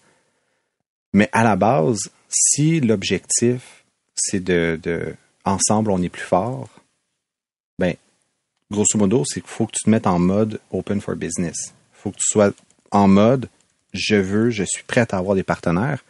Mais 1.13 1.29
à 1.31 1.43
la 1.43 1.55
base, 1.55 2.09
si 2.29 2.79
l'objectif, 2.79 3.83
c'est 4.15 4.43
de, 4.43 4.79
de 4.81 5.15
ensemble, 5.45 5.91
on 5.91 6.01
est 6.01 6.09
plus 6.09 6.23
fort, 6.23 6.69
ben, 7.77 7.95
grosso 8.71 8.97
modo, 8.97 9.23
c'est 9.25 9.41
qu'il 9.41 9.49
faut 9.49 9.65
que 9.67 9.73
tu 9.73 9.83
te 9.83 9.89
mettes 9.89 10.07
en 10.07 10.19
mode 10.19 10.59
open 10.71 10.99
for 11.01 11.15
business. 11.15 11.73
Il 11.93 12.01
faut 12.01 12.11
que 12.11 12.17
tu 12.17 12.27
sois 12.27 12.51
en 12.91 13.07
mode 13.07 13.49
je 13.93 14.15
veux, 14.15 14.49
je 14.49 14.63
suis 14.63 14.81
prêt 14.83 15.05
à 15.11 15.17
avoir 15.17 15.35
des 15.35 15.43
partenaires. 15.43 16.03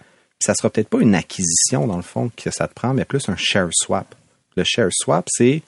Ça 0.46 0.54
sera 0.56 0.70
peut-être 0.70 0.90
pas 0.90 1.00
une 1.00 1.16
acquisition, 1.16 1.88
dans 1.88 1.96
le 1.96 2.02
fond, 2.02 2.30
que 2.36 2.52
ça 2.52 2.68
te 2.68 2.74
prend, 2.74 2.94
mais 2.94 3.06
plus 3.06 3.30
un 3.30 3.36
share 3.38 3.70
swap. 3.72 4.14
Le 4.58 4.64
share 4.66 4.90
swap, 4.92 5.26
c'est 5.30 5.62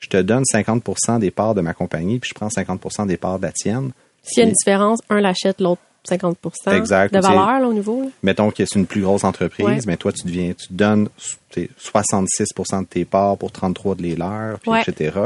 je 0.00 0.08
te 0.08 0.16
donne 0.20 0.42
50% 0.52 1.18
des 1.18 1.30
parts 1.30 1.54
de 1.54 1.60
ma 1.60 1.72
compagnie, 1.74 2.18
puis 2.18 2.30
je 2.30 2.34
prends 2.34 2.48
50% 2.48 3.06
des 3.06 3.16
parts 3.16 3.38
de 3.38 3.44
la 3.46 3.52
tienne. 3.52 3.92
S'il 4.22 4.38
y 4.42 4.42
a 4.44 4.48
une 4.48 4.54
différence, 4.54 5.00
un 5.10 5.20
l'achète, 5.20 5.60
l'autre 5.60 5.80
50 6.06 6.36
Exact. 6.72 7.14
de 7.14 7.20
valeur 7.20 7.60
là, 7.60 7.66
au 7.68 7.72
niveau. 7.72 8.02
là. 8.02 8.08
Mettons 8.22 8.50
que 8.50 8.64
c'est 8.66 8.78
une 8.78 8.86
plus 8.86 9.00
grosse 9.02 9.24
entreprise, 9.24 9.64
Ouais. 9.66 9.78
mais 9.86 9.96
toi, 9.96 10.12
tu 10.12 10.26
deviens, 10.26 10.52
tu 10.52 10.66
donnes 10.70 11.08
t'sais, 11.50 11.70
66% 11.78 12.82
de 12.82 12.86
tes 12.86 13.04
parts 13.06 13.38
pour 13.38 13.52
33 13.52 13.94
de 13.94 14.02
les 14.02 14.14
leurs, 14.16 14.58
puis 14.60 14.70
Ouais. 14.70 14.82
etc. 14.86 15.16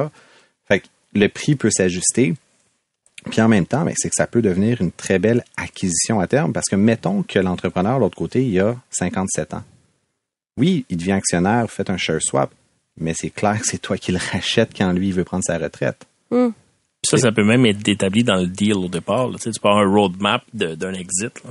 Fait 0.68 0.80
que 0.80 0.86
le 1.14 1.28
prix 1.28 1.56
peut 1.56 1.70
s'ajuster. 1.70 2.34
Puis 3.30 3.40
en 3.40 3.48
même 3.48 3.66
temps, 3.66 3.84
ben, 3.84 3.94
c'est 3.96 4.08
que 4.08 4.14
ça 4.16 4.26
peut 4.26 4.42
devenir 4.42 4.80
une 4.80 4.90
très 4.92 5.18
belle 5.18 5.44
acquisition 5.56 6.20
à 6.20 6.26
terme, 6.26 6.52
parce 6.52 6.66
que 6.68 6.76
mettons 6.76 7.22
que 7.22 7.38
l'entrepreneur, 7.38 7.96
de 7.96 8.00
l'autre 8.00 8.16
côté, 8.16 8.44
il 8.44 8.58
a 8.60 8.76
57 8.90 9.54
ans. 9.54 9.64
Oui, 10.56 10.84
il 10.88 10.96
devient 10.96 11.12
actionnaire, 11.12 11.62
vous 11.62 11.68
faites 11.68 11.90
un 11.90 11.96
share 11.96 12.20
swap, 12.22 12.50
mais 13.00 13.14
c'est 13.14 13.30
clair 13.30 13.60
que 13.60 13.66
c'est 13.66 13.78
toi 13.78 13.96
qui 13.96 14.12
le 14.12 14.18
rachète 14.32 14.70
quand 14.76 14.92
lui 14.92 15.08
il 15.08 15.14
veut 15.14 15.24
prendre 15.24 15.44
sa 15.44 15.58
retraite. 15.58 16.04
Puis 17.00 17.10
Ça, 17.10 17.18
ça 17.18 17.30
peut 17.32 17.44
même 17.44 17.64
être 17.66 17.86
établi 17.86 18.24
dans 18.24 18.34
le 18.36 18.46
deal 18.48 18.74
au 18.74 18.88
départ. 18.88 19.30
Tu 19.32 19.38
sais, 19.38 19.50
tu 19.52 19.60
peux 19.60 19.68
avoir 19.68 19.84
un 19.86 19.90
roadmap 19.94 20.42
de- 20.52 20.74
d'un 20.74 20.94
exit. 20.94 21.32
là. 21.44 21.50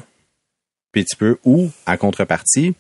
Puis 0.92 1.06
tu 1.06 1.16
peux, 1.16 1.38
ou, 1.46 1.70
à 1.86 1.96
contrepartie, 1.98 2.74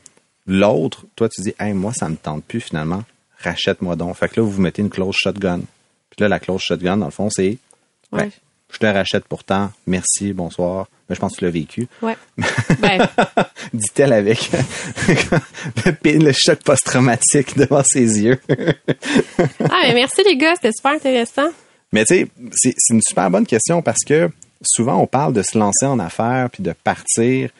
l'autre, 0.46 1.06
toi, 1.16 1.30
tu 1.30 1.42
dis, 1.42 1.54
hey, 1.60 1.74
moi, 1.74 1.94
ça 1.94 2.10
me 2.10 2.16
tente 2.18 2.44
plus 2.44 2.60
finalement, 2.62 3.04
rachète-moi 3.40 3.96
donc. 3.96 4.16
Fait 4.16 4.28
que 4.28 4.40
là, 4.40 4.44
vous 4.46 4.52
vous 4.52 4.62
mettez 4.62 4.82
une 4.82 4.90
clause 4.90 5.16
shotgun. 5.18 5.60
Puis 6.10 6.20
là, 6.20 6.28
la 6.28 6.40
clause 6.40 6.62
shotgun, 6.62 6.98
dans 6.98 7.06
le 7.06 7.12
fond, 7.12 7.30
c'est, 7.30 7.58
ben, 8.12 8.18
Ouais. 8.24 8.32
Je 8.72 8.80
te 8.80 8.86
rachète 8.86 9.26
pourtant, 9.26 9.72
merci, 9.86 10.34
bonsoir. 10.34 10.88
Mais 11.10 11.16
je 11.16 11.22
pense 11.22 11.34
que 11.34 11.40
tu 11.40 11.46
l'as 11.46 11.52
vécu. 11.52 11.88
Ouais. 12.02 12.18
ben, 12.80 13.08
Dit-elle 13.74 14.12
avec 14.12 14.52
le, 16.04 16.32
choc 16.34 16.62
post-traumatique 16.64 17.58
devant 17.58 17.84
ses 17.84 18.22
yeux. 18.22 18.40
ah, 18.50 19.82
mais 19.84 19.94
merci 19.94 20.22
les 20.26 20.36
gars, 20.36 20.54
c'était 20.56 20.74
super 20.74 20.92
intéressant. 20.92 21.50
Mais 21.94 22.04
tu 22.04 22.16
sais, 22.16 22.28
c'est 22.52 22.74
c'est 22.78 22.94
une 22.94 23.02
super 23.02 23.32
bonne 23.32 23.46
question 23.46 23.82
parce 23.82 24.04
que 24.06 24.30
souvent 24.62 24.98
on 24.98 25.08
parle 25.08 25.34
de 25.34 25.42
se 25.42 25.58
lancer 25.58 25.86
en 25.86 26.00
affaires 26.00 26.50
puis 26.50 26.62
de 26.62 26.74
partir, 26.74 27.52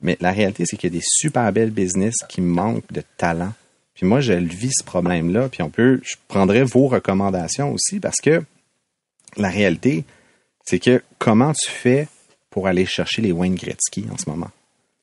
mais 0.00 0.16
la 0.20 0.30
réalité 0.30 0.64
c'est 0.66 0.76
qu'il 0.76 0.92
y 0.92 0.96
a 0.96 0.98
des 0.98 1.04
super 1.04 1.52
belles 1.52 1.70
business 1.70 2.14
qui 2.28 2.40
manquent 2.40 2.92
de 2.92 3.02
talent. 3.16 3.52
Puis 3.94 4.06
moi 4.06 4.20
je 4.20 4.32
le 4.32 4.46
vis 4.46 4.72
ce 4.78 4.84
problème-là, 4.84 5.48
puis 5.48 5.62
on 5.62 5.70
peut, 5.70 6.00
je 6.04 6.14
prendrais 6.28 6.62
vos 6.62 6.86
recommandations 6.86 7.72
aussi 7.72 7.98
parce 7.98 8.20
que 8.22 8.44
la 9.36 9.48
réalité 9.48 10.04
c'est 10.64 10.78
que 10.78 11.02
comment 11.18 11.52
tu 11.52 11.70
fais 11.70 12.08
pour 12.50 12.66
aller 12.66 12.86
chercher 12.86 13.22
les 13.22 13.32
Wayne 13.32 13.54
Gretzky 13.54 14.06
en 14.12 14.18
ce 14.18 14.28
moment? 14.28 14.50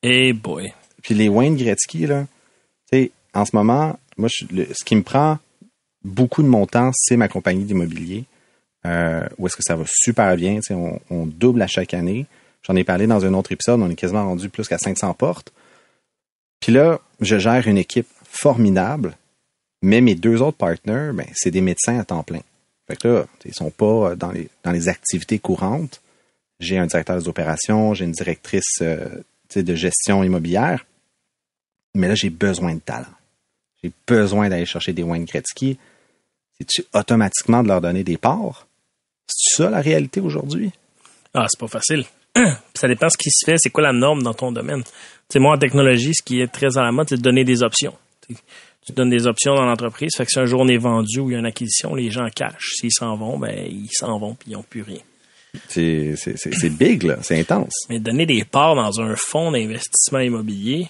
Eh 0.02 0.32
boy. 0.32 0.72
Puis 1.02 1.14
les 1.14 1.28
Wayne 1.28 1.56
Gretzky, 1.56 2.06
là, 2.06 2.26
tu 2.90 2.98
sais, 2.98 3.10
en 3.34 3.44
ce 3.44 3.54
moment, 3.54 3.98
moi, 4.16 4.28
je- 4.32 4.46
le- 4.54 4.66
ce 4.72 4.84
qui 4.84 4.96
me 4.96 5.02
prend 5.02 5.38
beaucoup 6.04 6.42
de 6.42 6.48
mon 6.48 6.66
temps, 6.66 6.90
c'est 6.94 7.16
ma 7.16 7.28
compagnie 7.28 7.64
d'immobilier. 7.64 8.24
Euh, 8.86 9.26
où 9.38 9.46
est-ce 9.46 9.56
que 9.56 9.62
ça 9.62 9.76
va 9.76 9.84
super 9.86 10.34
bien? 10.36 10.56
Tu 10.56 10.62
sais, 10.68 10.74
on, 10.74 11.00
on 11.10 11.26
double 11.26 11.60
à 11.62 11.66
chaque 11.66 11.92
année. 11.94 12.26
J'en 12.66 12.76
ai 12.76 12.84
parlé 12.84 13.06
dans 13.06 13.24
un 13.24 13.34
autre 13.34 13.52
épisode, 13.52 13.80
on 13.80 13.90
est 13.90 13.94
quasiment 13.94 14.24
rendu 14.24 14.48
plus 14.48 14.68
qu'à 14.68 14.78
500 14.78 15.12
portes. 15.14 15.52
Puis 16.60 16.72
là, 16.72 17.00
je 17.20 17.38
gère 17.38 17.66
une 17.68 17.78
équipe 17.78 18.08
formidable, 18.24 19.16
mais 19.82 20.00
mes 20.00 20.14
deux 20.14 20.40
autres 20.42 20.56
partenaires, 20.58 21.12
ben, 21.14 21.26
c'est 21.34 21.50
des 21.50 21.60
médecins 21.62 21.98
à 21.98 22.04
temps 22.04 22.22
plein. 22.22 22.40
Fait 22.90 22.96
que 22.96 23.06
là, 23.06 23.26
ils 23.44 23.54
sont 23.54 23.70
pas 23.70 24.16
dans 24.16 24.32
les, 24.32 24.48
dans 24.64 24.72
les 24.72 24.88
activités 24.88 25.38
courantes. 25.38 26.00
J'ai 26.58 26.76
un 26.76 26.86
directeur 26.86 27.16
des 27.16 27.28
opérations, 27.28 27.94
j'ai 27.94 28.04
une 28.04 28.10
directrice 28.10 28.78
euh, 28.82 29.22
de 29.54 29.74
gestion 29.76 30.24
immobilière. 30.24 30.84
Mais 31.94 32.08
là, 32.08 32.16
j'ai 32.16 32.30
besoin 32.30 32.74
de 32.74 32.80
talent. 32.80 33.06
J'ai 33.80 33.92
besoin 34.08 34.48
d'aller 34.48 34.66
chercher 34.66 34.92
des 34.92 35.04
Wayne 35.04 35.24
Gretzky. 35.24 35.78
C'est-tu 36.58 36.84
automatiquement 36.92 37.62
de 37.62 37.68
leur 37.68 37.80
donner 37.80 38.02
des 38.02 38.18
parts? 38.18 38.66
C'est 39.28 39.62
ça 39.62 39.70
la 39.70 39.80
réalité 39.80 40.20
aujourd'hui? 40.20 40.72
Ah, 41.32 41.46
c'est 41.48 41.60
pas 41.60 41.68
facile. 41.68 42.04
Ça 42.74 42.88
dépend 42.88 43.08
ce 43.08 43.16
qui 43.16 43.30
se 43.30 43.44
fait, 43.44 43.56
c'est 43.58 43.70
quoi 43.70 43.84
la 43.84 43.92
norme 43.92 44.22
dans 44.22 44.34
ton 44.34 44.50
domaine. 44.50 44.82
Moi, 45.36 45.54
en 45.54 45.58
technologie, 45.58 46.12
ce 46.12 46.22
qui 46.24 46.40
est 46.40 46.48
très 46.48 46.76
à 46.76 46.82
la 46.82 46.90
mode, 46.90 47.08
c'est 47.08 47.16
de 47.16 47.22
donner 47.22 47.44
des 47.44 47.62
options. 47.62 47.94
Tu 48.86 48.92
donnes 48.92 49.10
des 49.10 49.26
options 49.26 49.54
dans 49.54 49.64
l'entreprise, 49.64 50.10
fait 50.16 50.24
que 50.24 50.30
si 50.30 50.38
un 50.38 50.46
jour 50.46 50.60
on 50.60 50.68
est 50.68 50.78
vendu 50.78 51.20
ou 51.20 51.30
il 51.30 51.34
y 51.34 51.36
a 51.36 51.38
une 51.38 51.46
acquisition, 51.46 51.94
les 51.94 52.10
gens 52.10 52.28
cachent. 52.34 52.76
S'ils 52.76 52.92
s'en 52.92 53.16
vont, 53.16 53.38
ben, 53.38 53.66
ils 53.68 53.90
s'en 53.92 54.18
vont 54.18 54.34
puis 54.34 54.50
ils 54.50 54.54
n'ont 54.54 54.62
plus 54.62 54.82
rien. 54.82 55.00
C'est, 55.68 56.14
c'est, 56.16 56.38
c'est, 56.38 56.54
c'est 56.54 56.70
big, 56.70 57.02
là. 57.02 57.18
C'est 57.22 57.38
intense. 57.38 57.74
Mais 57.88 57.98
donner 57.98 58.24
des 58.24 58.44
parts 58.44 58.76
dans 58.76 59.00
un 59.00 59.16
fonds 59.16 59.50
d'investissement 59.50 60.20
immobilier, 60.20 60.88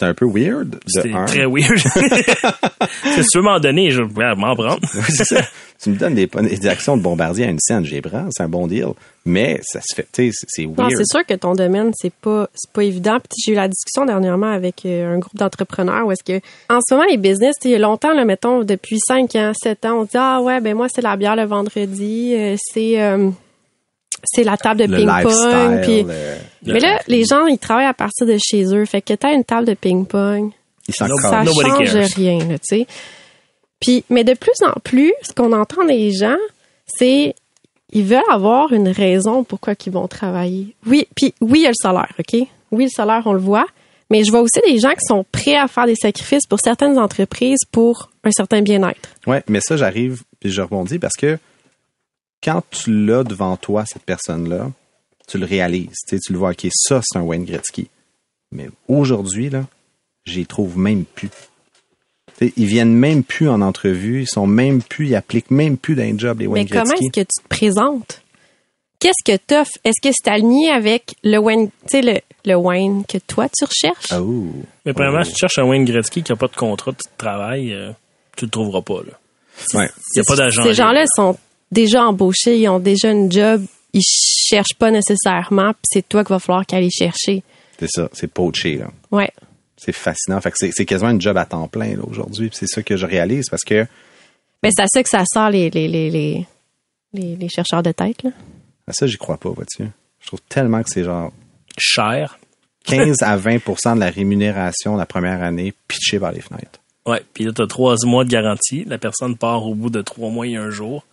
C'est 0.00 0.06
un 0.06 0.14
peu 0.14 0.26
weird. 0.26 0.78
Un. 1.12 1.24
très 1.24 1.44
weird. 1.46 1.78
si 3.02 3.22
tu 3.32 3.38
veux 3.38 3.42
m'en 3.42 3.58
donner, 3.58 3.90
je 3.90 4.02
vais 4.02 4.34
m'en 4.36 4.54
prendre. 4.54 4.78
Ça. 5.08 5.40
tu 5.82 5.90
me 5.90 5.96
donnes 5.96 6.14
des, 6.14 6.26
des 6.26 6.66
actions 6.68 6.96
de 6.96 7.02
bombardier 7.02 7.46
à 7.46 7.50
une 7.50 7.58
scène, 7.58 7.84
j'ai 7.84 8.00
prends, 8.00 8.28
c'est 8.30 8.44
un 8.44 8.48
bon 8.48 8.68
deal. 8.68 8.88
Mais 9.26 9.60
ça 9.62 9.80
se 9.80 9.94
fait, 9.96 10.06
tu 10.12 10.30
sais, 10.30 10.30
c'est, 10.32 10.46
c'est 10.48 10.66
Non, 10.66 10.74
weird. 10.86 10.92
c'est 10.96 11.04
sûr 11.10 11.26
que 11.26 11.34
ton 11.34 11.54
domaine, 11.54 11.90
c'est 11.94 12.12
pas, 12.12 12.48
c'est 12.54 12.70
pas 12.72 12.84
évident. 12.84 13.18
Puis 13.18 13.42
j'ai 13.44 13.52
eu 13.52 13.56
la 13.56 13.66
discussion 13.68 14.06
dernièrement 14.06 14.50
avec 14.52 14.86
euh, 14.86 15.14
un 15.14 15.18
groupe 15.18 15.34
d'entrepreneurs 15.36 16.06
où 16.06 16.12
est-ce 16.12 16.22
que, 16.22 16.40
en 16.70 16.78
ce 16.80 16.94
moment, 16.94 17.06
les 17.10 17.16
business, 17.16 17.56
tu 17.60 17.64
sais, 17.64 17.68
il 17.70 17.72
y 17.72 17.74
a 17.74 17.78
longtemps, 17.80 18.14
là, 18.14 18.24
mettons, 18.24 18.62
depuis 18.62 18.98
5 19.00 19.34
ans, 19.34 19.52
7 19.60 19.84
ans, 19.84 20.00
on 20.00 20.04
dit, 20.04 20.10
ah 20.14 20.40
ouais, 20.40 20.60
ben 20.60 20.76
moi, 20.76 20.86
c'est 20.88 21.02
la 21.02 21.16
bière 21.16 21.34
le 21.36 21.44
vendredi, 21.44 22.34
euh, 22.36 22.54
c'est, 22.72 23.02
euh, 23.02 23.30
c'est 24.24 24.44
la 24.44 24.56
table 24.56 24.80
de 24.80 24.96
ping-pong. 24.96 25.82
Puis, 25.82 26.04
mais 26.64 26.80
là, 26.80 27.00
les 27.06 27.24
gens, 27.24 27.46
ils 27.46 27.58
travaillent 27.58 27.86
à 27.86 27.94
partir 27.94 28.26
de 28.26 28.36
chez 28.38 28.64
eux. 28.74 28.84
Fait 28.84 29.02
que 29.02 29.14
t'as 29.14 29.32
une 29.32 29.44
table 29.44 29.66
de 29.66 29.74
ping-pong, 29.74 30.50
ça 30.88 31.06
Nobody 31.06 31.60
change 31.60 31.92
cares. 31.92 32.08
rien, 32.16 32.38
tu 32.38 32.58
sais. 32.62 32.86
Puis, 33.80 34.04
mais 34.10 34.24
de 34.24 34.34
plus 34.34 34.60
en 34.66 34.78
plus, 34.82 35.12
ce 35.22 35.32
qu'on 35.32 35.52
entend 35.52 35.84
des 35.84 36.10
gens, 36.12 36.36
c'est 36.86 37.34
ils 37.92 38.04
veulent 38.04 38.22
avoir 38.30 38.72
une 38.72 38.88
raison 38.88 39.44
pourquoi 39.44 39.74
ils 39.86 39.92
vont 39.92 40.08
travailler. 40.08 40.74
Oui, 40.86 41.06
puis 41.14 41.34
oui, 41.40 41.60
il 41.60 41.62
y 41.62 41.66
a 41.66 41.70
le 41.70 41.74
salaire, 41.74 42.12
OK? 42.18 42.46
Oui, 42.70 42.84
le 42.84 42.90
salaire, 42.90 43.22
on 43.26 43.32
le 43.32 43.38
voit. 43.38 43.66
Mais 44.10 44.24
je 44.24 44.30
vois 44.30 44.40
aussi 44.40 44.60
des 44.66 44.78
gens 44.78 44.90
qui 44.90 45.04
sont 45.06 45.24
prêts 45.30 45.56
à 45.56 45.68
faire 45.68 45.86
des 45.86 45.94
sacrifices 45.94 46.46
pour 46.46 46.60
certaines 46.60 46.98
entreprises 46.98 47.60
pour 47.70 48.10
un 48.24 48.30
certain 48.30 48.62
bien-être. 48.62 49.10
Ouais, 49.26 49.42
mais 49.48 49.60
ça, 49.60 49.76
j'arrive, 49.76 50.22
puis 50.40 50.50
je 50.50 50.62
rebondis 50.62 50.98
parce 50.98 51.14
que 51.14 51.38
quand 52.42 52.62
tu 52.70 52.90
l'as 53.06 53.24
devant 53.24 53.56
toi, 53.56 53.84
cette 53.86 54.02
personne-là, 54.04 54.70
tu 55.26 55.38
le 55.38 55.46
réalises. 55.46 55.96
Tu, 56.08 56.16
sais, 56.16 56.18
tu 56.18 56.32
le 56.32 56.38
vois, 56.38 56.50
OK, 56.50 56.66
ça, 56.72 57.00
c'est 57.04 57.18
un 57.18 57.22
Wayne 57.22 57.44
Gretzky. 57.44 57.88
Mais 58.52 58.68
aujourd'hui, 58.86 59.50
là, 59.50 59.64
j'y 60.24 60.46
trouve 60.46 60.78
même 60.78 61.04
plus. 61.04 61.28
Tu 62.38 62.46
sais, 62.46 62.52
ils 62.56 62.66
viennent 62.66 62.94
même 62.94 63.24
plus 63.24 63.48
en 63.48 63.60
entrevue, 63.60 64.22
ils 64.22 64.28
sont 64.28 64.46
même 64.46 64.82
plus, 64.82 65.08
ils 65.08 65.14
appliquent 65.16 65.50
même 65.50 65.76
plus 65.76 65.94
d'un 65.96 66.16
job, 66.16 66.40
les 66.40 66.46
Wayne 66.46 66.64
Mais 66.64 66.70
comment 66.70 66.92
est-ce 66.94 67.08
que 67.10 67.20
tu 67.20 67.26
te 67.26 67.48
présentes? 67.48 68.22
Qu'est-ce 69.00 69.22
que 69.24 69.36
t'offres? 69.36 69.70
Est-ce 69.84 70.00
que 70.02 70.12
c'est 70.12 70.30
aligné 70.30 70.70
avec 70.70 71.14
le 71.22 71.38
Wayne, 71.38 71.68
tu 71.68 71.74
sais, 71.88 72.02
le, 72.02 72.20
le 72.44 72.54
Wayne 72.56 73.04
que 73.06 73.18
toi, 73.18 73.48
tu 73.48 73.64
recherches? 73.64 74.12
Oh. 74.12 74.46
Mais 74.86 74.92
premièrement, 74.92 75.20
Oh. 75.20 75.24
si 75.24 75.32
tu 75.32 75.38
cherches 75.38 75.58
un 75.58 75.64
Wayne 75.64 75.84
Gretzky 75.84 76.22
qui 76.22 76.32
n'a 76.32 76.36
pas 76.36 76.48
de 76.48 76.56
contrat 76.56 76.92
de 76.92 76.96
travail, 77.16 77.72
euh, 77.72 77.92
tu 78.36 78.46
le 78.46 78.50
trouveras 78.50 78.82
pas. 78.82 79.02
Là. 79.06 79.12
Ouais. 79.74 79.88
Il 80.14 80.20
n'y 80.20 80.20
a 80.20 80.24
pas 80.26 80.36
d'agent. 80.36 80.62
Ces 80.64 80.74
gens-là 80.74 81.04
sont 81.14 81.36
déjà 81.70 82.04
embauchés, 82.04 82.58
ils 82.58 82.68
ont 82.68 82.78
déjà 82.78 83.10
une 83.10 83.30
job, 83.30 83.64
ils 83.92 84.02
cherchent 84.02 84.74
pas 84.78 84.90
nécessairement, 84.90 85.72
puis 85.72 85.82
c'est 85.90 86.08
toi 86.08 86.24
qu'il 86.24 86.34
va 86.34 86.38
falloir 86.38 86.66
qu'aller 86.66 86.90
chercher. 86.90 87.42
C'est 87.78 87.88
ça, 87.90 88.08
c'est 88.12 88.28
poaché, 88.32 88.76
là. 88.76 88.90
Ouais. 89.10 89.30
C'est 89.76 89.92
fascinant. 89.92 90.40
Fait 90.40 90.50
que 90.50 90.56
c'est, 90.58 90.70
c'est 90.72 90.84
quasiment 90.84 91.10
une 91.10 91.20
job 91.20 91.36
à 91.36 91.44
temps 91.44 91.68
plein, 91.68 91.94
là, 91.96 92.02
aujourd'hui. 92.04 92.48
Puis 92.48 92.58
c'est 92.60 92.66
ça 92.66 92.82
que 92.82 92.96
je 92.96 93.06
réalise 93.06 93.48
parce 93.48 93.62
que, 93.62 93.86
Mais 94.62 94.70
c'est 94.74 94.82
à 94.82 94.86
ça 94.88 95.02
que 95.02 95.08
ça 95.08 95.22
sort 95.32 95.50
les, 95.50 95.70
les, 95.70 95.86
les, 95.86 96.10
les, 96.10 96.46
les, 97.12 97.36
les 97.36 97.48
chercheurs 97.48 97.82
de 97.82 97.92
tête, 97.92 98.22
là. 98.24 98.30
à 98.88 98.92
ça, 98.92 99.06
j'y 99.06 99.16
crois 99.16 99.36
pas, 99.38 99.50
vois-tu. 99.50 99.84
Je 100.20 100.26
trouve 100.26 100.40
tellement 100.48 100.82
que 100.82 100.90
c'est 100.90 101.04
genre 101.04 101.32
Cher. 101.78 102.38
15 102.86 103.22
à 103.22 103.36
20% 103.36 103.94
de 103.94 104.00
la 104.00 104.10
rémunération 104.10 104.96
la 104.96 105.06
première 105.06 105.42
année 105.42 105.74
pitchée 105.86 106.18
par 106.18 106.32
les 106.32 106.40
fenêtres. 106.40 106.80
Ouais. 107.06 107.22
Puis 107.32 107.44
là, 107.44 107.52
tu 107.54 107.62
as 107.62 107.66
trois 107.66 107.94
mois 108.04 108.24
de 108.24 108.30
garantie. 108.30 108.84
La 108.84 108.98
personne 108.98 109.36
part 109.36 109.64
au 109.66 109.74
bout 109.74 109.90
de 109.90 110.00
trois 110.02 110.30
mois 110.30 110.46
et 110.46 110.56
un 110.56 110.70
jour. 110.70 111.04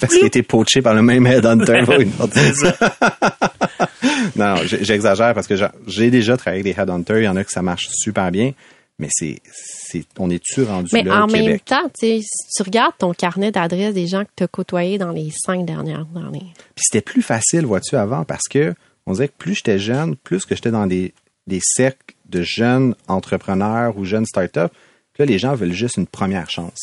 Parce 0.00 0.14
qu'il 0.14 0.24
a 0.24 0.26
été 0.26 0.42
poaché 0.42 0.82
par 0.82 0.94
le 0.94 1.02
même 1.02 1.26
headhunter. 1.26 1.84
non, 4.36 4.56
j'exagère 4.64 5.34
parce 5.34 5.46
que 5.46 5.56
j'a- 5.56 5.72
j'ai 5.86 6.10
déjà 6.10 6.36
travaillé 6.36 6.60
avec 6.62 6.74
des 6.76 6.80
headhunters. 6.80 7.18
Il 7.18 7.24
y 7.24 7.28
en 7.28 7.36
a 7.36 7.44
que 7.44 7.50
ça 7.50 7.62
marche 7.62 7.88
super 7.92 8.30
bien. 8.30 8.52
Mais 8.98 9.08
c'est, 9.10 9.40
c'est, 9.52 10.04
on 10.18 10.30
est-tu 10.30 10.62
rendu 10.62 10.88
Mais 10.94 11.02
là 11.02 11.20
en 11.22 11.28
au 11.28 11.30
même 11.30 11.44
Québec? 11.44 11.64
temps, 11.66 11.90
si 12.00 12.24
tu 12.56 12.62
regardes 12.62 12.94
ton 12.96 13.12
carnet 13.12 13.52
d'adresses 13.52 13.92
des 13.92 14.06
gens 14.06 14.24
que 14.24 14.30
tu 14.34 14.44
as 14.44 14.48
côtoyés 14.48 14.96
dans 14.96 15.10
les 15.10 15.30
cinq 15.44 15.66
dernières 15.66 16.06
années. 16.16 16.46
Puis 16.74 16.84
c'était 16.88 17.02
plus 17.02 17.20
facile, 17.20 17.66
vois-tu, 17.66 17.94
avant, 17.96 18.24
parce 18.24 18.44
que 18.50 18.72
on 19.06 19.12
dirait 19.12 19.28
que 19.28 19.34
plus 19.36 19.56
j'étais 19.56 19.78
jeune, 19.78 20.16
plus 20.16 20.46
que 20.46 20.54
j'étais 20.54 20.70
dans 20.70 20.86
des, 20.86 21.12
des 21.46 21.60
cercles 21.62 22.14
de 22.30 22.40
jeunes 22.42 22.94
entrepreneurs 23.06 23.98
ou 23.98 24.06
jeunes 24.06 24.24
startups, 24.24 24.72
là, 25.18 25.24
les 25.26 25.38
gens 25.38 25.54
veulent 25.54 25.72
juste 25.74 25.98
une 25.98 26.06
première 26.06 26.48
chance. 26.48 26.80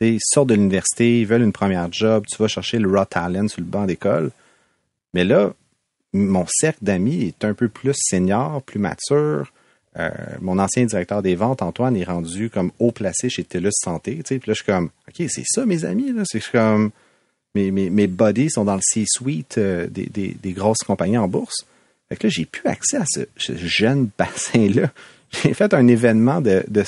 Ils 0.00 0.18
sortent 0.20 0.48
de 0.48 0.54
l'université, 0.54 1.20
ils 1.20 1.26
veulent 1.26 1.42
une 1.42 1.52
première 1.52 1.90
job, 1.90 2.24
tu 2.26 2.36
vas 2.36 2.48
chercher 2.48 2.78
le 2.78 2.88
raw 2.90 3.04
talent 3.04 3.48
sur 3.48 3.60
le 3.60 3.66
banc 3.66 3.86
d'école. 3.86 4.30
Mais 5.14 5.24
là, 5.24 5.52
mon 6.12 6.44
cercle 6.48 6.80
d'amis 6.82 7.24
est 7.24 7.44
un 7.44 7.54
peu 7.54 7.68
plus 7.68 7.94
senior, 7.96 8.62
plus 8.62 8.78
mature. 8.78 9.52
Euh, 9.98 10.10
mon 10.40 10.58
ancien 10.58 10.84
directeur 10.84 11.22
des 11.22 11.34
ventes, 11.34 11.62
Antoine, 11.62 11.96
est 11.96 12.04
rendu 12.04 12.50
comme 12.50 12.70
haut 12.78 12.92
placé 12.92 13.30
chez 13.30 13.44
TELUS 13.44 13.70
Santé. 13.72 14.20
Puis 14.22 14.36
là, 14.36 14.40
je 14.48 14.52
suis 14.52 14.64
comme, 14.64 14.90
OK, 15.08 15.26
c'est 15.28 15.44
ça, 15.46 15.64
mes 15.64 15.84
amis. 15.84 16.12
Là. 16.12 16.22
C'est 16.26 16.42
comme, 16.50 16.90
mes, 17.54 17.70
mes, 17.70 17.88
mes 17.88 18.06
buddies 18.06 18.50
sont 18.50 18.64
dans 18.64 18.74
le 18.74 18.82
C-suite 18.82 19.56
euh, 19.56 19.86
des, 19.86 20.06
des, 20.06 20.36
des 20.42 20.52
grosses 20.52 20.82
compagnies 20.86 21.16
en 21.16 21.28
bourse. 21.28 21.64
Fait 22.08 22.16
que 22.16 22.26
là, 22.26 22.30
j'ai 22.30 22.44
plus 22.44 22.68
accès 22.68 22.98
à 22.98 23.04
ce, 23.06 23.20
ce 23.36 23.56
jeune 23.56 24.10
bassin-là. 24.18 24.90
J'ai 25.42 25.54
fait 25.54 25.74
un 25.74 25.88
événement 25.88 26.40
de, 26.40 26.64
de, 26.68 26.84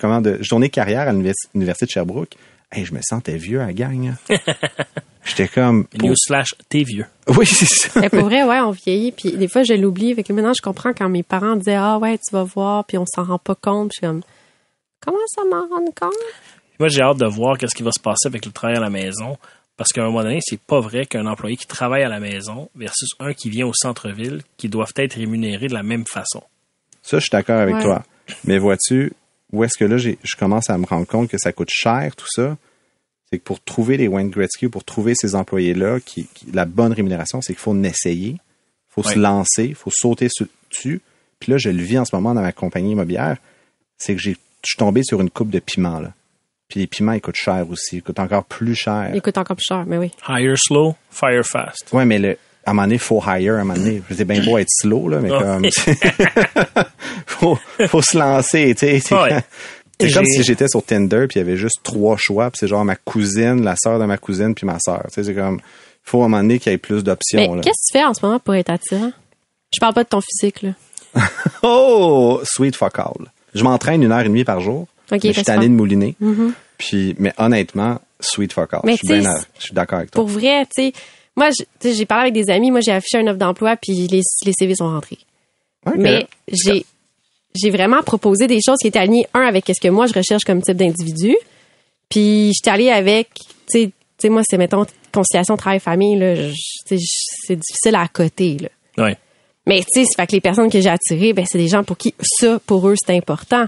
comment, 0.00 0.20
de 0.20 0.38
journée 0.42 0.70
carrière 0.70 1.02
à 1.08 1.12
l'univers- 1.12 1.34
l'Université 1.54 1.86
de 1.86 1.90
Sherbrooke. 1.90 2.34
Hey, 2.72 2.84
je 2.84 2.94
me 2.94 3.00
sentais 3.02 3.36
vieux 3.36 3.60
à 3.60 3.66
la 3.66 3.72
gang. 3.72 4.14
hein. 4.30 4.36
J'étais 5.24 5.48
comme... 5.48 5.84
pour- 5.86 6.08
Newsflash, 6.08 6.54
t'es 6.68 6.82
vieux. 6.82 7.04
Oui, 7.28 7.44
c'est 7.46 7.66
ça. 7.66 8.00
Mais 8.00 8.08
pour 8.08 8.22
vrai, 8.24 8.42
ouais, 8.44 8.60
on 8.60 8.70
vieillit. 8.70 9.12
Puis 9.12 9.32
des 9.36 9.48
fois, 9.48 9.62
je 9.64 9.74
l'oublie. 9.74 10.14
Fait 10.14 10.22
que 10.22 10.32
maintenant, 10.32 10.52
je 10.56 10.62
comprends 10.62 10.92
quand 10.92 11.08
mes 11.08 11.22
parents 11.22 11.56
disaient 11.56 11.74
Ah 11.76 11.98
ouais, 11.98 12.16
tu 12.18 12.32
vas 12.32 12.44
voir, 12.44 12.84
puis 12.84 12.96
on 12.98 13.04
s'en 13.06 13.24
rend 13.24 13.38
pas 13.38 13.54
compte. 13.54 13.90
Puis 13.90 13.98
je 14.02 14.06
suis 14.06 14.12
comme 14.12 14.22
Comment 15.00 15.18
ça 15.34 15.42
m'en 15.44 15.60
rendre 15.68 15.92
compte? 15.98 16.12
Moi, 16.78 16.88
j'ai 16.88 17.02
hâte 17.02 17.18
de 17.18 17.26
voir 17.26 17.58
qu'est-ce 17.58 17.74
qui 17.74 17.82
va 17.82 17.90
se 17.92 18.00
passer 18.00 18.26
avec 18.26 18.46
le 18.46 18.52
travail 18.52 18.76
à 18.76 18.80
la 18.80 18.90
maison 18.90 19.36
Parce 19.76 19.92
qu'à 19.92 20.02
un 20.02 20.06
moment 20.06 20.22
donné, 20.22 20.38
c'est 20.42 20.60
pas 20.60 20.80
vrai 20.80 21.06
qu'un 21.06 21.26
employé 21.26 21.56
qui 21.56 21.66
travaille 21.66 22.02
à 22.02 22.08
la 22.08 22.20
maison 22.20 22.70
versus 22.74 23.10
un 23.18 23.32
qui 23.34 23.50
vient 23.50 23.66
au 23.66 23.72
centre-ville, 23.74 24.42
qui 24.56 24.68
doivent 24.68 24.92
être 24.96 25.14
rémunérés 25.14 25.68
de 25.68 25.74
la 25.74 25.82
même 25.82 26.04
façon. 26.06 26.42
Ça, 27.02 27.18
je 27.18 27.22
suis 27.24 27.30
d'accord 27.30 27.60
avec 27.60 27.76
Ouais. 27.76 27.82
toi. 27.82 28.02
Mais 28.44 28.58
vois-tu, 28.58 29.12
où 29.52 29.64
est-ce 29.64 29.76
que 29.78 29.84
là, 29.84 29.96
je 29.98 30.14
commence 30.38 30.70
à 30.70 30.78
me 30.78 30.86
rendre 30.86 31.06
compte 31.06 31.28
que 31.28 31.38
ça 31.38 31.52
coûte 31.52 31.70
cher, 31.72 32.14
tout 32.16 32.26
ça? 32.28 32.56
C'est 33.30 33.38
que 33.38 33.44
pour 33.44 33.60
trouver 33.62 33.96
les 33.96 34.08
Wayne 34.08 34.30
Gretzky, 34.30 34.68
pour 34.68 34.84
trouver 34.84 35.14
ces 35.14 35.34
employés-là, 35.34 36.00
qui, 36.00 36.26
qui- 36.34 36.50
la 36.52 36.64
bonne 36.64 36.92
rémunération, 36.92 37.40
c'est 37.40 37.52
qu'il 37.52 37.60
faut 37.60 37.76
essayer, 37.84 38.30
il 38.32 38.38
faut 38.88 39.06
Ouais. 39.06 39.14
se 39.14 39.18
lancer, 39.18 39.64
il 39.66 39.74
faut 39.74 39.90
sauter 39.92 40.28
sur- 40.28 40.46
dessus. 40.70 41.00
Puis 41.38 41.52
là, 41.52 41.58
je 41.58 41.70
le 41.70 41.82
vis 41.82 41.98
en 41.98 42.04
ce 42.04 42.14
moment 42.14 42.34
dans 42.34 42.42
ma 42.42 42.52
compagnie 42.52 42.92
immobilière, 42.92 43.36
c'est 43.98 44.14
que 44.14 44.20
j'ai, 44.20 44.32
je 44.32 44.68
suis 44.70 44.76
tombé 44.78 45.02
sur 45.04 45.20
une 45.20 45.30
coupe 45.30 45.50
de 45.50 45.58
piments, 45.60 46.00
là. 46.00 46.12
Puis 46.68 46.78
les 46.80 46.86
piments, 46.86 47.12
ils 47.12 47.20
coûtent 47.20 47.34
cher 47.36 47.66
aussi, 47.68 47.96
ils 47.96 48.02
coûtent 48.02 48.20
encore 48.20 48.44
plus 48.44 48.74
cher. 48.76 49.10
Il 49.14 49.20
coûte 49.22 49.38
encore 49.38 49.56
plus 49.56 49.64
cher, 49.66 49.84
mais 49.86 49.96
oui. 49.98 50.10
Hire 50.28 50.56
slow, 50.56 50.94
fire 51.10 51.44
fast. 51.44 51.88
Ouais, 51.92 52.04
mais 52.04 52.18
le, 52.18 52.36
à 52.64 52.70
un 52.70 52.74
moment 52.74 52.82
donné, 52.86 52.98
faut 52.98 53.22
hire, 53.26 53.54
à 53.54 53.58
un 53.58 53.64
moment 53.64 53.74
donné. 53.74 54.02
C'est 54.14 54.24
bien 54.24 54.42
beau 54.44 54.58
être 54.58 54.68
slow, 54.70 55.08
là, 55.08 55.18
mais 55.20 55.30
Oh. 55.32 55.38
comme, 55.40 55.64
faut, 57.26 57.58
faut 57.88 58.02
se 58.02 58.18
lancer, 58.18 58.74
tu 58.74 59.00
sais. 59.00 59.14
Ouais. 59.14 59.38
C'est 60.00 60.12
comme 60.12 60.24
si 60.26 60.42
j'étais 60.42 60.66
sur 60.68 60.82
Tinder 60.82 61.26
puis 61.28 61.38
il 61.38 61.42
y 61.42 61.46
avait 61.46 61.58
juste 61.58 61.80
trois 61.82 62.16
choix, 62.18 62.50
puis 62.50 62.58
c'est 62.58 62.68
genre 62.68 62.84
ma 62.86 62.96
cousine, 62.96 63.62
la 63.62 63.74
sœur 63.76 63.98
de 63.98 64.06
ma 64.06 64.16
cousine 64.16 64.54
puis 64.54 64.66
ma 64.66 64.78
sœur. 64.78 65.02
Tu 65.08 65.14
sais, 65.14 65.24
c'est 65.24 65.34
comme, 65.34 65.60
faut 66.02 66.22
à 66.22 66.24
un 66.24 66.28
moment 66.28 66.42
donné 66.42 66.58
qu'il 66.58 66.72
y 66.72 66.74
ait 66.74 66.78
plus 66.78 66.96
Mais 66.96 67.02
d'options, 67.02 67.54
là. 67.54 67.60
qu'est-ce 67.62 67.92
que 67.92 67.98
tu 67.98 67.98
fais 67.98 68.04
en 68.04 68.14
ce 68.14 68.24
moment 68.24 68.38
pour 68.38 68.54
être 68.54 68.70
attirant? 68.70 69.12
Je 69.74 69.78
parle 69.78 69.92
pas 69.94 70.04
de 70.04 70.08
ton 70.08 70.20
physique, 70.20 70.62
là. 70.62 70.70
Oh, 71.62 72.40
sweet 72.44 72.76
fuck 72.76 72.98
all. 72.98 73.26
Je 73.54 73.62
m'entraîne 73.62 74.02
une 74.02 74.12
heure 74.12 74.20
et 74.20 74.24
demie 74.24 74.44
par 74.44 74.60
jour. 74.60 74.86
Ok, 75.12 75.18
mais 75.24 75.30
je 75.30 75.32
suis 75.34 75.42
tanné 75.44 75.68
de 75.68 75.74
mouliner. 75.74 76.16
Puis, 76.78 77.14
mais 77.18 77.34
honnêtement, 77.36 78.00
sweet 78.20 78.52
fuck 78.54 78.72
all. 78.74 78.80
Mais 78.84 78.96
je 78.96 79.22
suis 79.58 79.74
d'accord 79.74 79.98
avec 79.98 80.12
toi. 80.12 80.22
Pour 80.22 80.28
vrai, 80.28 80.64
tu 80.74 80.84
sais, 80.84 80.92
moi, 81.40 81.50
j'ai 81.82 82.06
parlé 82.06 82.30
avec 82.30 82.34
des 82.34 82.50
amis, 82.50 82.70
moi, 82.70 82.80
j'ai 82.80 82.92
affiché 82.92 83.18
une 83.18 83.28
offre 83.28 83.38
d'emploi, 83.38 83.76
puis 83.76 84.06
les, 84.10 84.20
les 84.44 84.52
CV 84.52 84.74
sont 84.74 84.88
rentrés. 84.88 85.18
Mais 85.96 86.26
j'ai 86.48 86.84
j'ai 87.52 87.70
vraiment 87.70 88.00
proposé 88.02 88.46
des 88.46 88.60
choses 88.64 88.76
qui 88.80 88.86
étaient 88.86 89.00
alignées, 89.00 89.26
un, 89.34 89.40
avec 89.40 89.64
ce 89.66 89.80
que 89.80 89.88
moi, 89.88 90.06
je 90.06 90.12
recherche 90.12 90.44
comme 90.44 90.62
type 90.62 90.76
d'individu. 90.76 91.36
Puis, 92.08 92.52
j'étais 92.54 92.70
allée 92.70 92.90
avec, 92.90 93.28
tu 93.68 93.92
sais, 94.18 94.28
moi, 94.28 94.42
c'est, 94.44 94.56
mettons, 94.56 94.86
conciliation 95.12 95.56
travail-famille, 95.56 96.16
là, 96.16 96.34
c'est 96.86 97.56
difficile 97.56 97.96
à 97.96 98.06
côté, 98.06 98.58
là. 98.58 98.68
Ouais. 99.04 99.16
Mais 99.66 99.80
tu 99.80 100.00
sais, 100.00 100.04
c'est 100.04 100.16
fait 100.16 100.26
que 100.26 100.32
les 100.32 100.40
personnes 100.40 100.70
que 100.70 100.80
j'ai 100.80 100.88
attirées, 100.88 101.32
ben 101.32 101.44
c'est 101.48 101.58
des 101.58 101.68
gens 101.68 101.84
pour 101.84 101.96
qui 101.96 102.14
ça, 102.20 102.58
pour 102.66 102.88
eux, 102.88 102.94
c'est 102.96 103.14
important. 103.14 103.66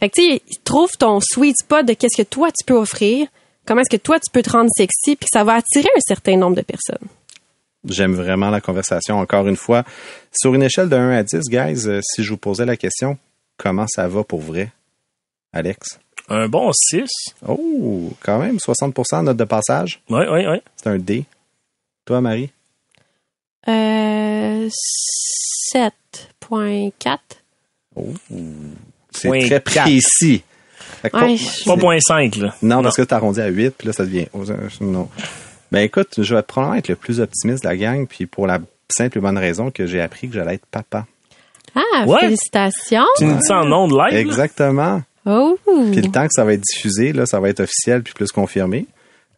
Fait 0.00 0.08
que 0.08 0.14
tu 0.14 0.30
sais, 0.30 0.42
trouve 0.64 0.90
ton 0.98 1.20
sweet 1.20 1.54
spot 1.60 1.86
de 1.86 1.92
qu'est-ce 1.92 2.20
que 2.20 2.26
toi 2.26 2.48
tu 2.50 2.64
peux 2.64 2.74
offrir, 2.74 3.28
comment 3.68 3.82
est-ce 3.82 3.94
que 3.94 4.02
toi 4.02 4.18
tu 4.18 4.30
peux 4.32 4.42
te 4.42 4.50
rendre 4.50 4.70
sexy, 4.74 5.14
puis 5.14 5.26
que 5.26 5.30
ça 5.30 5.44
va 5.44 5.56
attirer 5.56 5.90
un 5.94 6.00
certain 6.00 6.36
nombre 6.38 6.56
de 6.56 6.62
personnes? 6.62 7.06
J'aime 7.84 8.14
vraiment 8.14 8.48
la 8.50 8.60
conversation. 8.60 9.18
Encore 9.18 9.46
une 9.46 9.56
fois, 9.56 9.84
sur 10.32 10.54
une 10.54 10.62
échelle 10.62 10.88
de 10.88 10.96
1 10.96 11.10
à 11.10 11.22
10, 11.22 11.42
guys, 11.48 11.86
euh, 11.86 12.00
si 12.02 12.24
je 12.24 12.30
vous 12.30 12.38
posais 12.38 12.64
la 12.64 12.76
question, 12.76 13.18
comment 13.56 13.86
ça 13.86 14.08
va 14.08 14.24
pour 14.24 14.40
vrai, 14.40 14.72
Alex? 15.52 16.00
Un 16.28 16.48
bon 16.48 16.72
6. 16.72 17.06
Oh, 17.46 18.12
quand 18.20 18.38
même, 18.38 18.58
60 18.58 18.96
note 19.22 19.36
de 19.36 19.44
passage. 19.44 20.00
Oui, 20.10 20.24
oui, 20.30 20.46
oui. 20.46 20.60
C'est 20.76 20.88
un 20.88 20.98
D. 20.98 21.24
Toi, 22.04 22.20
Marie? 22.20 22.50
Euh, 23.68 24.68
7.4. 25.72 27.18
C'est 29.12 29.46
très 29.46 29.60
précis. 29.60 30.42
Ouais, 31.04 31.10
pas- 31.10 31.76
point 31.76 31.98
5, 32.00 32.36
là. 32.36 32.54
Non, 32.62 32.82
parce 32.82 32.96
que 32.96 33.02
tu 33.02 33.14
arrondi 33.14 33.40
à 33.40 33.46
8, 33.48 33.70
puis 33.76 33.86
là, 33.86 33.92
ça 33.92 34.04
devient... 34.04 34.26
oh, 34.32 34.42
Non. 34.80 35.08
Ben 35.70 35.80
écoute, 35.80 36.14
je 36.22 36.34
vais 36.34 36.42
probablement 36.42 36.78
être 36.78 36.88
le 36.88 36.96
plus 36.96 37.20
optimiste 37.20 37.62
de 37.64 37.68
la 37.68 37.76
gang, 37.76 38.06
puis 38.06 38.26
pour 38.26 38.46
la 38.46 38.58
simple 38.90 39.18
et 39.18 39.20
bonne 39.20 39.36
raison 39.38 39.70
que 39.70 39.86
j'ai 39.86 40.00
appris 40.00 40.28
que 40.28 40.34
j'allais 40.34 40.54
être 40.54 40.66
papa. 40.66 41.06
Ah, 41.74 42.06
félicitations. 42.20 43.04
Tu 43.18 43.24
nous 43.26 43.34
dis 43.36 43.42
ça 43.44 43.58
en 43.58 43.70
ondes 43.70 43.92
live? 43.92 44.12
là? 44.14 44.20
Exactement. 44.20 45.02
Oh. 45.26 45.58
Puis 45.92 46.00
le 46.00 46.10
temps 46.10 46.24
que 46.24 46.32
ça 46.32 46.44
va 46.44 46.54
être 46.54 46.62
diffusé, 46.62 47.12
là, 47.12 47.26
ça 47.26 47.38
va 47.38 47.50
être 47.50 47.60
officiel 47.60 48.02
puis 48.02 48.14
plus 48.14 48.32
confirmé. 48.32 48.86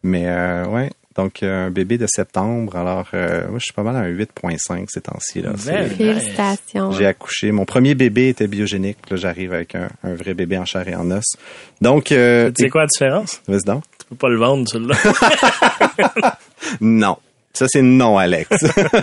Mais 0.03 0.23
euh, 0.27 0.65
ouais, 0.67 0.89
donc 1.15 1.43
euh, 1.43 1.67
un 1.67 1.71
bébé 1.71 1.97
de 1.97 2.07
septembre. 2.07 2.75
Alors, 2.75 3.07
euh, 3.13 3.47
moi, 3.49 3.57
je 3.59 3.65
suis 3.65 3.73
pas 3.73 3.83
mal 3.83 3.95
à 3.95 3.99
un 3.99 4.09
8.5 4.09 4.85
ces 4.87 5.01
temps-ci. 5.01 5.41
Là. 5.41 5.51
Félicitations. 5.57 6.91
J'ai 6.93 7.05
accouché. 7.05 7.51
Mon 7.51 7.65
premier 7.65 7.95
bébé 7.95 8.29
était 8.29 8.47
biogénique. 8.47 8.97
Là, 9.09 9.17
j'arrive 9.17 9.53
avec 9.53 9.75
un, 9.75 9.89
un 10.03 10.15
vrai 10.15 10.33
bébé 10.33 10.57
en 10.57 10.65
chair 10.65 10.87
et 10.87 10.95
en 10.95 11.09
os. 11.11 11.23
Donc, 11.81 12.11
euh, 12.11 12.51
Tu 12.55 12.63
sais 12.63 12.69
quoi 12.69 12.81
la 12.81 12.87
différence? 12.87 13.41
vas-y 13.47 13.63
donc. 13.65 13.83
Tu 13.99 14.05
peux 14.07 14.15
pas 14.15 14.29
le 14.29 14.37
vendre, 14.37 14.67
celui-là. 14.67 14.95
Non. 16.81 17.17
Ça, 17.53 17.65
c'est 17.67 17.81
non, 17.81 18.17
Alex. 18.17 18.49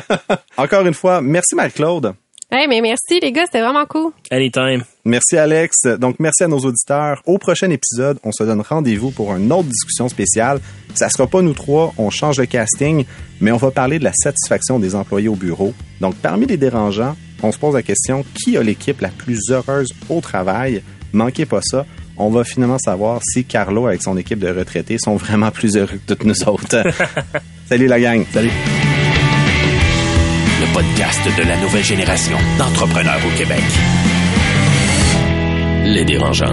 Encore 0.57 0.87
une 0.87 0.95
fois, 0.95 1.21
merci 1.21 1.55
Marie-Claude. 1.55 2.15
Hey, 2.51 2.67
mais 2.67 2.81
merci 2.81 3.21
les 3.21 3.31
gars, 3.31 3.45
c'était 3.45 3.61
vraiment 3.61 3.85
cool. 3.85 4.13
Anytime. 4.31 4.83
Merci 5.09 5.39
Alex. 5.39 5.85
Donc 5.99 6.17
merci 6.19 6.45
à 6.45 6.49
nos 6.49 6.59
auditeurs. 6.59 7.23
Au 7.25 7.39
prochain 7.39 7.71
épisode, 7.71 8.19
on 8.25 8.31
se 8.31 8.45
donne 8.45 8.61
rendez-vous 8.61 9.11
pour 9.11 9.35
une 9.35 9.51
autre 9.51 9.71
discussion 9.71 10.07
spéciale. 10.11 10.61
Ça 10.95 11.09
sera 11.09 11.27
pas 11.27 11.41
nous 11.41 11.55
trois, 11.55 11.95
on 11.97 12.11
change 12.11 12.39
le 12.39 12.45
casting, 12.45 13.07
mais 13.41 13.51
on 13.51 13.57
va 13.57 13.71
parler 13.71 13.99
de 13.99 14.05
la 14.05 14.13
satisfaction 14.13 14.79
des 14.79 14.95
employés 14.95 15.29
au 15.29 15.35
bureau. 15.35 15.73
Donc 16.03 16.15
parmi 16.17 16.45
les 16.45 16.59
dérangeants, 16.59 17.17
on 17.43 17.51
se 17.53 17.59
pose 17.59 17.73
la 17.73 17.83
question 17.83 18.23
qui 18.35 18.59
a 18.59 18.63
l'équipe 18.63 19.01
la 19.01 19.09
plus 19.09 19.41
heureuse 19.51 19.95
au 20.11 20.21
travail? 20.21 20.83
Manquez 21.15 21.47
pas 21.47 21.63
ça. 21.63 21.87
On 22.19 22.29
va 22.29 22.45
finalement 22.45 22.79
savoir 22.79 23.23
si 23.25 23.45
Carlo 23.45 23.87
avec 23.87 24.03
son 24.03 24.15
équipe 24.19 24.41
de 24.41 24.51
retraités 24.51 24.99
sont 24.99 25.17
vraiment 25.17 25.51
plus 25.51 25.79
heureux 25.79 25.99
que 26.07 26.15
toutes 26.15 26.25
nous 26.25 26.47
autres. 26.47 26.83
Salut 27.67 27.87
la 27.87 27.99
gang. 27.99 28.27
Salut. 28.31 28.51
Le 30.61 30.75
podcast 30.75 31.21
de 31.39 31.49
la 31.49 31.57
nouvelle 31.63 31.85
génération 31.85 32.37
d'entrepreneurs 32.59 33.21
au 33.27 33.39
Québec. 33.39 33.63
Les 35.89 36.05
dérangeants. 36.05 36.53